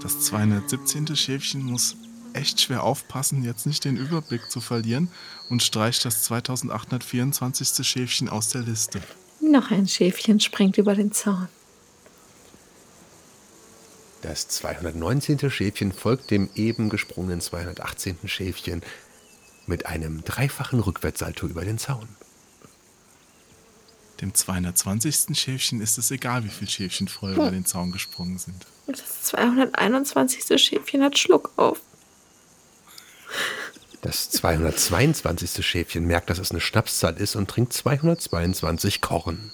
Das 0.02 0.20
217. 0.20 1.16
Schäfchen 1.16 1.64
muss 1.64 1.96
echt 2.36 2.62
schwer 2.62 2.84
aufpassen, 2.84 3.44
jetzt 3.44 3.66
nicht 3.66 3.86
den 3.86 3.98
Überblick 3.98 4.50
zu 4.50 4.62
verlieren 4.62 5.10
und 5.50 5.64
streicht 5.64 6.06
das 6.06 6.24
2824. 6.24 7.86
Schäfchen 7.86 8.30
aus 8.30 8.50
der 8.50 8.62
Liste. 8.62 9.02
Noch 9.42 9.72
ein 9.72 9.88
Schäfchen 9.88 10.40
springt 10.40 10.78
über 10.78 10.96
den 10.96 11.12
Zaun. 11.12 11.48
Das 14.22 14.48
219. 14.48 15.50
Schäfchen 15.52 15.92
folgt 15.92 16.32
dem 16.32 16.50
eben 16.56 16.90
gesprungenen 16.90 17.42
218. 17.42 18.18
Schäfchen 18.26 18.82
mit 19.66 19.86
einem 19.86 20.24
dreifachen 20.24 20.80
Rückwärtssalto 20.80 21.46
über 21.48 21.66
den 21.66 21.78
Zaun. 21.78 22.08
Dem 24.22 24.34
220. 24.34 25.38
Schäfchen 25.38 25.82
ist 25.82 25.98
es 25.98 26.10
egal, 26.10 26.46
wie 26.46 26.50
viele 26.50 26.72
Schäfchen 26.72 27.10
vorher 27.10 27.38
über 27.38 27.52
den 27.52 27.66
Zaun 27.66 27.92
gesprungen 27.92 28.38
sind. 28.38 28.66
Und 28.88 28.98
das 28.98 29.24
221. 29.24 30.62
Schäfchen 30.62 31.04
hat 31.04 31.18
Schluck 31.18 31.52
auf. 31.58 31.82
Das 34.02 34.30
222. 34.32 35.66
Schäfchen 35.66 36.06
merkt, 36.06 36.30
dass 36.30 36.38
es 36.38 36.52
eine 36.52 36.60
Schnapszahl 36.60 37.16
ist 37.16 37.38
und 37.38 37.50
trinkt 37.50 37.72
222 37.72 39.00
Korn. 39.00 39.52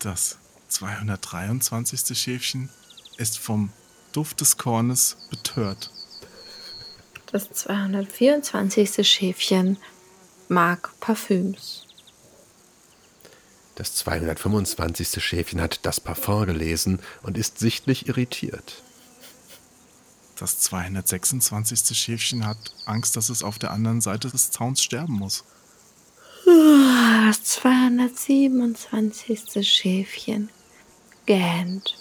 Das 0.00 0.36
223. 0.68 2.18
Schäfchen 2.18 2.68
ist 3.16 3.38
vom 3.38 3.72
Duft 4.12 4.42
des 4.42 4.58
Kornes 4.58 5.16
betört. 5.30 5.90
Das 7.32 7.50
224. 7.50 9.08
Schäfchen 9.08 9.78
mag 10.48 10.92
Parfüms. 11.00 11.86
Das 13.76 13.94
225. 13.94 15.22
Schäfchen 15.24 15.60
hat 15.60 15.80
das 15.86 16.00
Parfum 16.00 16.46
gelesen 16.46 17.00
und 17.22 17.36
ist 17.38 17.58
sichtlich 17.58 18.08
irritiert. 18.08 18.82
Das 20.36 20.60
226. 20.60 21.98
Schäfchen 21.98 22.46
hat 22.46 22.58
Angst, 22.84 23.16
dass 23.16 23.30
es 23.30 23.42
auf 23.42 23.58
der 23.58 23.70
anderen 23.70 24.02
Seite 24.02 24.30
des 24.30 24.50
Zauns 24.50 24.82
sterben 24.82 25.14
muss. 25.14 25.44
Das 26.44 27.42
227. 27.42 29.66
Schäfchen 29.66 30.50
gähnt. 31.24 31.96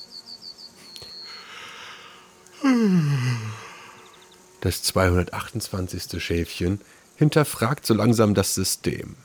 Das 4.61 4.83
228. 4.83 6.21
Schäfchen 6.21 6.81
hinterfragt 7.15 7.85
so 7.85 7.93
langsam 7.93 8.33
das 8.33 8.53
System. 8.53 9.15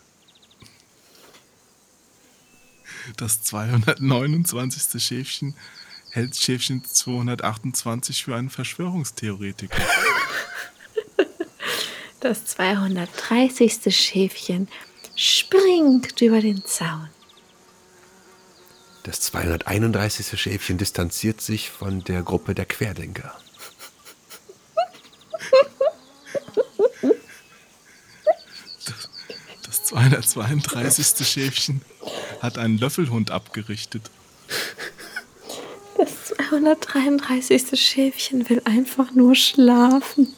Das 3.16 3.42
229. 3.42 5.02
Schäfchen 5.02 5.56
hält 6.10 6.36
Schäfchen 6.36 6.84
228 6.84 8.24
für 8.24 8.36
einen 8.36 8.50
Verschwörungstheoretiker. 8.50 9.82
Das 12.20 12.44
230. 12.44 13.96
Schäfchen 13.96 14.68
springt 15.16 16.20
über 16.20 16.40
den 16.40 16.64
Zaun. 16.66 17.08
Das 19.04 19.22
231. 19.22 20.38
Schäfchen 20.38 20.76
distanziert 20.76 21.40
sich 21.40 21.70
von 21.70 22.04
der 22.04 22.22
Gruppe 22.22 22.54
der 22.54 22.66
Querdenker. 22.66 23.34
Das 29.64 29.84
232. 29.84 31.26
Schäfchen 31.26 31.80
hat 32.42 32.58
einen 32.58 32.76
Löffelhund 32.76 33.30
abgerichtet. 33.30 34.10
Das 36.50 36.58
233. 36.58 37.80
Schäfchen 37.80 38.48
will 38.48 38.60
einfach 38.64 39.12
nur 39.12 39.36
schlafen. 39.36 40.34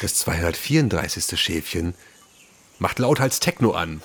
Das 0.00 0.14
234. 0.14 1.38
Schäfchen 1.38 1.94
macht 2.78 2.98
lauthals 2.98 3.40
Techno 3.40 3.72
an. 3.72 4.00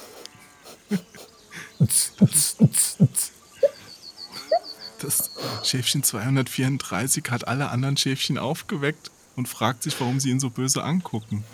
Das 4.99 5.31
Schäfchen 5.63 6.03
234 6.03 7.23
hat 7.29 7.47
alle 7.47 7.69
anderen 7.69 7.95
Schäfchen 7.95 8.37
aufgeweckt 8.37 9.11
und 9.37 9.47
fragt 9.47 9.83
sich, 9.83 9.97
warum 10.01 10.19
sie 10.19 10.31
ihn 10.31 10.41
so 10.41 10.49
böse 10.49 10.83
angucken. 10.83 11.45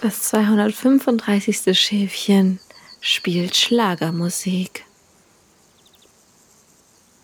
Das 0.00 0.22
235. 0.22 1.78
Schäfchen 1.78 2.60
spielt 3.00 3.56
Schlagermusik. 3.56 4.87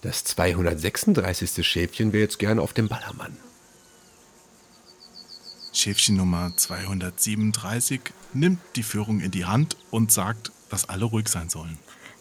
Das 0.05 0.23
236. 0.25 1.67
Schäfchen 1.67 2.13
will 2.13 2.21
jetzt 2.21 2.39
gerne 2.39 2.61
auf 2.61 2.75
dem 2.75 2.89
Ballermann. 2.89 3.39
Schäfchen 5.73 6.17
Nummer 6.17 6.53
237 6.55 8.01
nimmt 8.35 8.61
die 8.77 8.83
Führung 8.83 9.21
in 9.21 9.31
die 9.31 9.47
Hand 9.47 9.79
und 9.91 10.13
sagt, 10.13 10.53
dass 10.69 10.91
alle 10.91 11.07
ruhig 11.07 11.29
sein 11.29 11.49
sollen. 11.49 11.79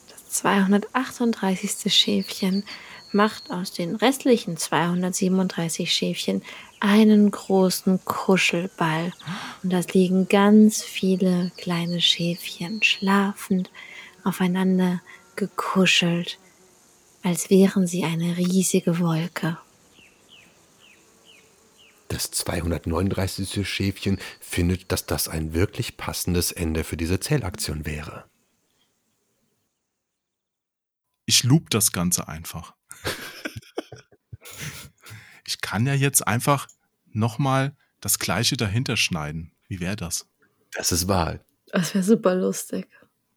Das 0.09 0.29
238. 0.29 1.93
Schäfchen 1.93 2.63
macht 3.11 3.51
aus 3.51 3.73
den 3.73 3.97
restlichen 3.97 4.55
237 4.55 5.91
Schäfchen 5.91 6.41
einen 6.79 7.31
großen 7.31 7.99
Kuschelball. 8.05 9.11
Und 9.61 9.73
da 9.73 9.81
liegen 9.91 10.29
ganz 10.29 10.81
viele 10.81 11.51
kleine 11.57 11.99
Schäfchen 11.99 12.81
schlafend 12.81 13.69
aufeinander 14.23 15.01
gekuschelt, 15.35 16.39
als 17.23 17.49
wären 17.49 17.87
sie 17.87 18.03
eine 18.03 18.37
riesige 18.37 18.99
Wolke. 18.99 19.57
Das 22.09 22.29
239. 22.29 23.67
Schäfchen 23.67 24.19
findet, 24.39 24.91
dass 24.91 25.07
das 25.07 25.27
ein 25.27 25.53
wirklich 25.53 25.97
passendes 25.97 26.51
Ende 26.51 26.83
für 26.83 26.97
diese 26.97 27.19
Zählaktion 27.19 27.85
wäre. 27.85 28.25
Ich 31.25 31.43
loop 31.43 31.69
das 31.69 31.91
Ganze 31.91 32.27
einfach. 32.27 32.75
ich 35.45 35.61
kann 35.61 35.87
ja 35.87 35.93
jetzt 35.93 36.27
einfach 36.27 36.67
nochmal 37.05 37.75
das 38.01 38.19
gleiche 38.19 38.57
dahinter 38.57 38.97
schneiden. 38.97 39.53
Wie 39.67 39.79
wäre 39.79 39.95
das? 39.95 40.27
Das 40.73 40.91
ist 40.91 41.07
wahr. 41.07 41.39
Das 41.67 41.95
wäre 41.95 42.03
super 42.03 42.35
lustig. 42.35 42.87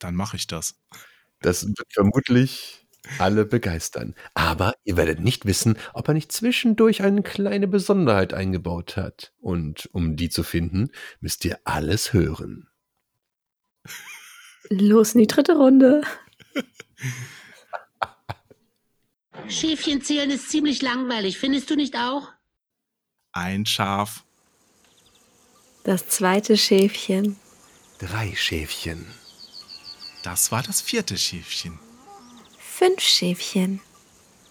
Dann 0.00 0.16
mache 0.16 0.36
ich 0.36 0.46
das. 0.46 0.74
Das 1.40 1.66
wird 1.66 1.92
vermutlich 1.92 2.85
alle 3.18 3.44
begeistern. 3.44 4.14
Aber 4.34 4.74
ihr 4.84 4.96
werdet 4.96 5.20
nicht 5.20 5.46
wissen, 5.46 5.78
ob 5.94 6.08
er 6.08 6.14
nicht 6.14 6.32
zwischendurch 6.32 7.02
eine 7.02 7.22
kleine 7.22 7.68
Besonderheit 7.68 8.34
eingebaut 8.34 8.96
hat. 8.96 9.32
Und 9.40 9.88
um 9.92 10.16
die 10.16 10.28
zu 10.28 10.42
finden, 10.42 10.90
müsst 11.20 11.44
ihr 11.44 11.58
alles 11.64 12.12
hören. 12.12 12.68
Los 14.68 15.14
in 15.14 15.20
die 15.20 15.26
dritte 15.26 15.56
Runde. 15.56 16.02
Schäfchen 19.48 20.02
zählen 20.02 20.30
ist 20.30 20.50
ziemlich 20.50 20.82
langweilig, 20.82 21.38
findest 21.38 21.70
du 21.70 21.76
nicht 21.76 21.94
auch? 21.96 22.28
Ein 23.32 23.66
Schaf, 23.66 24.24
Das 25.84 26.08
zweite 26.08 26.56
Schäfchen. 26.56 27.36
Drei 27.98 28.34
Schäfchen. 28.34 29.06
das 30.24 30.50
war 30.50 30.62
das 30.62 30.80
vierte 30.80 31.16
Schäfchen. 31.16 31.78
Fünf 32.78 33.00
Schäfchen. 33.00 33.80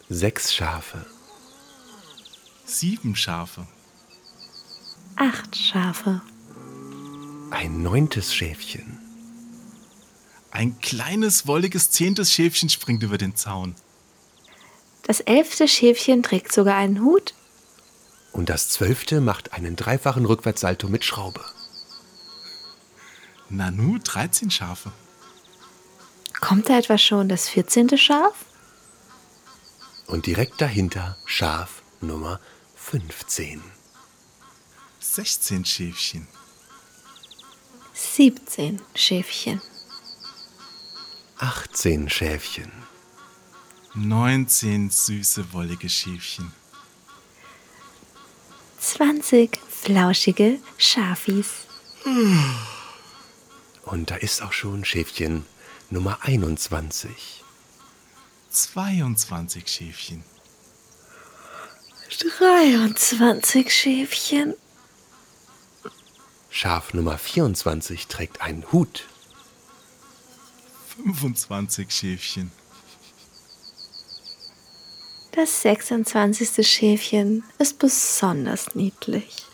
Sechs 0.09 0.51
Schafe. 0.51 1.05
Sieben 2.65 3.15
Schafe, 3.15 3.67
Acht 5.15 5.55
Schafe. 5.55 6.23
Ein 7.51 7.83
neuntes 7.83 8.33
Schäfchen. 8.33 8.97
ein 10.49 10.79
kleines, 10.79 11.45
wolliges 11.45 11.91
zehntes 11.91 12.33
Schäfchen 12.33 12.69
springt 12.69 13.03
über 13.03 13.19
den 13.19 13.35
Zaun. 13.35 13.75
Das 15.03 15.19
elfte 15.19 15.67
Schäfchen 15.67 16.23
trägt 16.23 16.51
sogar 16.51 16.77
einen 16.77 17.03
Hut. 17.03 17.35
Und 18.31 18.49
das 18.49 18.69
zwölfte 18.69 19.21
macht 19.21 19.53
einen 19.53 19.75
dreifachen 19.75 20.25
Rückwärtssalto 20.25 20.87
mit 20.87 21.05
Schraube. 21.05 21.45
Nanu, 23.49 23.99
13 23.99 24.49
Schafe. 24.49 24.91
Kommt 26.45 26.69
da 26.69 26.77
etwa 26.77 26.95
schon 26.99 27.27
das 27.27 27.49
14. 27.49 27.97
Schaf? 27.97 28.45
Und 30.05 30.27
direkt 30.27 30.61
dahinter 30.61 31.17
Schaf 31.25 31.81
Nummer 32.01 32.39
15. 32.75 33.63
16 34.99 35.65
Schäfchen. 35.65 36.27
17 37.95 38.79
Schäfchen. 38.93 39.59
18 41.39 42.09
Schäfchen. 42.11 42.71
19 43.95 44.91
süße, 44.91 45.51
wollige 45.51 45.89
Schäfchen. 45.89 46.53
20 48.77 49.59
flauschige 49.67 50.59
Schafis. 50.77 51.65
Und 53.81 54.11
da 54.11 54.15
ist 54.17 54.43
auch 54.43 54.53
schon 54.53 54.85
Schäfchen 54.85 55.47
Nummer 55.91 56.17
21. 56.23 57.43
22 58.49 59.67
Schäfchen. 59.67 60.23
23 62.39 63.71
Schäfchen. 63.71 64.55
Schaf 66.49 66.93
Nummer 66.95 67.19
24 67.19 68.07
trägt 68.07 68.41
einen 68.41 68.71
Hut. 68.71 69.07
25 71.03 71.91
Schäfchen. 71.91 72.51
Das 75.33 75.61
26. 75.61 76.67
Schäfchen 76.67 77.43
ist 77.59 77.77
besonders 77.77 78.73
niedlich. 78.73 79.45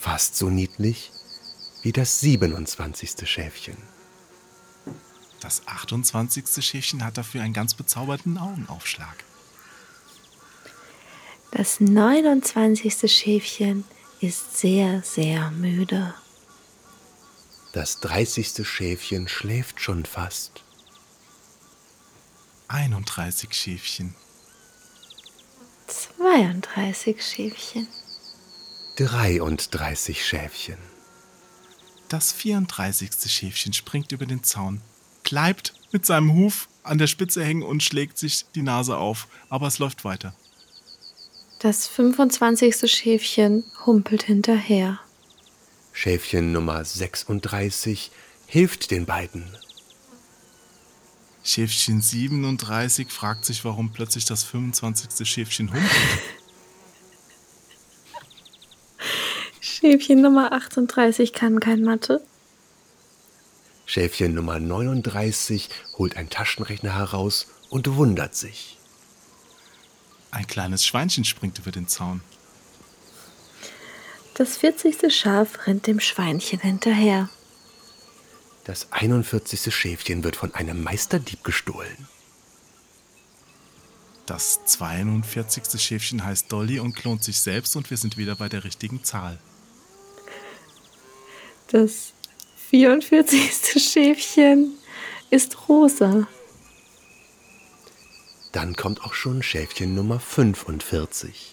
Fast 0.00 0.36
so 0.36 0.50
niedlich 0.50 1.12
wie 1.84 1.92
das 1.92 2.18
27. 2.20 3.28
Schäfchen. 3.28 3.76
Das 5.40 5.68
28. 5.68 6.64
Schäfchen 6.64 7.04
hat 7.04 7.18
dafür 7.18 7.42
einen 7.42 7.52
ganz 7.52 7.74
bezauberten 7.74 8.38
Augenaufschlag. 8.38 9.22
Das 11.50 11.80
29. 11.80 13.12
Schäfchen 13.12 13.84
ist 14.20 14.56
sehr, 14.56 15.02
sehr 15.02 15.50
müde. 15.50 16.14
Das 17.74 18.00
30. 18.00 18.66
Schäfchen 18.66 19.28
schläft 19.28 19.82
schon 19.82 20.06
fast. 20.06 20.64
31 22.68 23.52
Schäfchen. 23.52 24.14
32 25.86 27.22
Schäfchen. 27.22 27.88
33 28.96 30.24
Schäfchen. 30.24 30.93
Das 32.14 32.30
34. 32.30 33.10
Schäfchen 33.26 33.72
springt 33.72 34.12
über 34.12 34.24
den 34.24 34.44
Zaun, 34.44 34.80
bleibt 35.24 35.74
mit 35.90 36.06
seinem 36.06 36.32
Huf 36.32 36.68
an 36.84 36.96
der 36.96 37.08
Spitze 37.08 37.44
hängen 37.44 37.64
und 37.64 37.82
schlägt 37.82 38.18
sich 38.18 38.44
die 38.54 38.62
Nase 38.62 38.96
auf, 38.96 39.26
aber 39.48 39.66
es 39.66 39.80
läuft 39.80 40.04
weiter. 40.04 40.32
Das 41.58 41.88
25. 41.88 42.88
Schäfchen 42.88 43.64
humpelt 43.84 44.22
hinterher. 44.22 45.00
Schäfchen 45.92 46.52
Nummer 46.52 46.84
36 46.84 48.12
hilft 48.46 48.92
den 48.92 49.06
beiden. 49.06 49.50
Schäfchen 51.42 52.00
37 52.00 53.10
fragt 53.10 53.44
sich, 53.44 53.64
warum 53.64 53.92
plötzlich 53.92 54.24
das 54.24 54.44
25. 54.44 55.28
Schäfchen 55.28 55.72
humpelt. 55.72 55.90
Schäfchen 59.84 60.22
Nummer 60.22 60.50
38 60.52 61.34
kann 61.34 61.60
kein 61.60 61.82
Mathe. 61.82 62.22
Schäfchen 63.84 64.32
Nummer 64.32 64.58
39 64.58 65.68
holt 65.98 66.16
einen 66.16 66.30
Taschenrechner 66.30 66.94
heraus 66.94 67.48
und 67.68 67.94
wundert 67.94 68.34
sich. 68.34 68.78
Ein 70.30 70.46
kleines 70.46 70.86
Schweinchen 70.86 71.26
springt 71.26 71.58
über 71.58 71.70
den 71.70 71.86
Zaun. 71.86 72.22
Das 74.32 74.56
40. 74.56 75.14
Schaf 75.14 75.66
rennt 75.66 75.86
dem 75.86 76.00
Schweinchen 76.00 76.60
hinterher. 76.60 77.28
Das 78.64 78.90
41. 78.90 79.74
Schäfchen 79.74 80.24
wird 80.24 80.36
von 80.36 80.54
einem 80.54 80.82
Meisterdieb 80.82 81.44
gestohlen. 81.44 82.08
Das 84.24 84.64
42. 84.64 85.78
Schäfchen 85.78 86.24
heißt 86.24 86.50
Dolly 86.50 86.80
und 86.80 86.96
klont 86.96 87.22
sich 87.22 87.38
selbst 87.38 87.76
und 87.76 87.90
wir 87.90 87.98
sind 87.98 88.16
wieder 88.16 88.36
bei 88.36 88.48
der 88.48 88.64
richtigen 88.64 89.04
Zahl. 89.04 89.38
Das 91.74 92.12
44. 92.70 93.82
Schäfchen 93.82 94.74
ist 95.30 95.68
rosa. 95.68 96.28
Dann 98.52 98.76
kommt 98.76 99.02
auch 99.02 99.12
schon 99.12 99.42
Schäfchen 99.42 99.96
Nummer 99.96 100.20
45. 100.20 101.52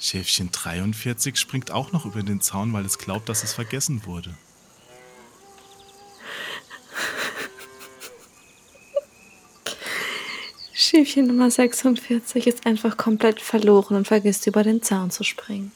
Schäfchen 0.00 0.50
43 0.52 1.38
springt 1.38 1.70
auch 1.70 1.92
noch 1.92 2.04
über 2.04 2.22
den 2.22 2.42
Zaun, 2.42 2.74
weil 2.74 2.84
es 2.84 2.98
glaubt, 2.98 3.30
dass 3.30 3.42
es 3.42 3.54
vergessen 3.54 4.04
wurde. 4.04 4.36
Schäfchen 10.74 11.26
Nummer 11.26 11.50
46 11.50 12.46
ist 12.46 12.66
einfach 12.66 12.98
komplett 12.98 13.40
verloren 13.40 13.96
und 13.96 14.06
vergisst 14.06 14.46
über 14.46 14.62
den 14.62 14.82
Zaun 14.82 15.10
zu 15.10 15.24
springen. 15.24 15.72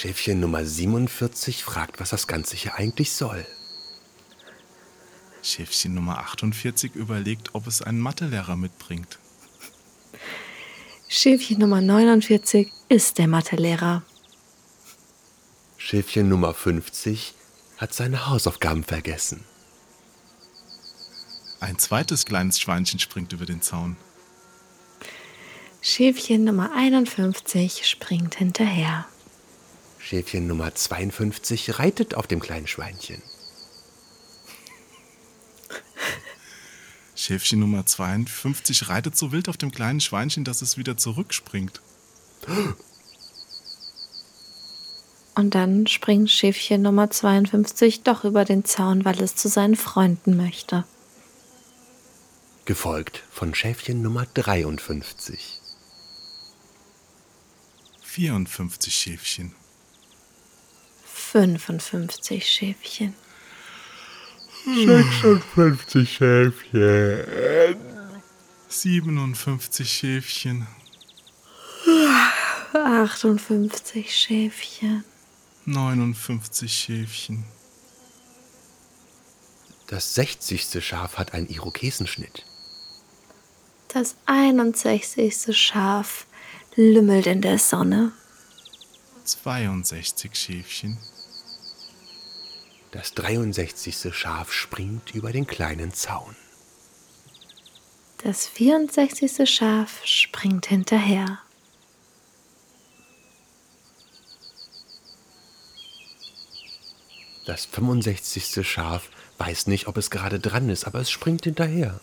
Schäfchen 0.00 0.38
Nummer 0.38 0.64
47 0.64 1.64
fragt, 1.64 1.98
was 1.98 2.10
das 2.10 2.28
Ganze 2.28 2.54
hier 2.54 2.76
eigentlich 2.76 3.10
soll. 3.10 3.44
Schäfchen 5.42 5.92
Nummer 5.92 6.18
48 6.18 6.94
überlegt, 6.94 7.56
ob 7.56 7.66
es 7.66 7.82
einen 7.82 7.98
Mathelehrer 7.98 8.54
mitbringt. 8.54 9.18
Schäfchen 11.08 11.58
Nummer 11.58 11.80
49 11.80 12.70
ist 12.88 13.18
der 13.18 13.26
Mathelehrer. 13.26 14.04
Schäfchen 15.78 16.28
Nummer 16.28 16.54
50 16.54 17.34
hat 17.78 17.92
seine 17.92 18.28
Hausaufgaben 18.28 18.84
vergessen. 18.84 19.42
Ein 21.58 21.76
zweites 21.80 22.24
kleines 22.24 22.60
Schweinchen 22.60 23.00
springt 23.00 23.32
über 23.32 23.46
den 23.46 23.62
Zaun. 23.62 23.96
Schäfchen 25.80 26.44
Nummer 26.44 26.70
51 26.72 27.84
springt 27.84 28.36
hinterher. 28.36 29.06
Schäfchen 30.08 30.46
Nummer 30.46 30.74
52 30.74 31.78
reitet 31.78 32.14
auf 32.14 32.26
dem 32.26 32.40
kleinen 32.40 32.66
Schweinchen. 32.66 33.20
Schäfchen 37.14 37.60
Nummer 37.60 37.84
52 37.84 38.88
reitet 38.88 39.18
so 39.18 39.32
wild 39.32 39.50
auf 39.50 39.58
dem 39.58 39.70
kleinen 39.70 40.00
Schweinchen, 40.00 40.44
dass 40.44 40.62
es 40.62 40.78
wieder 40.78 40.96
zurückspringt. 40.96 41.82
Und 45.34 45.54
dann 45.54 45.86
springt 45.86 46.30
Schäfchen 46.30 46.80
Nummer 46.80 47.10
52 47.10 48.02
doch 48.02 48.24
über 48.24 48.46
den 48.46 48.64
Zaun, 48.64 49.04
weil 49.04 49.20
es 49.20 49.36
zu 49.36 49.50
seinen 49.50 49.76
Freunden 49.76 50.38
möchte. 50.38 50.84
Gefolgt 52.64 53.24
von 53.30 53.54
Schäfchen 53.54 54.00
Nummer 54.00 54.24
53. 54.24 55.60
54 58.00 58.94
Schäfchen. 58.94 59.54
55 61.32 62.42
Schäfchen. 62.48 63.14
56 64.64 66.10
Schäfchen. 66.10 67.76
57 68.68 69.90
Schäfchen. 69.90 70.66
58 72.72 74.14
Schäfchen. 74.14 75.04
59 75.66 76.72
Schäfchen. 76.72 77.44
Das 79.86 80.14
60. 80.14 80.82
Schaf 80.82 81.18
hat 81.18 81.34
einen 81.34 81.48
Irokesenschnitt. 81.48 82.46
Das 83.88 84.16
61. 84.24 85.54
Schaf 85.54 86.26
lümmelt 86.74 87.26
in 87.26 87.42
der 87.42 87.58
Sonne. 87.58 88.12
62 89.24 90.34
Schäfchen. 90.34 90.96
Das 92.90 93.12
63. 93.12 94.14
Schaf 94.14 94.50
springt 94.50 95.14
über 95.14 95.30
den 95.30 95.46
kleinen 95.46 95.92
Zaun. 95.92 96.34
Das 98.24 98.46
64. 98.46 99.48
Schaf 99.48 100.00
springt 100.04 100.66
hinterher. 100.66 101.38
Das 107.44 107.66
65. 107.66 108.66
Schaf 108.66 109.10
weiß 109.36 109.66
nicht, 109.66 109.86
ob 109.86 109.98
es 109.98 110.10
gerade 110.10 110.40
dran 110.40 110.70
ist, 110.70 110.86
aber 110.86 111.00
es 111.00 111.10
springt 111.10 111.44
hinterher. 111.44 112.00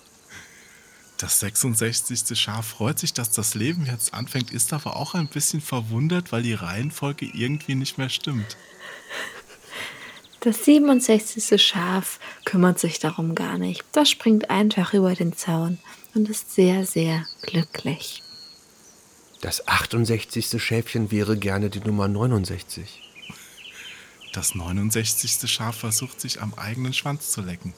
Das 1.18 1.40
66. 1.40 2.38
Schaf 2.40 2.68
freut 2.68 3.00
sich, 3.00 3.14
dass 3.14 3.32
das 3.32 3.56
Leben 3.56 3.86
jetzt 3.88 4.14
anfängt, 4.14 4.52
ist 4.52 4.72
aber 4.72 4.96
auch 4.96 5.16
ein 5.16 5.28
bisschen 5.28 5.62
verwundert, 5.62 6.32
weil 6.32 6.44
die 6.44 6.54
Reihenfolge 6.54 7.26
irgendwie 7.26 7.76
nicht 7.76 7.98
mehr 7.98 8.10
stimmt. 8.10 8.58
Das 10.46 10.64
67. 10.64 11.60
Schaf 11.60 12.20
kümmert 12.46 12.78
sich 12.78 13.00
darum 13.00 13.34
gar 13.34 13.58
nicht. 13.58 13.84
Das 13.94 14.12
springt 14.12 14.52
einfach 14.52 14.94
über 14.94 15.16
den 15.16 15.36
Zaun 15.36 15.80
und 16.14 16.30
ist 16.30 16.54
sehr, 16.54 16.86
sehr 16.86 17.26
glücklich. 17.42 18.22
Das 19.42 19.68
68. 19.68 20.62
Schäfchen 20.62 21.10
wäre 21.10 21.36
gerne 21.36 21.72
die 21.72 21.80
Nummer 21.80 22.08
69. 22.08 23.02
Das 24.34 24.54
69. 24.54 25.50
Schaf 25.50 25.78
versucht 25.78 26.22
sich 26.22 26.40
am 26.40 26.54
eigenen 26.54 26.94
Schwanz 26.94 27.32
zu 27.32 27.42
lecken. 27.42 27.74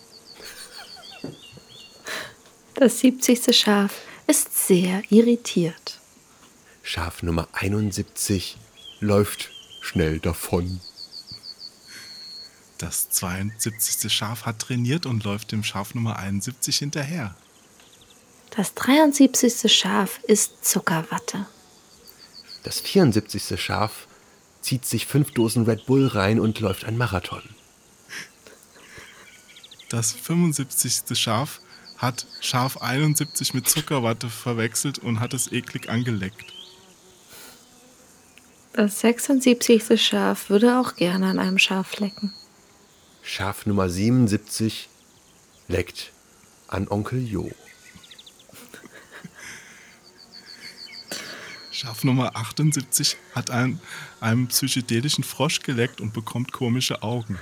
Das 2.73 2.99
70. 2.99 3.57
Schaf 3.57 3.93
ist 4.27 4.67
sehr 4.67 5.03
irritiert. 5.09 6.01
Schaf 6.83 7.23
Nummer 7.23 7.47
71 7.53 8.57
läuft 8.99 9.51
schnell 9.79 10.19
davon. 10.19 10.81
Das 12.77 13.09
72. 13.09 14.13
Schaf 14.13 14.45
hat 14.45 14.59
trainiert 14.59 15.05
und 15.05 15.23
läuft 15.23 15.51
dem 15.51 15.63
Schaf 15.63 15.95
Nummer 15.95 16.17
71 16.17 16.77
hinterher. 16.77 17.35
Das 18.55 18.73
73. 18.75 19.71
Schaf 19.71 20.19
ist 20.27 20.63
Zuckerwatte. 20.63 21.47
Das 22.63 22.79
74. 22.79 23.59
Schaf 23.59 24.07
zieht 24.61 24.85
sich 24.85 25.05
fünf 25.05 25.31
Dosen 25.31 25.65
Red 25.65 25.85
Bull 25.85 26.07
rein 26.07 26.39
und 26.39 26.59
läuft 26.59 26.85
ein 26.85 26.97
Marathon. 26.97 27.43
Das 29.89 30.11
75. 30.11 31.17
Schaf 31.17 31.61
hat 31.97 32.27
Schaf 32.41 32.77
71 32.77 33.53
mit 33.53 33.67
Zuckerwatte 33.67 34.29
verwechselt 34.29 34.99
und 34.99 35.19
hat 35.19 35.33
es 35.33 35.51
eklig 35.51 35.89
angeleckt. 35.89 36.53
Das 38.73 38.99
76. 38.99 39.99
Schaf 39.99 40.49
würde 40.49 40.79
auch 40.79 40.95
gerne 40.95 41.27
an 41.27 41.39
einem 41.39 41.57
Schaf 41.57 41.99
lecken. 41.99 42.33
Schaf 43.29 43.65
Nummer 43.65 43.89
77 43.89 44.87
leckt 45.67 46.13
an 46.69 46.87
Onkel 46.87 47.21
Jo. 47.27 47.51
Schaf 51.71 52.05
Nummer 52.05 52.37
78 52.37 53.17
hat 53.35 53.51
einen, 53.51 53.81
einem 54.21 54.47
psychedelischen 54.47 55.25
Frosch 55.25 55.59
geleckt 55.59 55.99
und 55.99 56.13
bekommt 56.13 56.53
komische 56.53 57.03
Augen. 57.03 57.37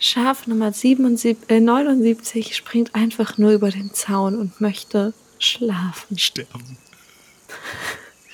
Schaf 0.00 0.48
Nummer 0.48 0.72
77, 0.72 1.48
äh, 1.48 1.60
79 1.60 2.56
springt 2.56 2.96
einfach 2.96 3.38
nur 3.38 3.52
über 3.52 3.70
den 3.70 3.94
Zaun 3.94 4.36
und 4.36 4.60
möchte 4.60 5.14
schlafen. 5.38 6.18
Sterben. 6.18 6.76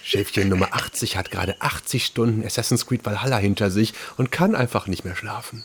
Schäfchen 0.02 0.48
Nummer 0.48 0.72
80 0.72 1.18
hat 1.18 1.30
gerade 1.30 1.60
80 1.60 2.06
Stunden 2.06 2.44
Assassin's 2.44 2.86
Creed 2.86 3.04
Valhalla 3.04 3.36
hinter 3.36 3.70
sich 3.70 3.92
und 4.16 4.32
kann 4.32 4.54
einfach 4.54 4.86
nicht 4.86 5.04
mehr 5.04 5.16
schlafen. 5.16 5.62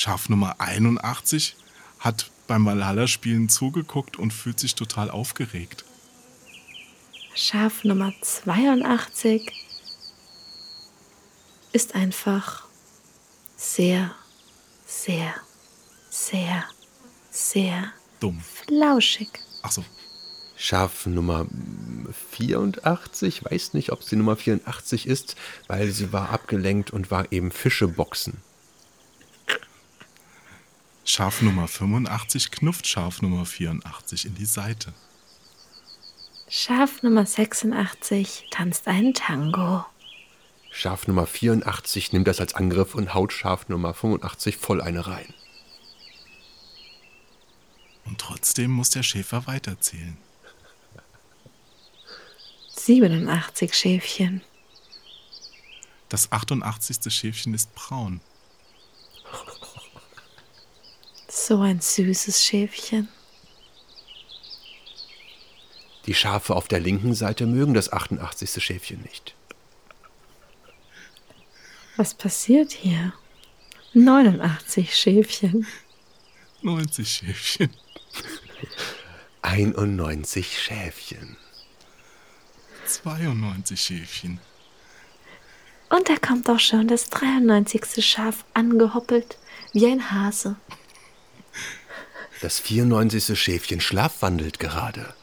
Schaf 0.00 0.30
Nummer 0.30 0.54
81 0.60 1.56
hat 1.98 2.30
beim 2.46 2.64
Valhalla-Spielen 2.64 3.50
zugeguckt 3.50 4.18
und 4.18 4.32
fühlt 4.32 4.58
sich 4.58 4.74
total 4.74 5.10
aufgeregt. 5.10 5.84
Schaf 7.34 7.84
Nummer 7.84 8.10
82 8.22 9.52
ist 11.74 11.94
einfach 11.94 12.64
sehr, 13.58 14.14
sehr, 14.86 15.34
sehr, 16.08 16.64
sehr 17.30 17.92
Dumm. 18.20 18.40
flauschig. 18.40 19.28
Ach 19.60 19.70
so. 19.70 19.84
Schaf 20.56 21.04
Nummer 21.04 21.44
84, 22.30 23.44
weiß 23.44 23.74
nicht, 23.74 23.92
ob 23.92 24.02
sie 24.02 24.16
Nummer 24.16 24.36
84 24.36 25.06
ist, 25.06 25.36
weil 25.66 25.90
sie 25.90 26.10
war 26.10 26.30
abgelenkt 26.30 26.90
und 26.90 27.10
war 27.10 27.30
eben 27.32 27.50
Fischeboxen. 27.50 28.38
Schaf 31.12 31.42
Nummer 31.42 31.66
85 31.66 32.52
knufft 32.52 32.86
Schaf 32.86 33.20
Nummer 33.20 33.44
84 33.44 34.26
in 34.26 34.36
die 34.36 34.44
Seite. 34.46 34.94
Schaf 36.48 37.02
Nummer 37.02 37.26
86 37.26 38.46
tanzt 38.52 38.86
einen 38.86 39.12
Tango. 39.12 39.84
Schaf 40.70 41.08
Nummer 41.08 41.26
84 41.26 42.12
nimmt 42.12 42.28
das 42.28 42.38
als 42.38 42.54
Angriff 42.54 42.94
und 42.94 43.12
haut 43.12 43.32
Schaf 43.32 43.68
Nummer 43.68 43.92
85 43.92 44.56
voll 44.56 44.80
eine 44.80 45.08
rein. 45.08 45.34
Und 48.04 48.18
trotzdem 48.20 48.70
muss 48.70 48.90
der 48.90 49.02
Schäfer 49.02 49.48
weiterzählen. 49.48 50.16
87 52.76 53.74
Schäfchen. 53.74 54.42
Das 56.08 56.30
88. 56.30 57.12
Schäfchen 57.12 57.52
ist 57.52 57.74
braun. 57.74 58.20
So 61.32 61.60
ein 61.60 61.80
süßes 61.80 62.42
Schäfchen. 62.42 63.08
Die 66.06 66.14
Schafe 66.14 66.56
auf 66.56 66.66
der 66.66 66.80
linken 66.80 67.14
Seite 67.14 67.46
mögen 67.46 67.72
das 67.72 67.92
88. 67.92 68.62
Schäfchen 68.64 69.00
nicht. 69.02 69.36
Was 71.96 72.14
passiert 72.14 72.72
hier? 72.72 73.12
89 73.94 74.96
Schäfchen. 74.96 75.68
90 76.62 77.08
Schäfchen. 77.08 77.70
91 79.42 80.58
Schäfchen. 80.58 81.36
92 82.86 83.80
Schäfchen. 83.80 84.40
Und 85.90 86.08
da 86.08 86.16
kommt 86.16 86.50
auch 86.50 86.58
schon 86.58 86.88
das 86.88 87.08
93. 87.10 88.04
Schaf 88.04 88.44
angehoppelt 88.52 89.38
wie 89.72 89.86
ein 89.86 90.10
Hase. 90.10 90.56
Das 92.40 92.58
94. 92.58 93.38
Schäfchen 93.38 93.80
schlafwandelt 93.80 94.58
gerade. 94.58 95.14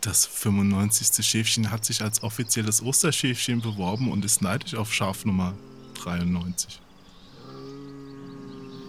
Das 0.00 0.24
95. 0.24 1.26
Schäfchen 1.26 1.70
hat 1.70 1.84
sich 1.84 2.00
als 2.00 2.22
offizielles 2.22 2.82
Osterschäfchen 2.82 3.60
beworben 3.60 4.10
und 4.10 4.24
ist 4.24 4.40
neidisch 4.40 4.74
auf 4.74 4.94
Schaf 4.94 5.26
Nummer 5.26 5.54
93. 6.02 6.80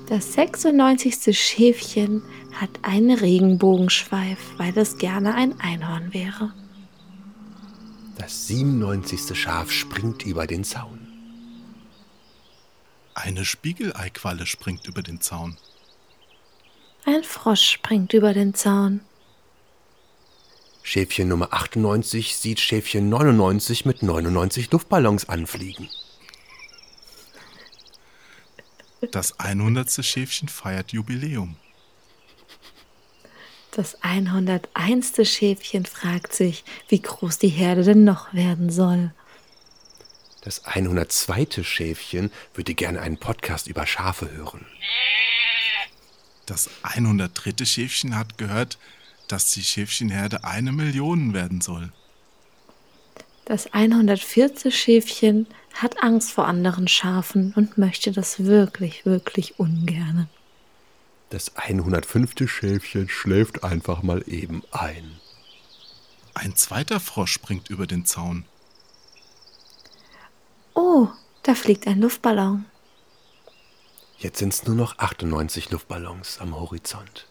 Das 0.08 0.34
96. 0.34 1.38
Schäfchen 1.38 2.22
hat 2.54 2.70
einen 2.84 3.18
Regenbogenschweif, 3.18 4.40
weil 4.58 4.78
es 4.78 4.98
gerne 4.98 5.36
ein 5.36 5.60
Einhorn 5.60 6.14
wäre. 6.14 6.54
Das 8.18 8.48
97. 8.48 9.38
Schaf 9.38 9.72
springt 9.72 10.24
über 10.24 10.48
den 10.48 10.64
Zaun. 10.64 11.08
Eine 13.14 13.44
Spiegeleiqualle 13.44 14.46
springt 14.46 14.88
über 14.88 15.02
den 15.02 15.20
Zaun. 15.20 15.58
Ein 17.12 17.24
Frosch 17.24 17.72
springt 17.72 18.14
über 18.14 18.36
den 18.36 18.54
Zaun. 18.54 19.02
Schäfchen 20.84 21.28
Nummer 21.28 21.52
98 21.52 22.36
sieht 22.36 22.60
Schäfchen 22.60 23.10
99 23.10 23.86
mit 23.86 24.04
99 24.04 24.70
Luftballons 24.70 25.28
anfliegen. 25.28 25.90
Das 29.12 29.40
100. 29.40 30.06
Schäfchen 30.06 30.50
feiert 30.50 30.92
Jubiläum. 30.92 31.56
Das 33.72 34.04
101. 34.04 35.14
Schäfchen 35.24 35.88
fragt 35.88 36.36
sich, 36.36 36.64
wie 36.90 37.02
groß 37.02 37.40
die 37.40 37.50
Herde 37.50 37.84
denn 37.84 38.04
noch 38.04 38.32
werden 38.36 38.70
soll. 38.70 39.16
Das 40.44 40.64
102. 40.66 41.64
Schäfchen 41.64 42.30
würde 42.54 42.76
gerne 42.76 43.02
einen 43.02 43.18
Podcast 43.18 43.66
über 43.66 43.88
Schafe 43.88 44.30
hören. 44.30 44.68
Das 46.50 46.68
103. 46.82 47.64
Schäfchen 47.64 48.16
hat 48.16 48.40
gehört, 48.40 48.80
dass 49.28 49.52
die 49.52 49.62
Schäfchenherde 49.62 50.44
eine 50.44 50.72
Million 50.72 51.36
werden 51.36 51.62
soll. 51.62 51.92
Das 53.46 53.72
104. 53.72 54.72
Schäfchen 54.72 55.46
hat 55.76 56.02
Angst 56.02 56.32
vor 56.32 56.48
anderen 56.48 56.88
Schafen 56.88 57.54
und 57.56 57.78
möchte 57.78 58.12
das 58.12 58.46
wirklich, 58.46 59.06
wirklich 59.06 59.60
ungerne. 59.60 60.28
Das 61.30 61.56
105. 61.56 62.50
Schäfchen 62.50 63.10
schläft 63.10 63.64
einfach 63.64 64.02
mal 64.02 64.24
eben 64.26 64.64
ein. 64.72 65.20
Ein 66.34 66.56
zweiter 66.56 67.00
Frosch 67.00 67.32
springt 67.32 67.70
über 67.70 67.86
den 67.86 68.08
Zaun. 68.08 68.44
Oh, 70.74 71.10
da 71.44 71.54
fliegt 71.54 71.86
ein 71.86 72.02
Luftballon. 72.02 72.66
Jetzt 74.20 74.40
sind 74.40 74.54
es 74.54 74.66
nur 74.66 74.76
noch 74.76 74.98
98 74.98 75.72
Luftballons 75.72 76.40
am 76.40 76.54
Horizont. 76.54 77.26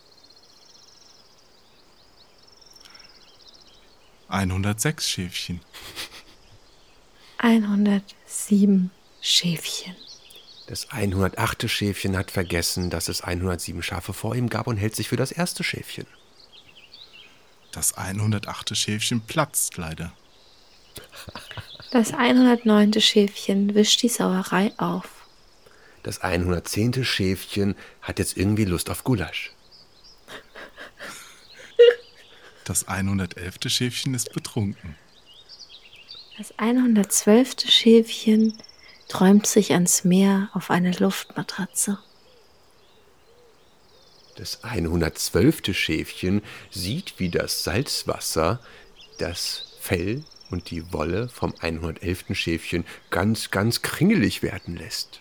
106 4.28 5.08
Schäfchen. 5.08 5.60
107 7.38 8.90
Schäfchen. 9.20 9.96
Das 10.66 10.90
108. 10.90 11.70
Schäfchen 11.70 12.16
hat 12.16 12.30
vergessen, 12.30 12.88
dass 12.88 13.08
es 13.08 13.20
107 13.20 13.82
Schafe 13.82 14.14
vor 14.14 14.34
ihm 14.34 14.48
gab 14.48 14.66
und 14.66 14.78
hält 14.78 14.96
sich 14.96 15.08
für 15.08 15.16
das 15.16 15.30
erste 15.30 15.64
Schäfchen. 15.64 16.06
Das 17.72 17.98
108. 17.98 18.74
Schäfchen 18.76 19.20
platzt 19.20 19.76
leider. 19.76 20.12
Das 21.90 22.14
109. 22.14 23.00
Schäfchen 23.00 23.74
wischt 23.74 24.02
die 24.02 24.08
Sauerei 24.08 24.72
auf. 24.78 25.17
Das 26.08 26.22
110. 26.22 27.04
Schäfchen 27.04 27.74
hat 28.00 28.18
jetzt 28.18 28.38
irgendwie 28.38 28.64
Lust 28.64 28.88
auf 28.88 29.04
Gulasch. 29.04 29.52
Das 32.64 32.88
111. 32.88 33.56
Schäfchen 33.66 34.14
ist 34.14 34.32
betrunken. 34.32 34.96
Das 36.38 36.58
112. 36.58 37.70
Schäfchen 37.70 38.56
träumt 39.08 39.46
sich 39.46 39.74
ans 39.74 40.04
Meer 40.04 40.48
auf 40.54 40.70
eine 40.70 40.92
Luftmatratze. 40.92 41.98
Das 44.36 44.64
112. 44.64 45.76
Schäfchen 45.76 46.40
sieht, 46.70 47.18
wie 47.18 47.28
das 47.28 47.64
Salzwasser 47.64 48.60
das 49.18 49.76
Fell 49.78 50.24
und 50.48 50.70
die 50.70 50.90
Wolle 50.90 51.28
vom 51.28 51.52
111. 51.60 52.28
Schäfchen 52.32 52.86
ganz, 53.10 53.50
ganz 53.50 53.82
kringelig 53.82 54.42
werden 54.42 54.74
lässt. 54.74 55.20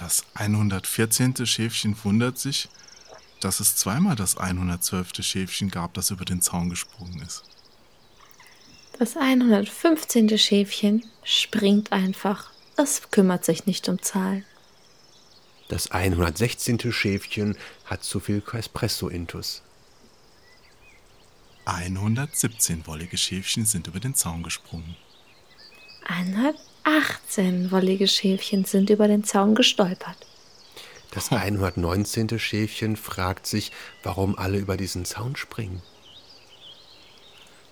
Das 0.00 0.24
114. 0.32 1.44
Schäfchen 1.44 1.94
wundert 2.04 2.38
sich, 2.38 2.70
dass 3.40 3.60
es 3.60 3.76
zweimal 3.76 4.16
das 4.16 4.38
112. 4.38 5.10
Schäfchen 5.20 5.70
gab, 5.70 5.92
das 5.92 6.10
über 6.10 6.24
den 6.24 6.40
Zaun 6.40 6.70
gesprungen 6.70 7.20
ist. 7.20 7.42
Das 8.98 9.18
115. 9.18 10.38
Schäfchen 10.38 11.04
springt 11.22 11.92
einfach. 11.92 12.50
Es 12.78 13.10
kümmert 13.10 13.44
sich 13.44 13.66
nicht 13.66 13.90
um 13.90 14.00
Zahlen. 14.00 14.46
Das 15.68 15.90
116. 15.90 16.90
Schäfchen 16.92 17.58
hat 17.84 18.02
zu 18.02 18.20
viel 18.20 18.42
Espresso-Intus. 18.50 19.60
117 21.66 22.86
wollige 22.86 23.18
Schäfchen 23.18 23.66
sind 23.66 23.86
über 23.86 24.00
den 24.00 24.14
Zaun 24.14 24.42
gesprungen. 24.42 24.96
118 26.84 27.70
wollige 27.70 28.08
Schäfchen 28.08 28.64
sind 28.64 28.90
über 28.90 29.08
den 29.08 29.24
Zaun 29.24 29.54
gestolpert. 29.54 30.26
Das 31.10 31.32
119. 31.32 32.38
Schäfchen 32.38 32.96
fragt 32.96 33.46
sich, 33.46 33.72
warum 34.02 34.38
alle 34.38 34.58
über 34.58 34.76
diesen 34.76 35.04
Zaun 35.04 35.36
springen. 35.36 35.82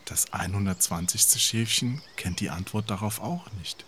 Das 0.04 0.32
120. 0.32 1.40
Schäfchen 1.40 2.02
kennt 2.16 2.40
die 2.40 2.50
Antwort 2.50 2.90
darauf 2.90 3.20
auch 3.20 3.46
nicht. 3.58 3.84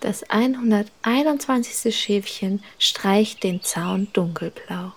Das 0.00 0.22
121. 0.24 1.96
Schäfchen 1.96 2.62
streicht 2.78 3.42
den 3.42 3.62
Zaun 3.62 4.08
dunkelblau. 4.12 4.92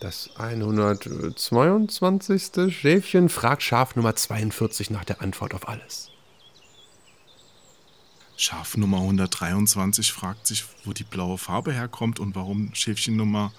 Das 0.00 0.30
122. 0.36 2.74
Schäfchen 2.74 3.28
fragt 3.28 3.62
Schaf 3.62 3.94
Nummer 3.94 4.16
42 4.16 4.90
nach 4.90 5.04
der 5.04 5.22
Antwort 5.22 5.54
auf 5.54 5.68
alles. 5.68 6.11
Schaf 8.42 8.76
Nummer 8.76 8.96
123 8.96 10.10
fragt 10.10 10.48
sich, 10.48 10.64
wo 10.82 10.92
die 10.92 11.04
blaue 11.04 11.38
Farbe 11.38 11.72
herkommt 11.72 12.18
und 12.18 12.34
warum 12.34 12.74
Schäfchen 12.74 13.14
Nummer 13.14 13.52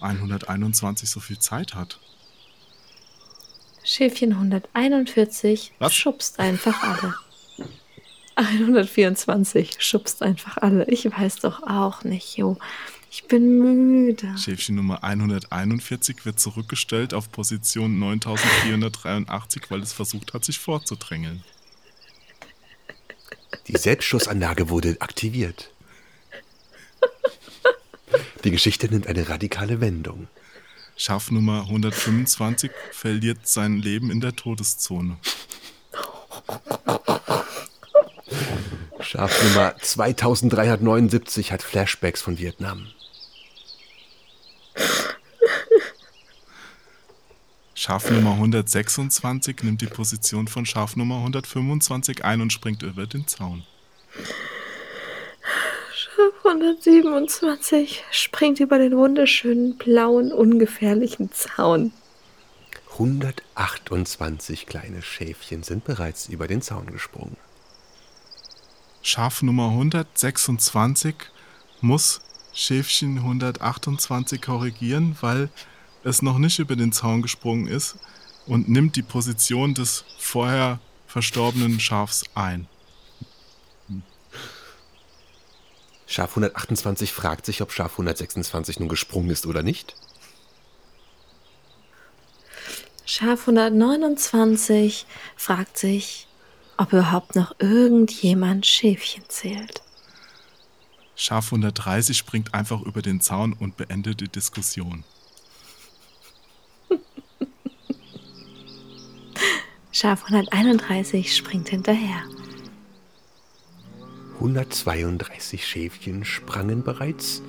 121 0.00 1.10
so 1.10 1.20
viel 1.20 1.38
Zeit 1.38 1.74
hat. 1.74 2.00
Schäfchen 3.84 4.32
141 4.32 5.74
Was? 5.78 5.94
schubst 5.94 6.38
einfach 6.38 6.82
alle. 6.82 7.16
124 8.36 9.76
schubst 9.78 10.22
einfach 10.22 10.56
alle. 10.56 10.86
Ich 10.86 11.04
weiß 11.04 11.40
doch 11.40 11.62
auch 11.64 12.02
nicht, 12.02 12.38
Jo. 12.38 12.56
Ich 13.10 13.24
bin 13.24 13.58
müde. 13.58 14.38
Schäfchen 14.38 14.76
Nummer 14.76 15.04
141 15.04 16.24
wird 16.24 16.40
zurückgestellt 16.40 17.12
auf 17.12 17.30
Position 17.30 17.98
9483, 17.98 19.70
weil 19.70 19.82
es 19.82 19.92
versucht 19.92 20.32
hat, 20.32 20.46
sich 20.46 20.58
vorzudrängeln. 20.58 21.44
Die 23.66 23.76
Selbstschussanlage 23.76 24.68
wurde 24.68 24.96
aktiviert. 25.00 25.70
Die 28.44 28.50
Geschichte 28.50 28.88
nimmt 28.88 29.06
eine 29.06 29.28
radikale 29.28 29.80
Wendung. 29.80 30.28
Schaf 30.96 31.30
Nummer 31.30 31.62
125 31.62 32.70
verliert 32.92 33.46
sein 33.46 33.78
Leben 33.78 34.10
in 34.10 34.20
der 34.20 34.34
Todeszone. 34.34 35.18
Schaf 39.00 39.42
Nummer 39.42 39.76
2379 39.80 41.52
hat 41.52 41.62
Flashbacks 41.62 42.20
von 42.20 42.38
Vietnam. 42.38 42.88
Schaf 47.80 48.10
Nummer 48.10 48.32
126 48.32 49.62
nimmt 49.62 49.80
die 49.82 49.86
Position 49.86 50.48
von 50.48 50.66
Schaf 50.66 50.96
Nummer 50.96 51.18
125 51.18 52.24
ein 52.24 52.40
und 52.40 52.52
springt 52.52 52.82
über 52.82 53.06
den 53.06 53.28
Zaun. 53.28 53.62
127 56.42 58.02
springt 58.10 58.58
über 58.58 58.78
den 58.78 58.96
wunderschönen 58.96 59.78
blauen, 59.78 60.32
ungefährlichen 60.32 61.30
Zaun. 61.30 61.92
128 62.94 64.66
kleine 64.66 65.00
Schäfchen 65.00 65.62
sind 65.62 65.84
bereits 65.84 66.28
über 66.28 66.48
den 66.48 66.62
Zaun 66.62 66.90
gesprungen. 66.90 67.36
Schaf 69.02 69.40
Nummer 69.40 69.68
126 69.68 71.14
muss 71.80 72.22
Schäfchen 72.52 73.18
128 73.18 74.42
korrigieren, 74.42 75.16
weil 75.20 75.48
es 76.04 76.22
noch 76.22 76.38
nicht 76.38 76.58
über 76.58 76.76
den 76.76 76.92
Zaun 76.92 77.22
gesprungen 77.22 77.66
ist 77.66 77.96
und 78.46 78.68
nimmt 78.68 78.96
die 78.96 79.02
Position 79.02 79.74
des 79.74 80.04
vorher 80.18 80.80
verstorbenen 81.06 81.80
Schafs 81.80 82.24
ein. 82.34 82.68
Schaf 86.06 86.30
128 86.30 87.12
fragt 87.12 87.44
sich, 87.44 87.60
ob 87.60 87.70
Schaf 87.72 87.92
126 87.92 88.80
nun 88.80 88.88
gesprungen 88.88 89.30
ist 89.30 89.46
oder 89.46 89.62
nicht. 89.62 89.94
Schaf 93.04 93.40
129 93.40 95.06
fragt 95.36 95.76
sich, 95.76 96.26
ob 96.78 96.92
überhaupt 96.92 97.36
noch 97.36 97.54
irgendjemand 97.58 98.64
Schäfchen 98.64 99.24
zählt. 99.28 99.82
Schaf 101.14 101.46
130 101.46 102.16
springt 102.16 102.54
einfach 102.54 102.80
über 102.82 103.02
den 103.02 103.20
Zaun 103.20 103.52
und 103.52 103.76
beendet 103.76 104.20
die 104.20 104.28
Diskussion. 104.28 105.04
Schaf 110.00 110.26
131 110.26 111.34
springt 111.34 111.70
hinterher. 111.70 112.22
132 114.34 115.66
Schäfchen 115.66 116.24
sprangen 116.24 116.84
bereits 116.84 117.42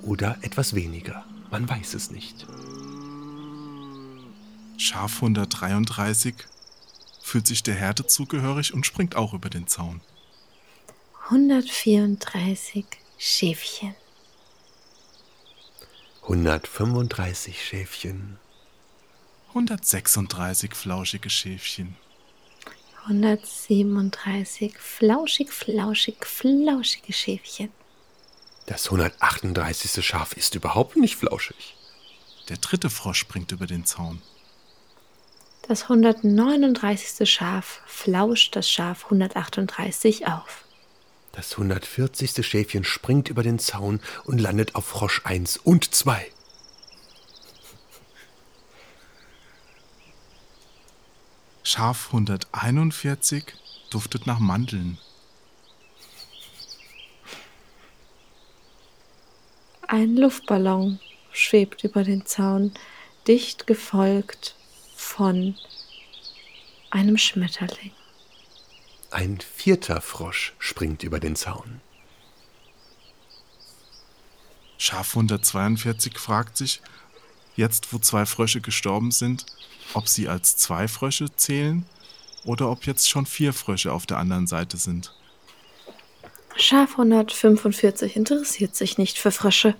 oder 0.00 0.38
etwas 0.40 0.74
weniger. 0.74 1.26
Man 1.50 1.68
weiß 1.68 1.92
es 1.92 2.10
nicht. 2.10 2.46
Schaf 4.78 5.16
133 5.16 6.34
fühlt 7.22 7.46
sich 7.46 7.62
der 7.62 7.74
Härte 7.74 8.06
zugehörig 8.06 8.72
und 8.72 8.86
springt 8.86 9.14
auch 9.14 9.34
über 9.34 9.50
den 9.50 9.66
Zaun. 9.66 10.00
134 11.24 12.86
Schäfchen. 13.18 13.94
135 16.22 17.62
Schäfchen. 17.62 18.38
136 19.54 20.74
flauschige 20.74 21.30
Schäfchen. 21.30 21.94
137 23.04 24.76
flauschig, 24.76 25.52
flauschig, 25.52 26.26
flauschige 26.26 27.12
Schäfchen. 27.12 27.68
Das 28.66 28.86
138. 28.86 30.04
Schaf 30.04 30.32
ist 30.32 30.56
überhaupt 30.56 30.96
nicht 30.96 31.14
flauschig. 31.14 31.76
Der 32.48 32.56
dritte 32.56 32.90
Frosch 32.90 33.20
springt 33.20 33.52
über 33.52 33.68
den 33.68 33.84
Zaun. 33.84 34.20
Das 35.68 35.84
139. 35.84 37.30
Schaf 37.30 37.80
flauscht 37.86 38.56
das 38.56 38.68
Schaf 38.68 39.04
138 39.04 40.26
auf. 40.26 40.64
Das 41.30 41.52
140. 41.52 42.44
Schäfchen 42.44 42.82
springt 42.82 43.28
über 43.28 43.44
den 43.44 43.60
Zaun 43.60 44.00
und 44.24 44.40
landet 44.40 44.74
auf 44.74 44.86
Frosch 44.86 45.20
1 45.24 45.58
und 45.58 45.94
2. 45.94 46.33
Schaf 51.66 52.08
141 52.08 53.46
duftet 53.88 54.26
nach 54.26 54.38
Mandeln. 54.38 54.98
Ein 59.88 60.14
Luftballon 60.16 61.00
schwebt 61.32 61.82
über 61.82 62.04
den 62.04 62.26
Zaun, 62.26 62.74
dicht 63.26 63.66
gefolgt 63.66 64.56
von 64.94 65.56
einem 66.90 67.16
Schmetterling. 67.16 67.92
Ein 69.10 69.40
vierter 69.40 70.02
Frosch 70.02 70.52
springt 70.58 71.02
über 71.02 71.18
den 71.18 71.34
Zaun. 71.34 71.80
Schaf 74.76 75.16
142 75.16 76.18
fragt 76.18 76.58
sich, 76.58 76.82
jetzt 77.56 77.92
wo 77.92 77.98
zwei 77.98 78.26
Frösche 78.26 78.60
gestorben 78.60 79.10
sind, 79.10 79.46
ob 79.94 80.08
sie 80.08 80.28
als 80.28 80.56
zwei 80.56 80.88
Frösche 80.88 81.34
zählen 81.36 81.84
oder 82.44 82.70
ob 82.70 82.86
jetzt 82.86 83.08
schon 83.08 83.26
vier 83.26 83.52
Frösche 83.52 83.92
auf 83.92 84.06
der 84.06 84.18
anderen 84.18 84.46
Seite 84.46 84.76
sind. 84.76 85.14
Schaf 86.56 86.92
145 86.92 88.16
interessiert 88.16 88.76
sich 88.76 88.96
nicht 88.98 89.18
für 89.18 89.30
Frösche. 89.32 89.74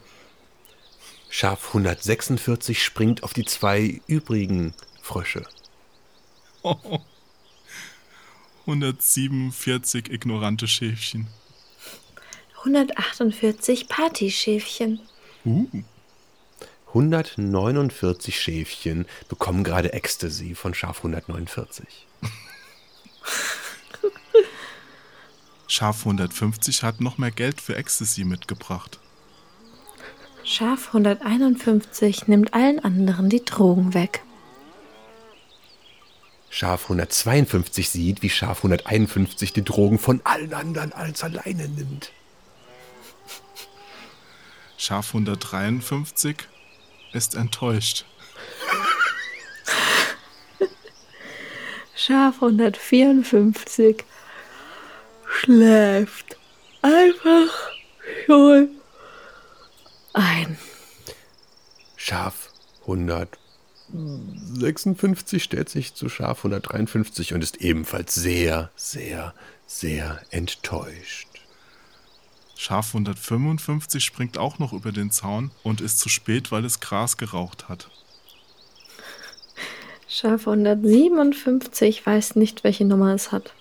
Schaf 1.28 1.68
146 1.68 2.82
springt 2.82 3.22
auf 3.22 3.32
die 3.32 3.44
zwei 3.44 4.00
übrigen 4.06 4.74
Frösche. 5.02 5.46
147 8.66 10.10
ignorante 10.10 10.66
Schäfchen. 10.66 11.26
148 12.60 13.88
Partyschäfchen. 13.88 15.00
Uh. 15.44 15.66
149 16.94 18.40
Schäfchen 18.40 19.06
bekommen 19.28 19.64
gerade 19.64 19.92
Ecstasy 19.92 20.54
von 20.54 20.74
Schaf 20.74 20.98
149. 20.98 22.06
Schaf 25.66 26.06
150 26.06 26.84
hat 26.84 27.00
noch 27.00 27.18
mehr 27.18 27.32
Geld 27.32 27.60
für 27.60 27.74
Ecstasy 27.74 28.24
mitgebracht. 28.24 29.00
Schaf 30.44 30.88
151 30.88 32.28
nimmt 32.28 32.54
allen 32.54 32.78
anderen 32.78 33.28
die 33.28 33.44
Drogen 33.44 33.92
weg. 33.92 34.22
Schaf 36.48 36.84
152 36.84 37.90
sieht, 37.90 38.22
wie 38.22 38.30
Schaf 38.30 38.58
151 38.58 39.52
die 39.52 39.64
Drogen 39.64 39.98
von 39.98 40.20
allen 40.22 40.54
anderen 40.54 40.92
als 40.92 41.24
alleine 41.24 41.68
nimmt. 41.68 42.12
Schaf 44.76 45.08
153 45.08 46.36
ist 47.14 47.34
enttäuscht. 47.34 48.04
Schaf 51.96 52.42
154 52.42 54.04
schläft 55.26 56.36
einfach 56.82 57.70
schon 58.26 58.68
ein. 60.12 60.58
Schaf 61.96 62.50
156 62.82 65.42
stellt 65.42 65.70
sich 65.70 65.94
zu 65.94 66.10
Schaf 66.10 66.38
153 66.38 67.32
und 67.32 67.42
ist 67.42 67.56
ebenfalls 67.58 68.14
sehr, 68.14 68.70
sehr, 68.76 69.32
sehr 69.66 70.20
enttäuscht. 70.30 71.33
Schaf 72.64 72.94
155 72.94 74.02
springt 74.02 74.38
auch 74.38 74.58
noch 74.58 74.72
über 74.72 74.90
den 74.90 75.10
Zaun 75.10 75.50
und 75.64 75.82
ist 75.82 75.98
zu 75.98 76.08
spät, 76.08 76.50
weil 76.50 76.64
es 76.64 76.80
Gras 76.80 77.18
geraucht 77.18 77.68
hat. 77.68 77.90
Schaf 80.08 80.48
157 80.48 82.06
weiß 82.06 82.36
nicht, 82.36 82.64
welche 82.64 82.86
Nummer 82.86 83.12
es 83.12 83.32
hat. 83.32 83.52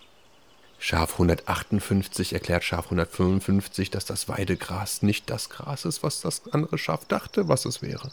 Schaf 0.79 1.11
158 1.19 2.31
erklärt 2.31 2.63
Schaf 2.63 2.85
155, 2.85 3.91
dass 3.91 4.05
das 4.05 4.29
Weidegras 4.29 5.01
nicht 5.01 5.29
das 5.29 5.49
Gras 5.49 5.83
ist, 5.83 6.01
was 6.01 6.21
das 6.21 6.53
andere 6.53 6.77
Schaf 6.77 7.03
dachte, 7.03 7.49
was 7.49 7.65
es 7.65 7.81
wäre. 7.81 8.09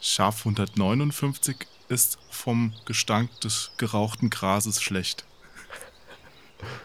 Schaf 0.00 0.46
159 0.46 1.56
ist 1.90 2.16
vom 2.30 2.72
Gestank 2.86 3.38
des 3.42 3.70
gerauchten 3.76 4.30
Grases 4.30 4.82
schlecht. 4.82 5.26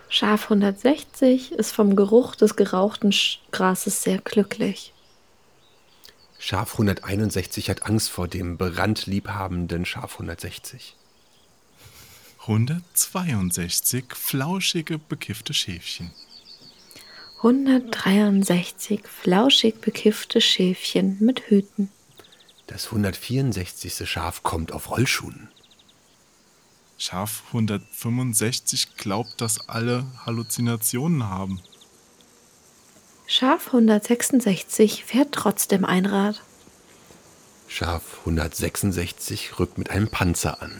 Schaf 0.09 0.43
160 0.43 1.53
ist 1.53 1.71
vom 1.71 1.95
Geruch 1.95 2.35
des 2.35 2.55
gerauchten 2.55 3.13
Grases 3.51 4.03
sehr 4.03 4.19
glücklich. 4.19 4.93
Schaf 6.37 6.73
161 6.73 7.69
hat 7.69 7.85
Angst 7.85 8.09
vor 8.09 8.27
dem 8.27 8.57
brandliebhabenden 8.57 9.85
Schaf 9.85 10.13
160. 10.13 10.95
162 12.41 14.05
flauschige, 14.15 14.97
bekiffte 14.97 15.53
Schäfchen. 15.53 16.11
163 17.37 19.01
flauschig 19.07 19.81
bekiffte 19.81 20.41
Schäfchen 20.41 21.17
mit 21.19 21.49
Hüten. 21.49 21.89
Das 22.67 22.85
164. 22.85 24.09
Schaf 24.09 24.43
kommt 24.43 24.71
auf 24.71 24.89
Rollschuhen. 24.91 25.49
Schaf 27.03 27.41
165 27.47 28.95
glaubt, 28.95 29.41
dass 29.41 29.67
alle 29.67 30.05
Halluzinationen 30.23 31.27
haben. 31.27 31.59
Schaf 33.25 33.65
166 33.73 35.03
fährt 35.03 35.31
trotzdem 35.31 35.83
Einrad. 35.83 36.43
Schaf 37.67 38.19
166 38.19 39.57
rückt 39.57 39.79
mit 39.79 39.89
einem 39.89 40.11
Panzer 40.11 40.61
an. 40.61 40.79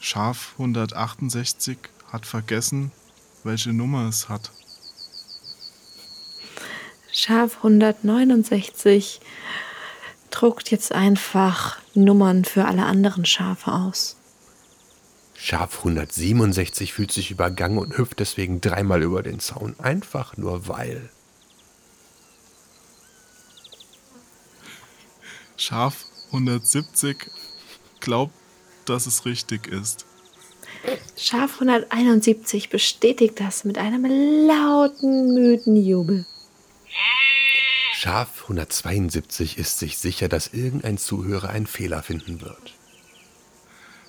Schaf 0.00 0.52
168 0.58 1.78
hat 2.12 2.26
vergessen, 2.26 2.92
welche 3.44 3.72
Nummer 3.72 4.10
es 4.10 4.28
hat. 4.28 4.50
Schaf 7.10 7.56
169 7.64 9.22
druckt 10.38 10.70
jetzt 10.70 10.92
einfach 10.92 11.78
Nummern 11.94 12.44
für 12.44 12.64
alle 12.64 12.84
anderen 12.84 13.24
Schafe 13.24 13.72
aus. 13.72 14.16
Schaf 15.34 15.78
167 15.78 16.92
fühlt 16.92 17.10
sich 17.10 17.30
übergangen 17.30 17.78
und 17.78 17.96
hüpft 17.96 18.20
deswegen 18.20 18.60
dreimal 18.60 19.02
über 19.02 19.22
den 19.22 19.40
Zaun. 19.40 19.74
Einfach 19.78 20.36
nur 20.36 20.68
weil. 20.68 21.10
Schaf 25.56 26.04
170 26.28 27.16
glaubt, 27.98 28.34
dass 28.84 29.06
es 29.06 29.24
richtig 29.24 29.66
ist. 29.66 30.06
Schaf 31.16 31.54
171 31.54 32.68
bestätigt 32.68 33.40
das 33.40 33.64
mit 33.64 33.76
einem 33.76 34.04
lauten, 34.46 35.34
müden 35.34 35.74
Jubel. 35.74 36.26
Schaf 38.00 38.42
172 38.42 39.58
ist 39.58 39.80
sich 39.80 39.98
sicher, 39.98 40.28
dass 40.28 40.54
irgendein 40.54 40.98
Zuhörer 40.98 41.48
einen 41.48 41.66
Fehler 41.66 42.04
finden 42.04 42.40
wird. 42.40 42.74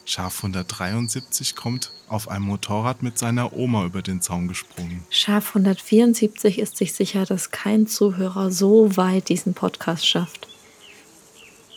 Schaf 0.06 0.38
173 0.44 1.56
kommt 1.56 1.92
auf 2.08 2.28
einem 2.28 2.46
Motorrad 2.46 3.02
mit 3.02 3.18
seiner 3.18 3.52
Oma 3.52 3.86
über 3.86 4.04
den 4.04 4.22
Zaun 4.22 4.48
gesprungen. 4.48 5.04
Schaf 5.10 5.56
174 5.56 6.60
ist 6.60 6.78
sich 6.78 6.94
sicher, 6.94 7.26
dass 7.26 7.50
kein 7.50 7.88
Zuhörer 7.88 8.52
so 8.52 8.96
weit 8.96 9.28
diesen 9.28 9.56
Podcast 9.56 10.08
schafft. 10.08 10.48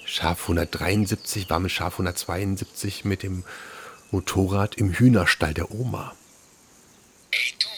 Schaf 0.05 0.43
173 0.43 1.49
war 1.49 1.61
mit 1.61 1.73
Schaf 1.73 1.95
172 1.95 3.07
mit 3.07 3.23
dem 3.23 3.43
Motorrad 4.11 4.75
im 4.75 4.93
Hühnerstall 4.93 5.55
der 5.55 5.71
Oma. 5.71 6.15
Ey 7.31 7.55
du, 7.59 7.69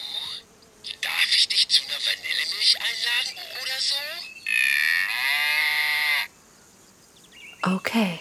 darf 1.01 1.37
ich 1.37 1.47
dich 1.47 1.69
zu 1.69 1.83
einer 1.83 1.93
Vanillemilch 1.93 2.75
einladen 2.75 3.39
oder 3.63 3.79
so? 3.79 3.95
Okay. 7.65 8.19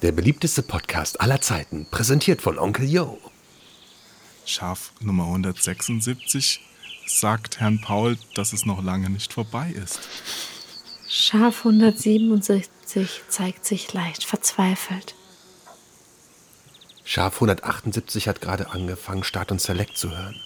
Der 0.00 0.12
beliebteste 0.12 0.62
Podcast 0.62 1.20
aller 1.20 1.42
Zeiten, 1.42 1.86
präsentiert 1.90 2.40
von 2.40 2.58
Onkel 2.58 2.88
Yo. 2.88 3.18
Schaf 4.46 4.92
Nummer 5.00 5.24
176 5.24 6.60
sagt 7.06 7.60
Herrn 7.60 7.82
Paul, 7.82 8.16
dass 8.34 8.54
es 8.54 8.64
noch 8.64 8.82
lange 8.82 9.10
nicht 9.10 9.34
vorbei 9.34 9.70
ist. 9.70 10.00
Schaf 11.06 11.58
167 11.58 13.20
zeigt 13.28 13.66
sich 13.66 13.92
leicht 13.92 14.24
verzweifelt. 14.24 15.14
Schaf 17.04 17.34
178 17.34 18.28
hat 18.28 18.40
gerade 18.40 18.70
angefangen, 18.70 19.24
Start 19.24 19.52
und 19.52 19.60
Select 19.60 19.98
zu 19.98 20.10
hören. 20.10 20.40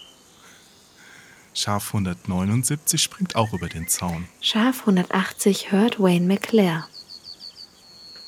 Schaf 1.57 1.87
179 1.87 3.01
springt 3.01 3.35
auch 3.35 3.51
über 3.51 3.67
den 3.67 3.87
Zaun. 3.87 4.27
Schaf 4.41 4.81
180 4.81 5.71
hört 5.71 5.99
Wayne 5.99 6.27
McClare. 6.27 6.83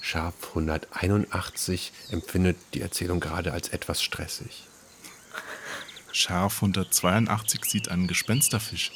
Schaf 0.02 0.34
181 0.48 1.92
empfindet 2.10 2.58
die 2.74 2.82
Erzählung 2.82 3.20
gerade 3.20 3.54
als 3.54 3.70
etwas 3.70 4.02
stressig. 4.02 4.64
Schaf 6.12 6.56
182 6.56 7.66
sieht 7.66 7.90
einen 7.90 8.08
Gespensterfisch. 8.08 8.92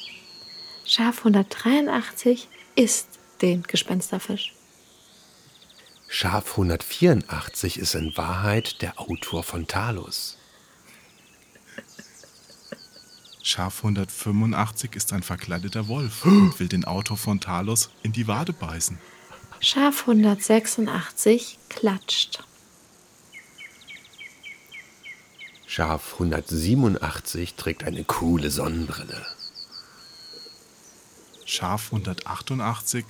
Schaf 0.84 1.18
183 1.18 2.48
isst 2.74 3.20
den 3.40 3.62
Gespensterfisch. 3.62 4.52
Schaf 6.08 6.50
184 6.50 7.78
ist 7.78 7.94
in 7.94 8.16
Wahrheit 8.16 8.82
der 8.82 8.98
Autor 8.98 9.44
von 9.44 9.68
Talus. 9.68 10.38
Schaf 13.46 13.84
185 13.84 14.96
ist 14.96 15.12
ein 15.12 15.22
verkleideter 15.22 15.86
Wolf 15.86 16.24
und 16.24 16.58
will 16.58 16.66
den 16.66 16.86
Autor 16.86 17.18
von 17.18 17.40
Talos 17.40 17.90
in 18.02 18.12
die 18.12 18.26
Wade 18.26 18.54
beißen. 18.54 18.98
Schaf 19.60 20.00
186 20.08 21.58
klatscht. 21.68 22.42
Schaf 25.66 26.14
187 26.14 27.54
trägt 27.54 27.84
eine 27.84 28.04
coole 28.04 28.50
Sonnenbrille. 28.50 29.26
Schaf 31.44 31.92
188 31.92 33.04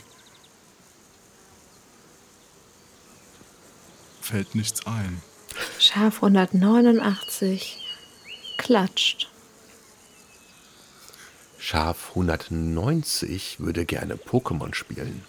fällt 4.21 4.57
nichts 4.57 4.85
ein. 4.85 5.23
Schaf 5.79 6.17
189 6.17 7.79
klatscht. 8.59 9.29
Schaf 11.67 12.11
190 12.11 13.59
würde 13.59 13.87
gerne 13.87 14.17
Pokémon 14.17 14.75
spielen. 14.75 15.23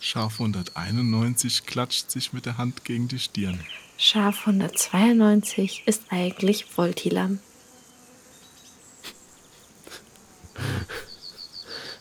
Schaf 0.00 0.40
191 0.40 1.66
klatscht 1.66 2.10
sich 2.10 2.32
mit 2.32 2.46
der 2.46 2.58
Hand 2.58 2.84
gegen 2.84 3.06
die 3.06 3.20
Stirn. 3.20 3.60
Schaf 3.96 4.40
192 4.48 5.84
ist 5.86 6.02
eigentlich 6.10 6.76
Voltilam. 6.76 7.38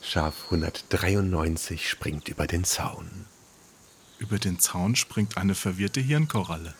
Schaf 0.01 0.45
193 0.45 1.87
springt 1.87 2.29
über 2.29 2.47
den 2.47 2.63
Zaun. 2.63 3.27
Über 4.17 4.39
den 4.39 4.57
Zaun 4.57 4.95
springt 4.95 5.37
eine 5.37 5.53
verwirrte 5.53 6.01
Hirnkoralle. 6.01 6.73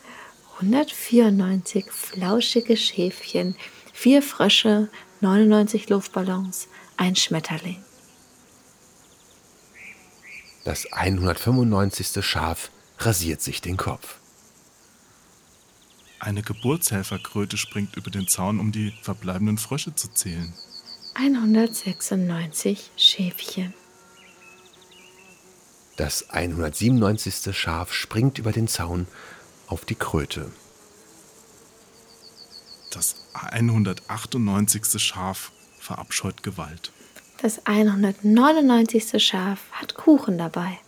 194 0.56 1.90
flauschige 1.92 2.76
Schäfchen, 2.76 3.54
vier 3.92 4.22
Frösche, 4.22 4.88
99 5.20 5.88
Luftballons, 5.88 6.68
ein 6.96 7.16
Schmetterling. 7.16 7.82
Das 10.64 10.92
195. 10.92 12.24
Schaf 12.24 12.70
rasiert 12.98 13.40
sich 13.40 13.60
den 13.60 13.76
Kopf. 13.76 14.16
Eine 16.18 16.42
Geburtshelferkröte 16.42 17.56
springt 17.56 17.96
über 17.96 18.10
den 18.10 18.28
Zaun, 18.28 18.60
um 18.60 18.72
die 18.72 18.92
verbleibenden 19.00 19.56
Frösche 19.56 19.94
zu 19.94 20.08
zählen. 20.08 20.52
196 21.14 22.90
Schäfchen. 22.96 23.72
Das 25.96 26.30
197. 26.30 27.56
Schaf 27.56 27.92
springt 27.92 28.38
über 28.38 28.52
den 28.52 28.68
Zaun 28.68 29.06
auf 29.66 29.84
die 29.84 29.94
Kröte. 29.94 30.50
Das 32.90 33.14
198. 33.34 35.00
Schaf 35.00 35.52
verabscheut 35.78 36.42
Gewalt. 36.42 36.92
Das 37.40 37.66
199. 37.66 39.24
Schaf 39.24 39.60
hat 39.72 39.94
Kuchen 39.94 40.38
dabei. 40.38 40.78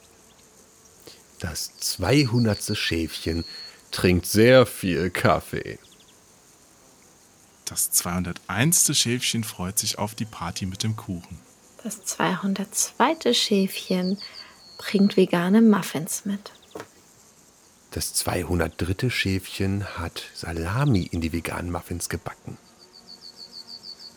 Das 1.38 1.76
200. 1.78 2.76
Schäfchen 2.76 3.44
trinkt 3.90 4.26
sehr 4.26 4.66
viel 4.66 5.10
Kaffee. 5.10 5.78
Das 7.64 7.90
201. 7.90 8.96
Schäfchen 8.98 9.44
freut 9.44 9.78
sich 9.78 9.98
auf 9.98 10.14
die 10.14 10.24
Party 10.24 10.66
mit 10.66 10.82
dem 10.82 10.96
Kuchen. 10.96 11.38
Das 11.82 12.04
202. 12.04 13.32
Schäfchen 13.32 14.18
bringt 14.78 15.16
vegane 15.16 15.62
Muffins 15.62 16.24
mit. 16.24 16.52
Das 17.92 18.14
203. 18.14 19.10
Schäfchen 19.10 19.84
hat 19.98 20.24
Salami 20.34 21.02
in 21.02 21.20
die 21.20 21.32
veganen 21.32 21.70
Muffins 21.70 22.08
gebacken. 22.08 22.56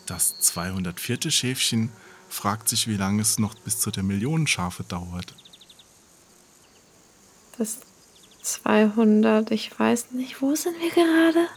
Das 0.06 0.40
204. 0.40 1.30
Schäfchen 1.30 1.92
fragt 2.30 2.70
sich, 2.70 2.88
wie 2.88 2.96
lange 2.96 3.22
es 3.22 3.38
noch 3.38 3.54
bis 3.54 3.80
zu 3.80 3.92
der 3.92 4.04
Million 4.04 4.48
Schafe 4.48 4.84
dauert. 4.84 5.36
Das 7.58 7.80
200, 8.44 9.52
ich 9.52 9.78
weiß 9.78 10.12
nicht, 10.12 10.42
wo 10.42 10.56
sind 10.56 10.80
wir 10.80 10.92
gerade? 10.92 11.48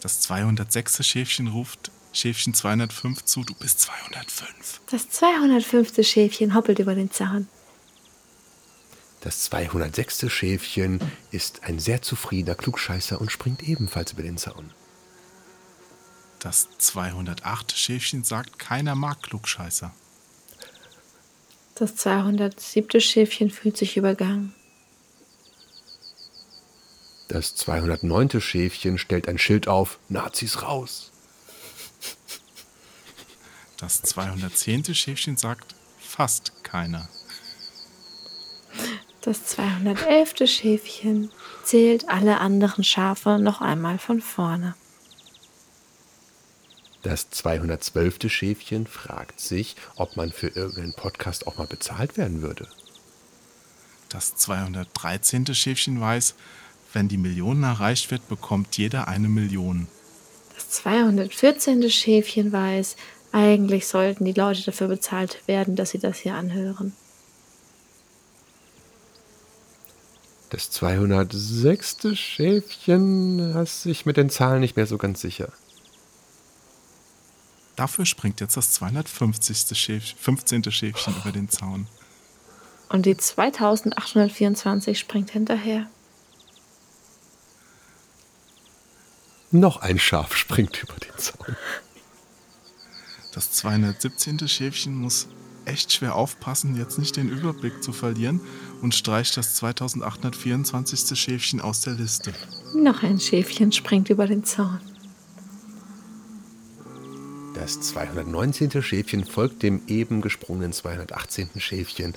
Das 0.00 0.20
206. 0.20 1.02
Schäfchen 1.06 1.48
ruft 1.48 1.90
Schäfchen 2.12 2.52
205 2.52 3.24
zu, 3.24 3.42
du 3.42 3.54
bist 3.54 3.80
205. 3.80 4.80
Das 4.90 5.08
205. 5.08 6.06
Schäfchen 6.06 6.54
hoppelt 6.54 6.78
über 6.78 6.94
den 6.94 7.10
Zaun. 7.10 7.48
Das 9.20 9.42
206. 9.44 10.30
Schäfchen 10.30 11.00
ist 11.30 11.64
ein 11.64 11.78
sehr 11.78 12.02
zufriedener 12.02 12.54
Klugscheißer 12.54 13.20
und 13.20 13.32
springt 13.32 13.62
ebenfalls 13.62 14.12
über 14.12 14.22
den 14.22 14.38
Zaun. 14.38 14.70
Das 16.38 16.68
208. 16.78 17.76
Schäfchen 17.76 18.22
sagt, 18.22 18.58
keiner 18.58 18.94
mag 18.94 19.22
Klugscheißer. 19.22 19.92
Das 21.74 21.96
207. 21.96 23.00
Schäfchen 23.00 23.50
fühlt 23.50 23.76
sich 23.76 23.96
übergangen. 23.96 24.54
Das 27.26 27.56
209. 27.56 28.40
Schäfchen 28.40 28.98
stellt 28.98 29.28
ein 29.28 29.38
Schild 29.38 29.66
auf, 29.68 29.98
Nazis 30.08 30.62
raus. 30.62 31.10
Das 33.78 34.00
210. 34.02 34.94
Schäfchen 34.94 35.36
sagt, 35.36 35.74
fast 35.98 36.64
keiner. 36.64 37.08
Das 39.28 39.44
211. 39.44 40.46
Schäfchen 40.46 41.30
zählt 41.62 42.08
alle 42.08 42.40
anderen 42.40 42.82
Schafe 42.82 43.38
noch 43.38 43.60
einmal 43.60 43.98
von 43.98 44.22
vorne. 44.22 44.74
Das 47.02 47.28
212. 47.28 48.32
Schäfchen 48.32 48.86
fragt 48.86 49.38
sich, 49.38 49.76
ob 49.96 50.16
man 50.16 50.32
für 50.32 50.46
irgendeinen 50.46 50.94
Podcast 50.94 51.46
auch 51.46 51.58
mal 51.58 51.66
bezahlt 51.66 52.16
werden 52.16 52.40
würde. 52.40 52.68
Das 54.08 54.34
213. 54.34 55.54
Schäfchen 55.54 56.00
weiß, 56.00 56.34
wenn 56.94 57.08
die 57.08 57.18
Million 57.18 57.62
erreicht 57.62 58.10
wird, 58.10 58.26
bekommt 58.30 58.78
jeder 58.78 59.08
eine 59.08 59.28
Million. 59.28 59.88
Das 60.54 60.70
214. 60.70 61.90
Schäfchen 61.90 62.50
weiß, 62.50 62.96
eigentlich 63.32 63.88
sollten 63.88 64.24
die 64.24 64.32
Leute 64.32 64.62
dafür 64.64 64.88
bezahlt 64.88 65.46
werden, 65.46 65.76
dass 65.76 65.90
sie 65.90 65.98
das 65.98 66.16
hier 66.16 66.32
anhören. 66.32 66.94
Das 70.50 70.70
206. 70.70 72.16
Schäfchen 72.16 73.38
ist 73.56 73.82
sich 73.82 74.06
mit 74.06 74.16
den 74.16 74.30
Zahlen 74.30 74.60
nicht 74.60 74.76
mehr 74.76 74.86
so 74.86 74.96
ganz 74.96 75.20
sicher. 75.20 75.52
Dafür 77.76 78.06
springt 78.06 78.40
jetzt 78.40 78.56
das 78.56 78.72
250. 78.72 79.78
Schäf 79.78 80.14
15. 80.18 80.72
Schäfchen 80.72 81.14
über 81.20 81.32
den 81.32 81.48
Zaun. 81.48 81.86
Und 82.88 83.04
die 83.04 83.16
2824 83.16 84.98
springt 84.98 85.30
hinterher. 85.30 85.86
Noch 89.50 89.82
ein 89.82 89.98
Schaf 89.98 90.34
springt 90.34 90.82
über 90.82 90.94
den 90.94 91.16
Zaun. 91.18 91.56
Das 93.32 93.52
217. 93.52 94.48
Schäfchen 94.48 94.94
muss 94.94 95.28
echt 95.68 95.92
schwer 95.92 96.14
aufpassen, 96.14 96.76
jetzt 96.76 96.98
nicht 96.98 97.16
den 97.16 97.28
Überblick 97.28 97.82
zu 97.82 97.92
verlieren 97.92 98.40
und 98.82 98.94
streicht 98.94 99.36
das 99.36 99.54
2824. 99.56 101.18
Schäfchen 101.18 101.60
aus 101.60 101.82
der 101.82 101.94
Liste. 101.94 102.32
Noch 102.74 103.02
ein 103.02 103.20
Schäfchen 103.20 103.72
springt 103.72 104.10
über 104.10 104.26
den 104.26 104.44
Zaun. 104.44 104.80
Das 107.54 107.80
219. 107.80 108.82
Schäfchen 108.82 109.24
folgt 109.24 109.62
dem 109.62 109.82
eben 109.88 110.20
gesprungenen 110.20 110.72
218. 110.72 111.50
Schäfchen 111.58 112.14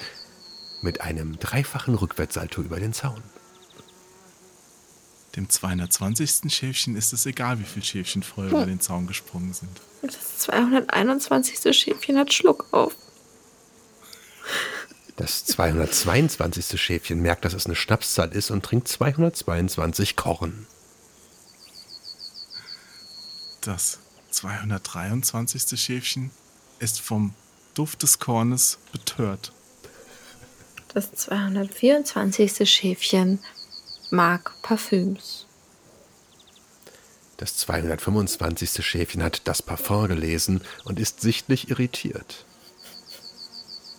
mit 0.81 1.01
einem 1.01 1.39
dreifachen 1.39 1.95
Rückwärtssalto 1.95 2.61
über 2.61 2.79
den 2.79 2.93
Zaun. 2.93 3.21
Dem 5.35 5.49
220. 5.49 6.53
Schäfchen 6.53 6.95
ist 6.95 7.13
es 7.13 7.25
egal, 7.25 7.59
wie 7.59 7.63
viele 7.63 7.85
Schäfchen 7.85 8.21
vorher 8.21 8.51
über 8.51 8.65
den 8.65 8.81
Zaun 8.81 9.07
gesprungen 9.07 9.53
sind. 9.53 9.71
Das 10.01 10.39
221. 10.39 11.75
Schäfchen 11.75 12.17
hat 12.17 12.33
Schluck 12.33 12.67
auf. 12.71 12.95
Das 15.17 15.45
222. 15.45 16.81
Schäfchen 16.81 17.21
merkt, 17.21 17.45
dass 17.45 17.53
es 17.53 17.65
eine 17.65 17.75
Schnapszahl 17.75 18.31
ist 18.31 18.49
und 18.49 18.63
trinkt 18.63 18.87
222 18.87 20.15
Korn. 20.15 20.65
Das 23.61 23.99
223. 24.31 25.79
Schäfchen 25.79 26.31
ist 26.79 26.99
vom 26.99 27.35
Duft 27.75 28.01
des 28.01 28.19
Kornes 28.19 28.79
betört. 28.91 29.53
Das 30.93 31.11
224. 31.11 32.69
Schäfchen 32.69 33.39
mag 34.09 34.51
Parfüms. 34.61 35.45
Das 37.37 37.57
225. 37.57 38.85
Schäfchen 38.85 39.23
hat 39.23 39.47
das 39.47 39.61
Parfum 39.61 40.07
gelesen 40.07 40.61
und 40.83 40.99
ist 40.99 41.21
sichtlich 41.21 41.69
irritiert. 41.69 42.45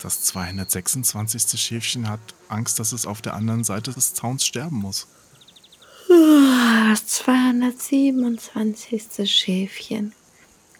Das 0.03 0.23
226. 0.25 1.61
Schäfchen 1.61 2.09
hat 2.09 2.19
Angst, 2.49 2.81
dass 2.81 2.91
es 2.91 3.07
auf 3.07 3.23
der 3.23 3.35
anderen 3.35 3.63
Seite 3.63 3.93
des 3.93 4.15
Zauns 4.15 4.45
sterben 4.45 4.79
muss. 4.79 5.07
Das 6.09 7.07
227. 7.07 9.33
Schäfchen 9.33 10.13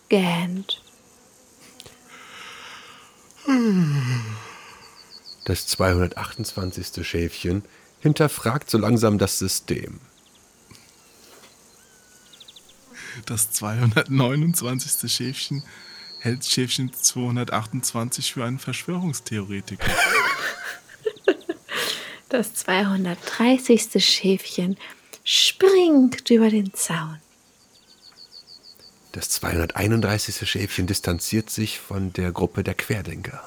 gähnt. 0.09 0.83
Das 5.45 5.69
228. 5.69 7.07
Schäfchen 7.07 7.65
hinterfragt 8.01 8.71
so 8.71 8.79
langsam 8.79 9.19
das 9.19 9.39
System. 9.39 10.01
Das 13.27 13.53
229. 13.53 15.13
Schäfchen 15.13 15.63
hält 16.23 16.45
Schäfchen 16.45 16.93
228 16.93 18.33
für 18.33 18.45
einen 18.45 18.61
Verschwörungstheoretiker. 18.61 19.91
Das 22.29 22.55
230. 22.55 24.05
Schäfchen 24.05 24.77
springt 25.25 26.31
über 26.31 26.49
den 26.49 26.73
Zaun. 26.75 27.19
Das 29.11 29.31
231. 29.31 30.49
Schäfchen 30.49 30.87
distanziert 30.87 31.51
sich 31.51 31.81
von 31.81 32.13
der 32.13 32.31
Gruppe 32.31 32.63
der 32.63 32.75
Querdenker. 32.75 33.47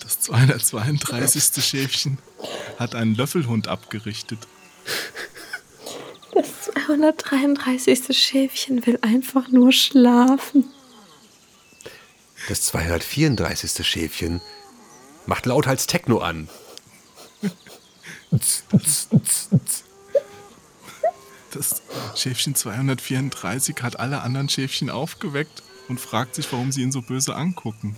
Das 0.00 0.20
232. 0.20 1.64
Schäfchen 1.64 2.18
hat 2.78 2.96
einen 2.96 3.14
Löffelhund 3.14 3.68
abgerichtet. 3.68 4.48
Das 6.90 6.98
233. 6.98 8.18
Schäfchen 8.18 8.84
will 8.84 8.98
einfach 9.02 9.48
nur 9.48 9.70
schlafen. 9.70 10.64
Das 12.48 12.62
234. 12.62 13.86
Schäfchen 13.86 14.40
macht 15.24 15.46
lauthals 15.46 15.86
Techno 15.86 16.18
an. 16.18 16.48
Das 21.52 21.82
Schäfchen 22.16 22.56
234 22.56 23.76
hat 23.82 24.00
alle 24.00 24.22
anderen 24.22 24.48
Schäfchen 24.48 24.90
aufgeweckt 24.90 25.62
und 25.88 26.00
fragt 26.00 26.34
sich, 26.34 26.52
warum 26.52 26.72
sie 26.72 26.82
ihn 26.82 26.90
so 26.90 27.02
böse 27.02 27.36
angucken. 27.36 27.94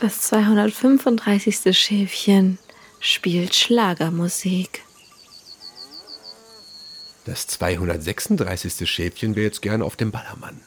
Das 0.00 0.22
235. 0.22 1.78
Schäfchen 1.78 2.58
spielt 2.98 3.54
Schlagermusik. 3.54 4.82
Das 7.30 7.46
236. 7.46 8.90
Schäfchen 8.90 9.36
wäre 9.36 9.46
jetzt 9.46 9.62
gern 9.62 9.82
auf 9.82 9.94
dem 9.94 10.10
Ballermann. 10.10 10.60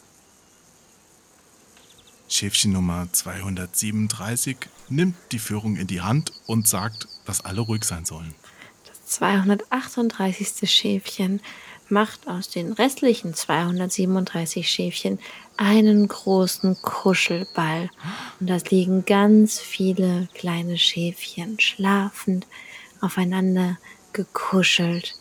Schäfchen 2.30 2.72
Nummer 2.72 3.10
237 3.12 4.56
nimmt 4.88 5.18
die 5.34 5.40
Führung 5.40 5.76
in 5.76 5.88
die 5.88 6.00
Hand 6.00 6.32
und 6.46 6.66
sagt, 6.66 7.10
dass 7.26 7.44
alle 7.44 7.60
ruhig 7.60 7.84
sein 7.84 8.06
sollen. 8.06 8.34
Das 8.88 9.06
238. 9.08 10.72
Schäfchen 10.72 11.42
macht 11.90 12.30
aus 12.30 12.48
den 12.48 12.72
restlichen 12.72 13.34
237 13.34 14.66
Schäfchen 14.66 15.20
einen 15.58 16.08
großen 16.08 16.82
Kuschelball. 16.82 17.90
Und 18.40 18.50
da 18.50 18.58
liegen 18.70 19.04
ganz 19.04 19.60
viele 19.60 20.30
kleine 20.34 20.78
Schäfchen 20.78 21.60
schlafend 21.60 22.48
aufeinander 23.02 23.78
gekuschelt, 24.14 25.16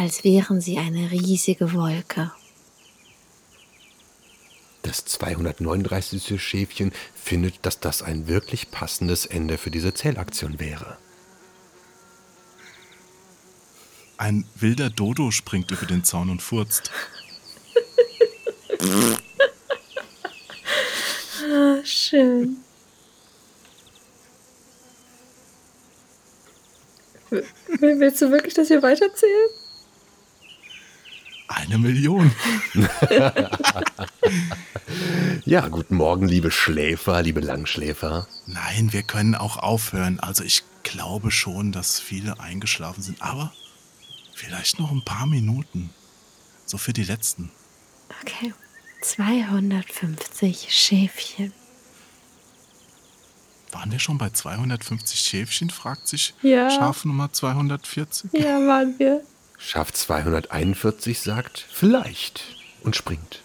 als 0.00 0.24
wären 0.24 0.62
sie 0.62 0.78
eine 0.78 1.10
riesige 1.10 1.74
Wolke. 1.74 2.32
Das 4.80 5.04
239. 5.04 6.42
Schäfchen 6.42 6.90
findet, 7.14 7.66
dass 7.66 7.80
das 7.80 8.00
ein 8.00 8.26
wirklich 8.26 8.70
passendes 8.70 9.26
Ende 9.26 9.58
für 9.58 9.70
diese 9.70 9.92
Zählaktion 9.92 10.58
wäre. 10.58 10.96
Ein 14.16 14.46
wilder 14.54 14.88
Dodo 14.88 15.30
springt 15.30 15.70
über 15.70 15.84
den 15.84 16.02
Zaun 16.02 16.30
und 16.30 16.40
furzt. 16.40 16.90
Ah, 21.52 21.84
schön. 21.84 22.58
Willst 27.30 28.22
du 28.22 28.30
wirklich, 28.30 28.54
dass 28.54 28.70
wir 28.70 28.82
weiterzählen? 28.82 29.50
Eine 31.70 31.78
Million. 31.78 32.32
Ja, 35.44 35.68
guten 35.68 35.94
Morgen, 35.96 36.26
liebe 36.26 36.50
Schläfer, 36.50 37.22
liebe 37.22 37.40
Langschläfer. 37.40 38.26
Nein, 38.46 38.92
wir 38.92 39.02
können 39.04 39.34
auch 39.36 39.56
aufhören. 39.56 40.18
Also 40.20 40.42
ich 40.44 40.64
glaube 40.82 41.30
schon, 41.30 41.70
dass 41.72 42.00
viele 42.00 42.40
eingeschlafen 42.40 43.02
sind. 43.02 43.22
Aber 43.22 43.52
vielleicht 44.34 44.78
noch 44.80 44.90
ein 44.90 45.04
paar 45.04 45.26
Minuten. 45.26 45.90
So 46.66 46.76
für 46.76 46.92
die 46.92 47.04
letzten. 47.04 47.50
Okay. 48.22 48.52
250 49.02 50.66
Schäfchen. 50.70 51.52
Waren 53.72 53.92
wir 53.92 54.00
schon 54.00 54.18
bei 54.18 54.30
250 54.30 55.20
Schäfchen, 55.20 55.70
fragt 55.70 56.08
sich 56.08 56.34
Ja. 56.42 56.68
Schaf 56.70 57.04
Nummer 57.04 57.32
240. 57.32 58.30
Ja, 58.32 58.58
waren 58.66 58.98
wir. 58.98 59.22
Schaf 59.62 59.92
241 59.92 61.20
sagt 61.20 61.64
vielleicht 61.70 62.56
und 62.82 62.96
springt. 62.96 63.42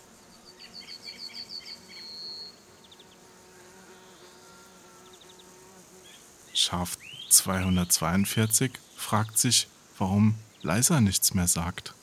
Schaf 6.53 6.97
242 7.29 8.71
fragt 8.95 9.37
sich, 9.37 9.67
warum 9.97 10.35
Leiser 10.61 11.01
nichts 11.01 11.33
mehr 11.33 11.47
sagt. 11.47 11.93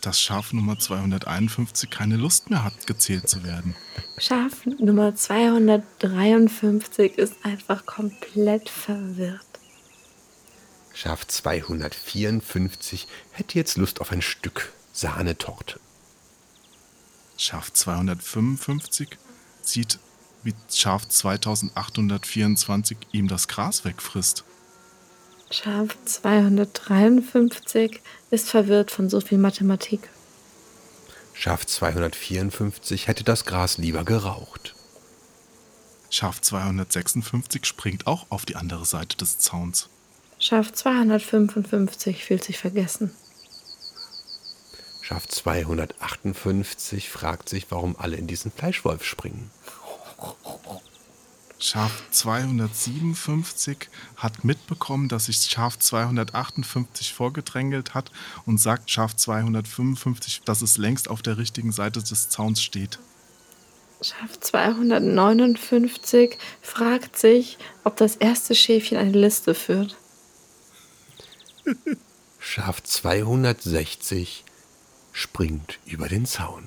dass 0.00 0.20
Schaf 0.20 0.52
Nummer 0.52 0.78
251 0.78 1.90
keine 1.90 2.16
Lust 2.16 2.50
mehr 2.50 2.64
hat, 2.64 2.86
gezählt 2.86 3.28
zu 3.28 3.44
werden. 3.44 3.76
Schaf 4.18 4.64
Nummer 4.64 5.14
253 5.14 7.18
ist 7.18 7.34
einfach 7.44 7.86
komplett 7.86 8.68
verwirrt. 8.68 9.46
Schaf 10.94 11.26
254 11.26 13.06
hätte 13.32 13.58
jetzt 13.58 13.76
Lust 13.76 14.00
auf 14.00 14.12
ein 14.12 14.22
Stück 14.22 14.72
Sahnetorte. 14.92 15.80
Schaf 17.36 17.72
255 17.72 19.08
sieht, 19.62 19.98
wie 20.42 20.54
Schaf 20.72 21.06
2824 21.08 22.96
ihm 23.12 23.28
das 23.28 23.48
Gras 23.48 23.84
wegfrisst. 23.84 24.44
Schaf 25.50 25.96
253 26.04 28.00
ist 28.30 28.48
verwirrt 28.48 28.90
von 28.90 29.10
so 29.10 29.20
viel 29.20 29.38
Mathematik. 29.38 30.08
Schaf 31.34 31.66
254 31.66 33.06
hätte 33.06 33.24
das 33.24 33.44
Gras 33.44 33.76
lieber 33.78 34.04
geraucht. 34.04 34.74
Schaf 36.10 36.40
256 36.40 37.64
springt 37.64 38.06
auch 38.06 38.26
auf 38.28 38.44
die 38.46 38.56
andere 38.56 38.84
Seite 38.84 39.16
des 39.16 39.38
Zauns. 39.38 39.88
Schaf 40.38 40.72
255 40.72 42.24
fühlt 42.24 42.44
sich 42.44 42.58
vergessen. 42.58 43.14
Schaf 45.12 45.28
258 45.28 47.10
fragt 47.10 47.50
sich, 47.50 47.66
warum 47.68 47.96
alle 47.98 48.16
in 48.16 48.26
diesen 48.26 48.50
Fleischwolf 48.50 49.04
springen. 49.04 49.50
Schaf 51.58 52.02
257 52.10 53.90
hat 54.16 54.42
mitbekommen, 54.42 55.10
dass 55.10 55.26
sich 55.26 55.36
Schaf 55.36 55.78
258 55.78 57.12
vorgedrängelt 57.12 57.92
hat 57.92 58.10
und 58.46 58.56
sagt 58.56 58.90
Schaf 58.90 59.14
255, 59.14 60.44
dass 60.46 60.62
es 60.62 60.78
längst 60.78 61.10
auf 61.10 61.20
der 61.20 61.36
richtigen 61.36 61.72
Seite 61.72 62.02
des 62.02 62.30
Zauns 62.30 62.62
steht. 62.62 62.98
Schaf 64.00 64.40
259 64.40 66.38
fragt 66.62 67.18
sich, 67.18 67.58
ob 67.84 67.98
das 67.98 68.16
erste 68.16 68.54
Schäfchen 68.54 68.96
eine 68.96 69.12
Liste 69.12 69.54
führt. 69.54 69.94
Schaf 72.38 72.82
260 72.82 74.44
springt 75.12 75.78
über 75.86 76.08
den 76.08 76.26
Zaun. 76.26 76.66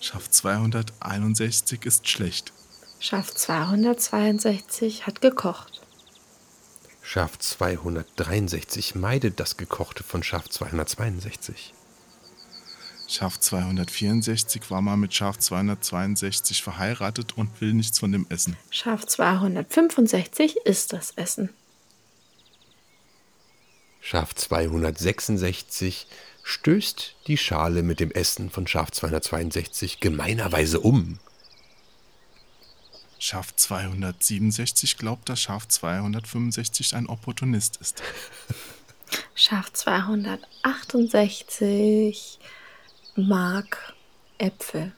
Schaf 0.00 0.30
261 0.30 1.84
ist 1.84 2.08
schlecht. 2.08 2.52
Schaf 2.98 3.34
262 3.34 5.06
hat 5.06 5.20
gekocht. 5.20 5.82
Schaf 7.02 7.38
263 7.38 8.94
meidet 8.94 9.38
das 9.38 9.56
Gekochte 9.56 10.02
von 10.02 10.22
Schaf 10.22 10.48
262. 10.48 11.72
Schaf 13.08 13.38
264 13.38 14.70
war 14.70 14.82
mal 14.82 14.96
mit 14.96 15.14
Schaf 15.14 15.38
262 15.38 16.62
verheiratet 16.62 17.36
und 17.36 17.60
will 17.60 17.74
nichts 17.74 18.00
von 18.00 18.10
dem 18.10 18.26
Essen. 18.28 18.56
Schaf 18.70 19.06
265 19.06 20.56
ist 20.64 20.92
das 20.92 21.12
Essen. 21.12 21.50
Schaf 24.00 24.34
266 24.34 26.06
stößt 26.46 27.14
die 27.26 27.36
Schale 27.36 27.82
mit 27.82 27.98
dem 27.98 28.12
Essen 28.12 28.50
von 28.50 28.68
Schaf 28.68 28.92
262 28.92 29.98
gemeinerweise 29.98 30.78
um. 30.78 31.18
Schaf 33.18 33.56
267 33.56 34.96
glaubt, 34.96 35.28
dass 35.28 35.40
Schaf 35.40 35.66
265 35.66 36.94
ein 36.94 37.08
Opportunist 37.08 37.78
ist. 37.78 38.00
Schaf 39.34 39.72
268 39.72 42.38
mag 43.16 43.92
Äpfel. 44.38 44.92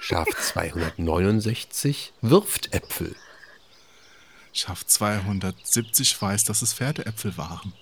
Schaf 0.00 0.26
269 0.26 2.12
wirft 2.22 2.74
Äpfel. 2.74 3.14
Schaf 4.52 4.84
270 4.84 6.20
weiß, 6.20 6.42
dass 6.42 6.62
es 6.62 6.74
Pferdeäpfel 6.74 7.36
waren. 7.36 7.72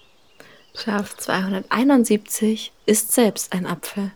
Schaf 0.75 1.17
271 1.17 2.73
ist 2.87 3.13
selbst 3.13 3.53
ein 3.53 3.67
Apfel. 3.67 4.13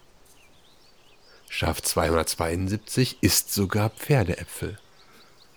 Schaf 1.49 1.83
272 1.83 3.19
isst 3.21 3.53
sogar 3.53 3.91
Pferdeäpfel. 3.91 4.79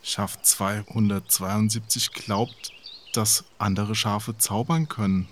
Schaf 0.04 0.42
272 0.42 2.12
glaubt, 2.14 2.72
dass 3.14 3.46
andere 3.58 3.96
Schafe 3.96 4.38
zaubern 4.38 4.88
können. 4.90 5.28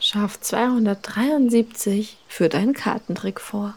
Schaf 0.00 0.40
273 0.40 2.16
führt 2.28 2.54
einen 2.54 2.74
Kartentrick 2.74 3.40
vor. 3.40 3.74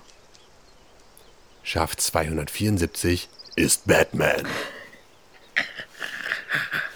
Schaf 1.64 1.96
274 1.96 3.30
ist 3.56 3.88
Batman. 3.88 4.48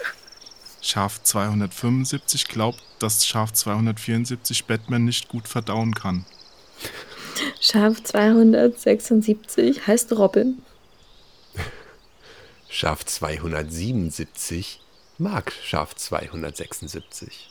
Schaf 0.85 1.23
275 1.23 2.47
glaubt, 2.47 2.83
dass 2.99 3.25
Schaf 3.25 3.51
274 3.51 4.65
Batman 4.65 5.03
nicht 5.03 5.29
gut 5.29 5.47
verdauen 5.47 5.95
kann. 5.95 6.27
Schaf 7.59 8.03
276 8.03 9.87
heißt 9.87 10.11
Robin. 10.13 10.61
Schaf 12.69 13.03
277 13.03 14.79
mag 15.17 15.53
Schaf 15.63 15.95
276. 15.95 17.49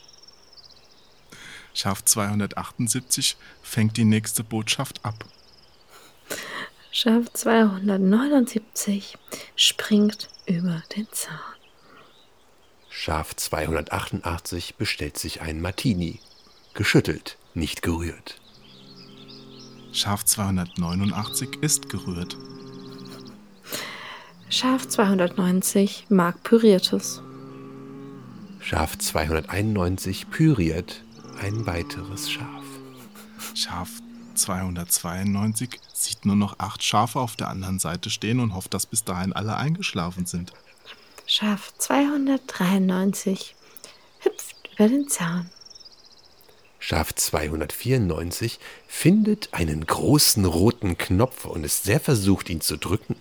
Schaf 1.73 2.05
278 2.05 3.35
fängt 3.61 3.97
die 3.97 4.05
nächste 4.05 4.45
Botschaft 4.45 5.03
ab. 5.03 5.25
Schaf 6.89 7.25
279 7.33 9.17
springt 9.57 10.29
über 10.45 10.81
den 10.95 11.09
Zaun. 11.11 11.54
Schaf 12.97 13.35
288 13.35 14.75
bestellt 14.77 15.17
sich 15.17 15.41
einen 15.41 15.61
Martini. 15.61 16.21
Geschüttelt, 16.73 17.37
nicht 17.53 17.81
gerührt. 17.81 18.39
Schaf 19.91 20.23
289 20.23 21.57
ist 21.61 21.89
gerührt. 21.89 22.37
Schaf 24.49 24.87
290 24.87 26.05
mag 26.09 26.41
Püriertes. 26.43 27.21
Schaf 28.61 28.97
291 28.97 30.29
püriert 30.31 31.03
ein 31.41 31.67
weiteres 31.67 32.31
Schaf. 32.31 32.63
Schaf 33.53 33.89
292 34.35 35.81
sieht 35.93 36.25
nur 36.25 36.37
noch 36.37 36.59
acht 36.59 36.81
Schafe 36.81 37.19
auf 37.19 37.35
der 37.35 37.49
anderen 37.49 37.77
Seite 37.77 38.09
stehen 38.09 38.39
und 38.39 38.55
hofft, 38.55 38.73
dass 38.73 38.85
bis 38.85 39.03
dahin 39.03 39.33
alle 39.33 39.57
eingeschlafen 39.57 40.25
sind. 40.25 40.53
Schaf 41.27 41.73
293 41.79 43.55
hüpft 44.19 44.69
über 44.73 44.87
den 44.87 45.07
Zaun. 45.09 45.49
Schaf 46.77 47.15
294 47.15 48.59
findet 48.87 49.51
einen 49.51 49.87
großen 49.87 50.45
roten 50.45 50.99
Knopf 50.99 51.45
und 51.45 51.63
ist 51.63 51.83
sehr 51.83 51.99
versucht, 51.99 52.49
ihn 52.51 52.61
zu 52.61 52.77
drücken. 52.77 53.15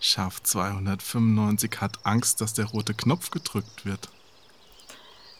Schaf 0.00 0.42
295 0.42 1.80
hat 1.82 1.98
Angst, 2.04 2.40
dass 2.40 2.54
der 2.54 2.64
rote 2.64 2.94
Knopf 2.94 3.30
gedrückt 3.30 3.84
wird. 3.84 4.08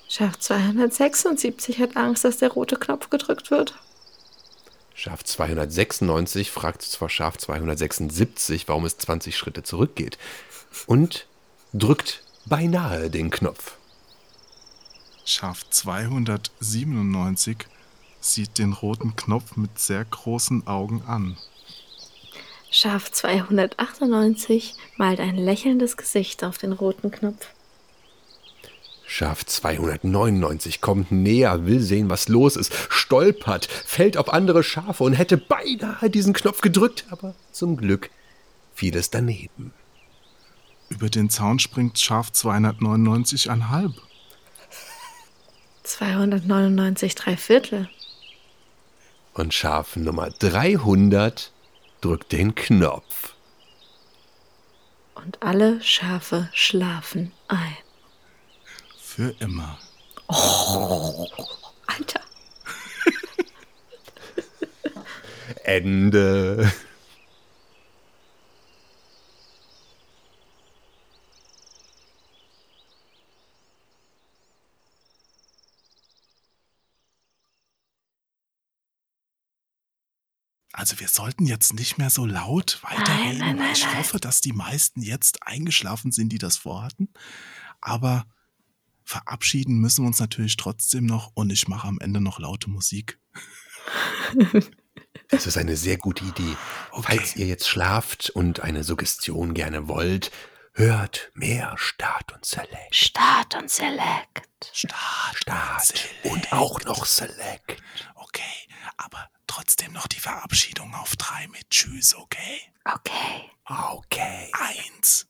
Schaf 0.06 0.38
276 0.38 1.78
hat 1.78 1.96
Angst, 1.96 2.24
dass 2.24 2.36
der 2.36 2.50
rote 2.50 2.76
Knopf 2.76 3.08
gedrückt 3.08 3.50
wird. 3.50 3.74
Schaf 5.04 5.24
296 5.24 6.52
fragt 6.52 6.82
zwar 6.82 7.08
Schaf 7.08 7.36
276, 7.36 8.68
warum 8.68 8.84
es 8.84 8.98
20 8.98 9.36
Schritte 9.36 9.64
zurückgeht 9.64 10.16
und 10.86 11.26
drückt 11.72 12.22
beinahe 12.46 13.10
den 13.10 13.30
Knopf. 13.30 13.78
Schaf 15.24 15.68
297 15.68 17.66
sieht 18.20 18.58
den 18.58 18.74
roten 18.74 19.16
Knopf 19.16 19.56
mit 19.56 19.76
sehr 19.76 20.04
großen 20.04 20.68
Augen 20.68 21.02
an. 21.08 21.36
Schaf 22.70 23.10
298 23.10 24.76
malt 24.98 25.18
ein 25.18 25.34
lächelndes 25.34 25.96
Gesicht 25.96 26.44
auf 26.44 26.58
den 26.58 26.70
roten 26.70 27.10
Knopf. 27.10 27.48
Schaf 29.14 29.44
299 29.44 30.80
kommt 30.80 31.12
näher, 31.12 31.66
will 31.66 31.80
sehen, 31.80 32.08
was 32.08 32.28
los 32.28 32.56
ist, 32.56 32.72
stolpert, 32.88 33.66
fällt 33.66 34.16
auf 34.16 34.32
andere 34.32 34.62
Schafe 34.62 35.04
und 35.04 35.12
hätte 35.12 35.36
beinahe 35.36 36.08
diesen 36.08 36.32
Knopf 36.32 36.62
gedrückt, 36.62 37.04
aber 37.10 37.34
zum 37.50 37.76
Glück 37.76 38.08
fiel 38.72 38.96
es 38.96 39.10
daneben. 39.10 39.74
Über 40.88 41.10
den 41.10 41.28
Zaun 41.28 41.58
springt 41.58 42.00
Schaf 42.00 42.30
299,5. 42.30 43.92
299 45.82 47.14
drei 47.14 47.36
Viertel. 47.36 47.90
Und 49.34 49.52
Schaf 49.52 49.94
Nummer 49.94 50.30
300 50.30 51.52
drückt 52.00 52.32
den 52.32 52.54
Knopf. 52.54 53.34
Und 55.14 55.42
alle 55.42 55.82
Schafe 55.82 56.48
schlafen 56.54 57.32
ein. 57.48 57.76
Für 59.14 59.28
immer. 59.40 59.78
Alter. 61.86 62.22
Ende. 65.64 66.72
Also 80.72 80.98
wir 80.98 81.08
sollten 81.08 81.44
jetzt 81.44 81.74
nicht 81.74 81.98
mehr 81.98 82.08
so 82.08 82.24
laut 82.24 82.82
weiterreden. 82.82 83.38
nein, 83.40 83.56
nein, 83.56 83.72
ich 83.72 83.84
nein. 83.84 83.98
hoffe, 83.98 84.20
dass 84.20 84.40
die 84.40 84.54
meisten 84.54 85.02
jetzt 85.02 85.46
eingeschlafen 85.46 86.12
sind, 86.12 86.30
die 86.30 86.38
das 86.38 86.56
vorhatten. 86.56 87.12
Aber 87.82 88.24
verabschieden 89.12 89.78
müssen 89.78 90.04
wir 90.04 90.08
uns 90.08 90.20
natürlich 90.20 90.56
trotzdem 90.56 91.06
noch 91.06 91.30
und 91.34 91.50
ich 91.50 91.68
mache 91.68 91.86
am 91.86 91.98
Ende 92.00 92.20
noch 92.20 92.38
laute 92.38 92.70
Musik. 92.70 93.18
Das 95.28 95.46
ist 95.46 95.56
eine 95.56 95.78
sehr 95.78 95.96
gute 95.96 96.24
Idee. 96.24 96.56
Okay. 96.90 97.16
Falls 97.16 97.36
ihr 97.36 97.46
jetzt 97.46 97.66
schlaft 97.66 98.28
und 98.28 98.60
eine 98.60 98.84
Suggestion 98.84 99.54
gerne 99.54 99.88
wollt, 99.88 100.30
hört 100.74 101.30
mehr 101.32 101.74
Start 101.78 102.34
und 102.34 102.44
Select. 102.44 102.94
Start 102.94 103.54
und 103.54 103.70
Select. 103.70 104.50
Start, 104.72 105.36
Start 105.36 106.08
und 106.24 106.52
auch 106.52 106.82
noch 106.84 107.06
Select. 107.06 107.82
Okay, 108.14 108.42
aber 108.98 109.30
trotzdem 109.46 109.72
trotzdem 109.82 109.92
noch 109.92 110.06
die 110.06 110.20
Verabschiedung 110.20 110.94
auf 110.94 111.14
drei 111.16 111.46
mit 111.48 111.70
Tschüss, 111.70 112.14
okay? 112.14 112.60
Okay. 112.84 113.50
Okay. 113.66 114.50
Eins. 114.52 115.26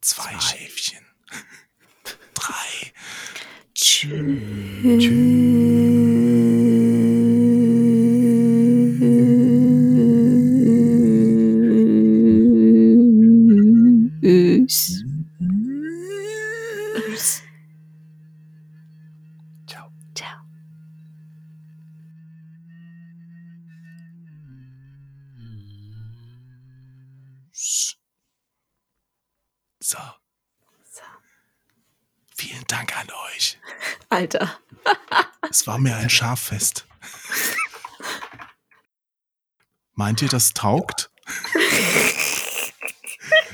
Zwei, 0.00 0.38
Schäfchen. 0.40 1.06
Drei. 2.34 2.92
Tschüss. 3.74 4.22
Ciao. 19.66 19.90
Ciao. 20.14 20.38
So. 29.80 29.98
So. 30.84 31.02
Vielen 32.36 32.64
Dank 32.66 32.96
an 32.96 33.08
euch. 33.34 33.58
Alter. 34.18 34.58
Es 35.50 35.66
war 35.66 35.78
mir 35.78 35.96
ein 35.96 36.10
Schaffest. 36.10 36.86
Meint 39.94 40.20
ihr, 40.20 40.28
das 40.28 40.52
taugt? 40.52 41.10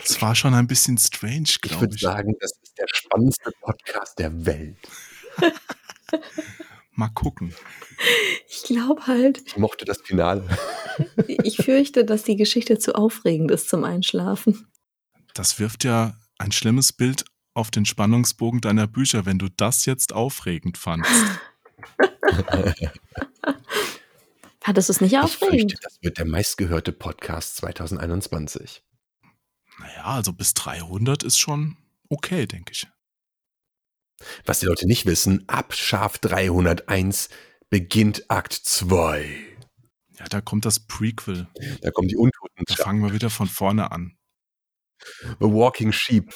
Es 0.03 0.21
war 0.23 0.35
schon 0.35 0.55
ein 0.55 0.67
bisschen 0.67 0.97
strange, 0.99 1.45
Ich 1.47 1.61
glaube 1.61 1.83
würde 1.83 1.95
ich. 1.95 2.01
sagen, 2.01 2.35
das 2.41 2.53
ist 2.63 2.77
der 2.79 2.87
spannendste 2.93 3.53
Podcast 3.61 4.19
der 4.19 4.45
Welt. 4.47 4.79
Mal 6.93 7.09
gucken. 7.11 7.55
Ich 8.49 8.63
glaube 8.65 9.07
halt, 9.07 9.43
Ich 9.47 9.57
mochte 9.57 9.85
das 9.85 10.01
Finale. 10.01 10.49
ich 11.29 11.59
fürchte, 11.59 12.05
dass 12.05 12.23
die 12.25 12.37
Geschichte 12.37 12.79
zu 12.79 12.95
aufregend 12.95 13.51
ist 13.51 13.69
zum 13.69 13.85
Einschlafen. 13.85 14.67
Das 15.35 15.59
wirft 15.61 15.85
ja 15.85 16.17
ein 16.39 16.51
schlimmes 16.53 16.93
Bild 16.93 17.25
auf 17.55 17.71
den 17.71 17.85
Spannungsbogen 17.87 18.61
deiner 18.61 18.87
Bücher, 18.87 19.25
wenn 19.27 19.39
du 19.39 19.49
das 19.49 19.87
jetzt 19.87 20.13
aufregend 20.13 20.77
fandst. 20.79 21.11
Hattest 24.63 24.89
du 24.89 24.93
es 24.93 25.01
nicht 25.01 25.13
Ich 25.13 25.19
aufregend? 25.19 25.73
fürchte, 25.73 25.79
das 25.83 25.99
wird 26.03 26.19
der 26.19 26.25
meistgehörte 26.27 26.93
Podcast 26.93 27.57
2021. 27.57 28.83
Naja, 29.79 30.05
also 30.05 30.33
bis 30.33 30.55
300 30.55 31.23
ist 31.23 31.39
schon 31.39 31.77
okay, 32.09 32.47
denke 32.47 32.73
ich. 32.73 32.89
Was 34.47 34.61
die 34.61 34.67
Leute 34.67 34.87
nicht 34.87 35.07
wissen, 35.07 35.45
ab 35.49 35.75
Schaf 35.75 36.19
301 36.19 37.29
beginnt 37.69 38.31
Akt 38.31 38.53
2. 38.53 39.29
Ja, 40.19 40.25
da 40.27 40.41
kommt 40.41 40.65
das 40.65 40.81
Prequel. 40.81 41.49
Da 41.83 41.91
kommen 41.91 42.09
die 42.09 42.17
Untoten. 42.17 42.65
Da 42.67 42.77
fangen 42.77 43.03
wir 43.03 43.13
wieder 43.13 43.31
von 43.31 43.49
vorne 43.49 43.91
an. 43.91 44.17
The 45.41 45.47
Walking 45.47 45.93
Sheep. 45.93 46.33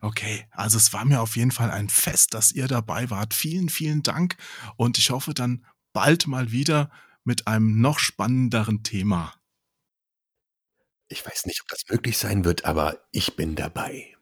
Okay, 0.00 0.46
also 0.50 0.76
es 0.76 0.92
war 0.92 1.06
mir 1.06 1.22
auf 1.22 1.34
jeden 1.36 1.50
Fall 1.50 1.70
ein 1.70 1.88
Fest, 1.88 2.34
dass 2.34 2.52
ihr 2.52 2.68
dabei 2.68 3.08
wart. 3.08 3.32
Vielen, 3.32 3.70
vielen 3.70 4.02
Dank 4.02 4.36
und 4.76 4.98
ich 4.98 5.08
hoffe 5.08 5.32
dann 5.32 5.64
bald 5.94 6.26
mal 6.26 6.52
wieder 6.52 6.90
mit 7.24 7.46
einem 7.46 7.80
noch 7.80 7.98
spannenderen 7.98 8.82
Thema. 8.82 9.34
Ich 11.08 11.24
weiß 11.24 11.46
nicht, 11.46 11.62
ob 11.62 11.68
das 11.68 11.84
möglich 11.88 12.18
sein 12.18 12.44
wird, 12.44 12.66
aber 12.66 12.98
ich 13.12 13.36
bin 13.36 13.54
dabei. 13.54 14.14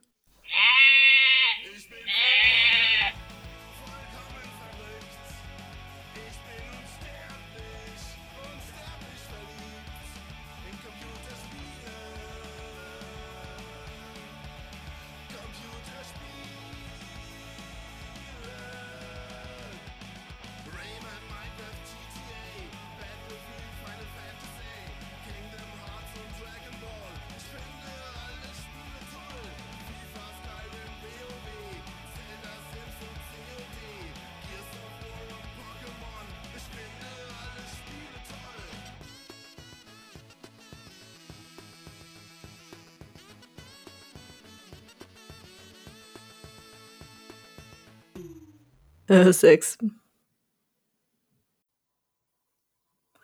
Äh, 49.13 49.31
Sex. 49.35 49.77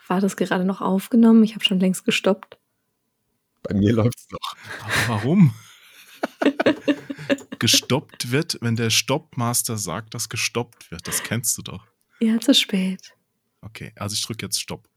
War 0.06 0.20
das 0.20 0.36
gerade 0.36 0.66
noch 0.66 0.82
aufgenommen? 0.82 1.42
Ich 1.44 1.54
habe 1.54 1.64
schon 1.64 1.80
längst 1.80 2.04
gestoppt. 2.04 2.58
Bei 3.62 3.74
mir 3.74 3.94
läuft's 3.94 4.28
noch. 4.30 4.54
Aber 4.82 5.08
warum? 5.08 5.54
gestoppt 7.58 8.30
wird, 8.30 8.58
wenn 8.60 8.76
der 8.76 8.90
Stoppmaster 8.90 9.78
sagt, 9.78 10.12
dass 10.12 10.28
gestoppt 10.28 10.90
wird. 10.90 11.08
Das 11.08 11.22
kennst 11.22 11.56
du 11.56 11.62
doch. 11.62 11.86
Ja, 12.20 12.38
zu 12.38 12.52
spät. 12.54 13.14
Okay, 13.62 13.92
also 13.96 14.12
ich 14.12 14.22
drücke 14.22 14.44
jetzt 14.44 14.60
Stopp. 14.60 14.88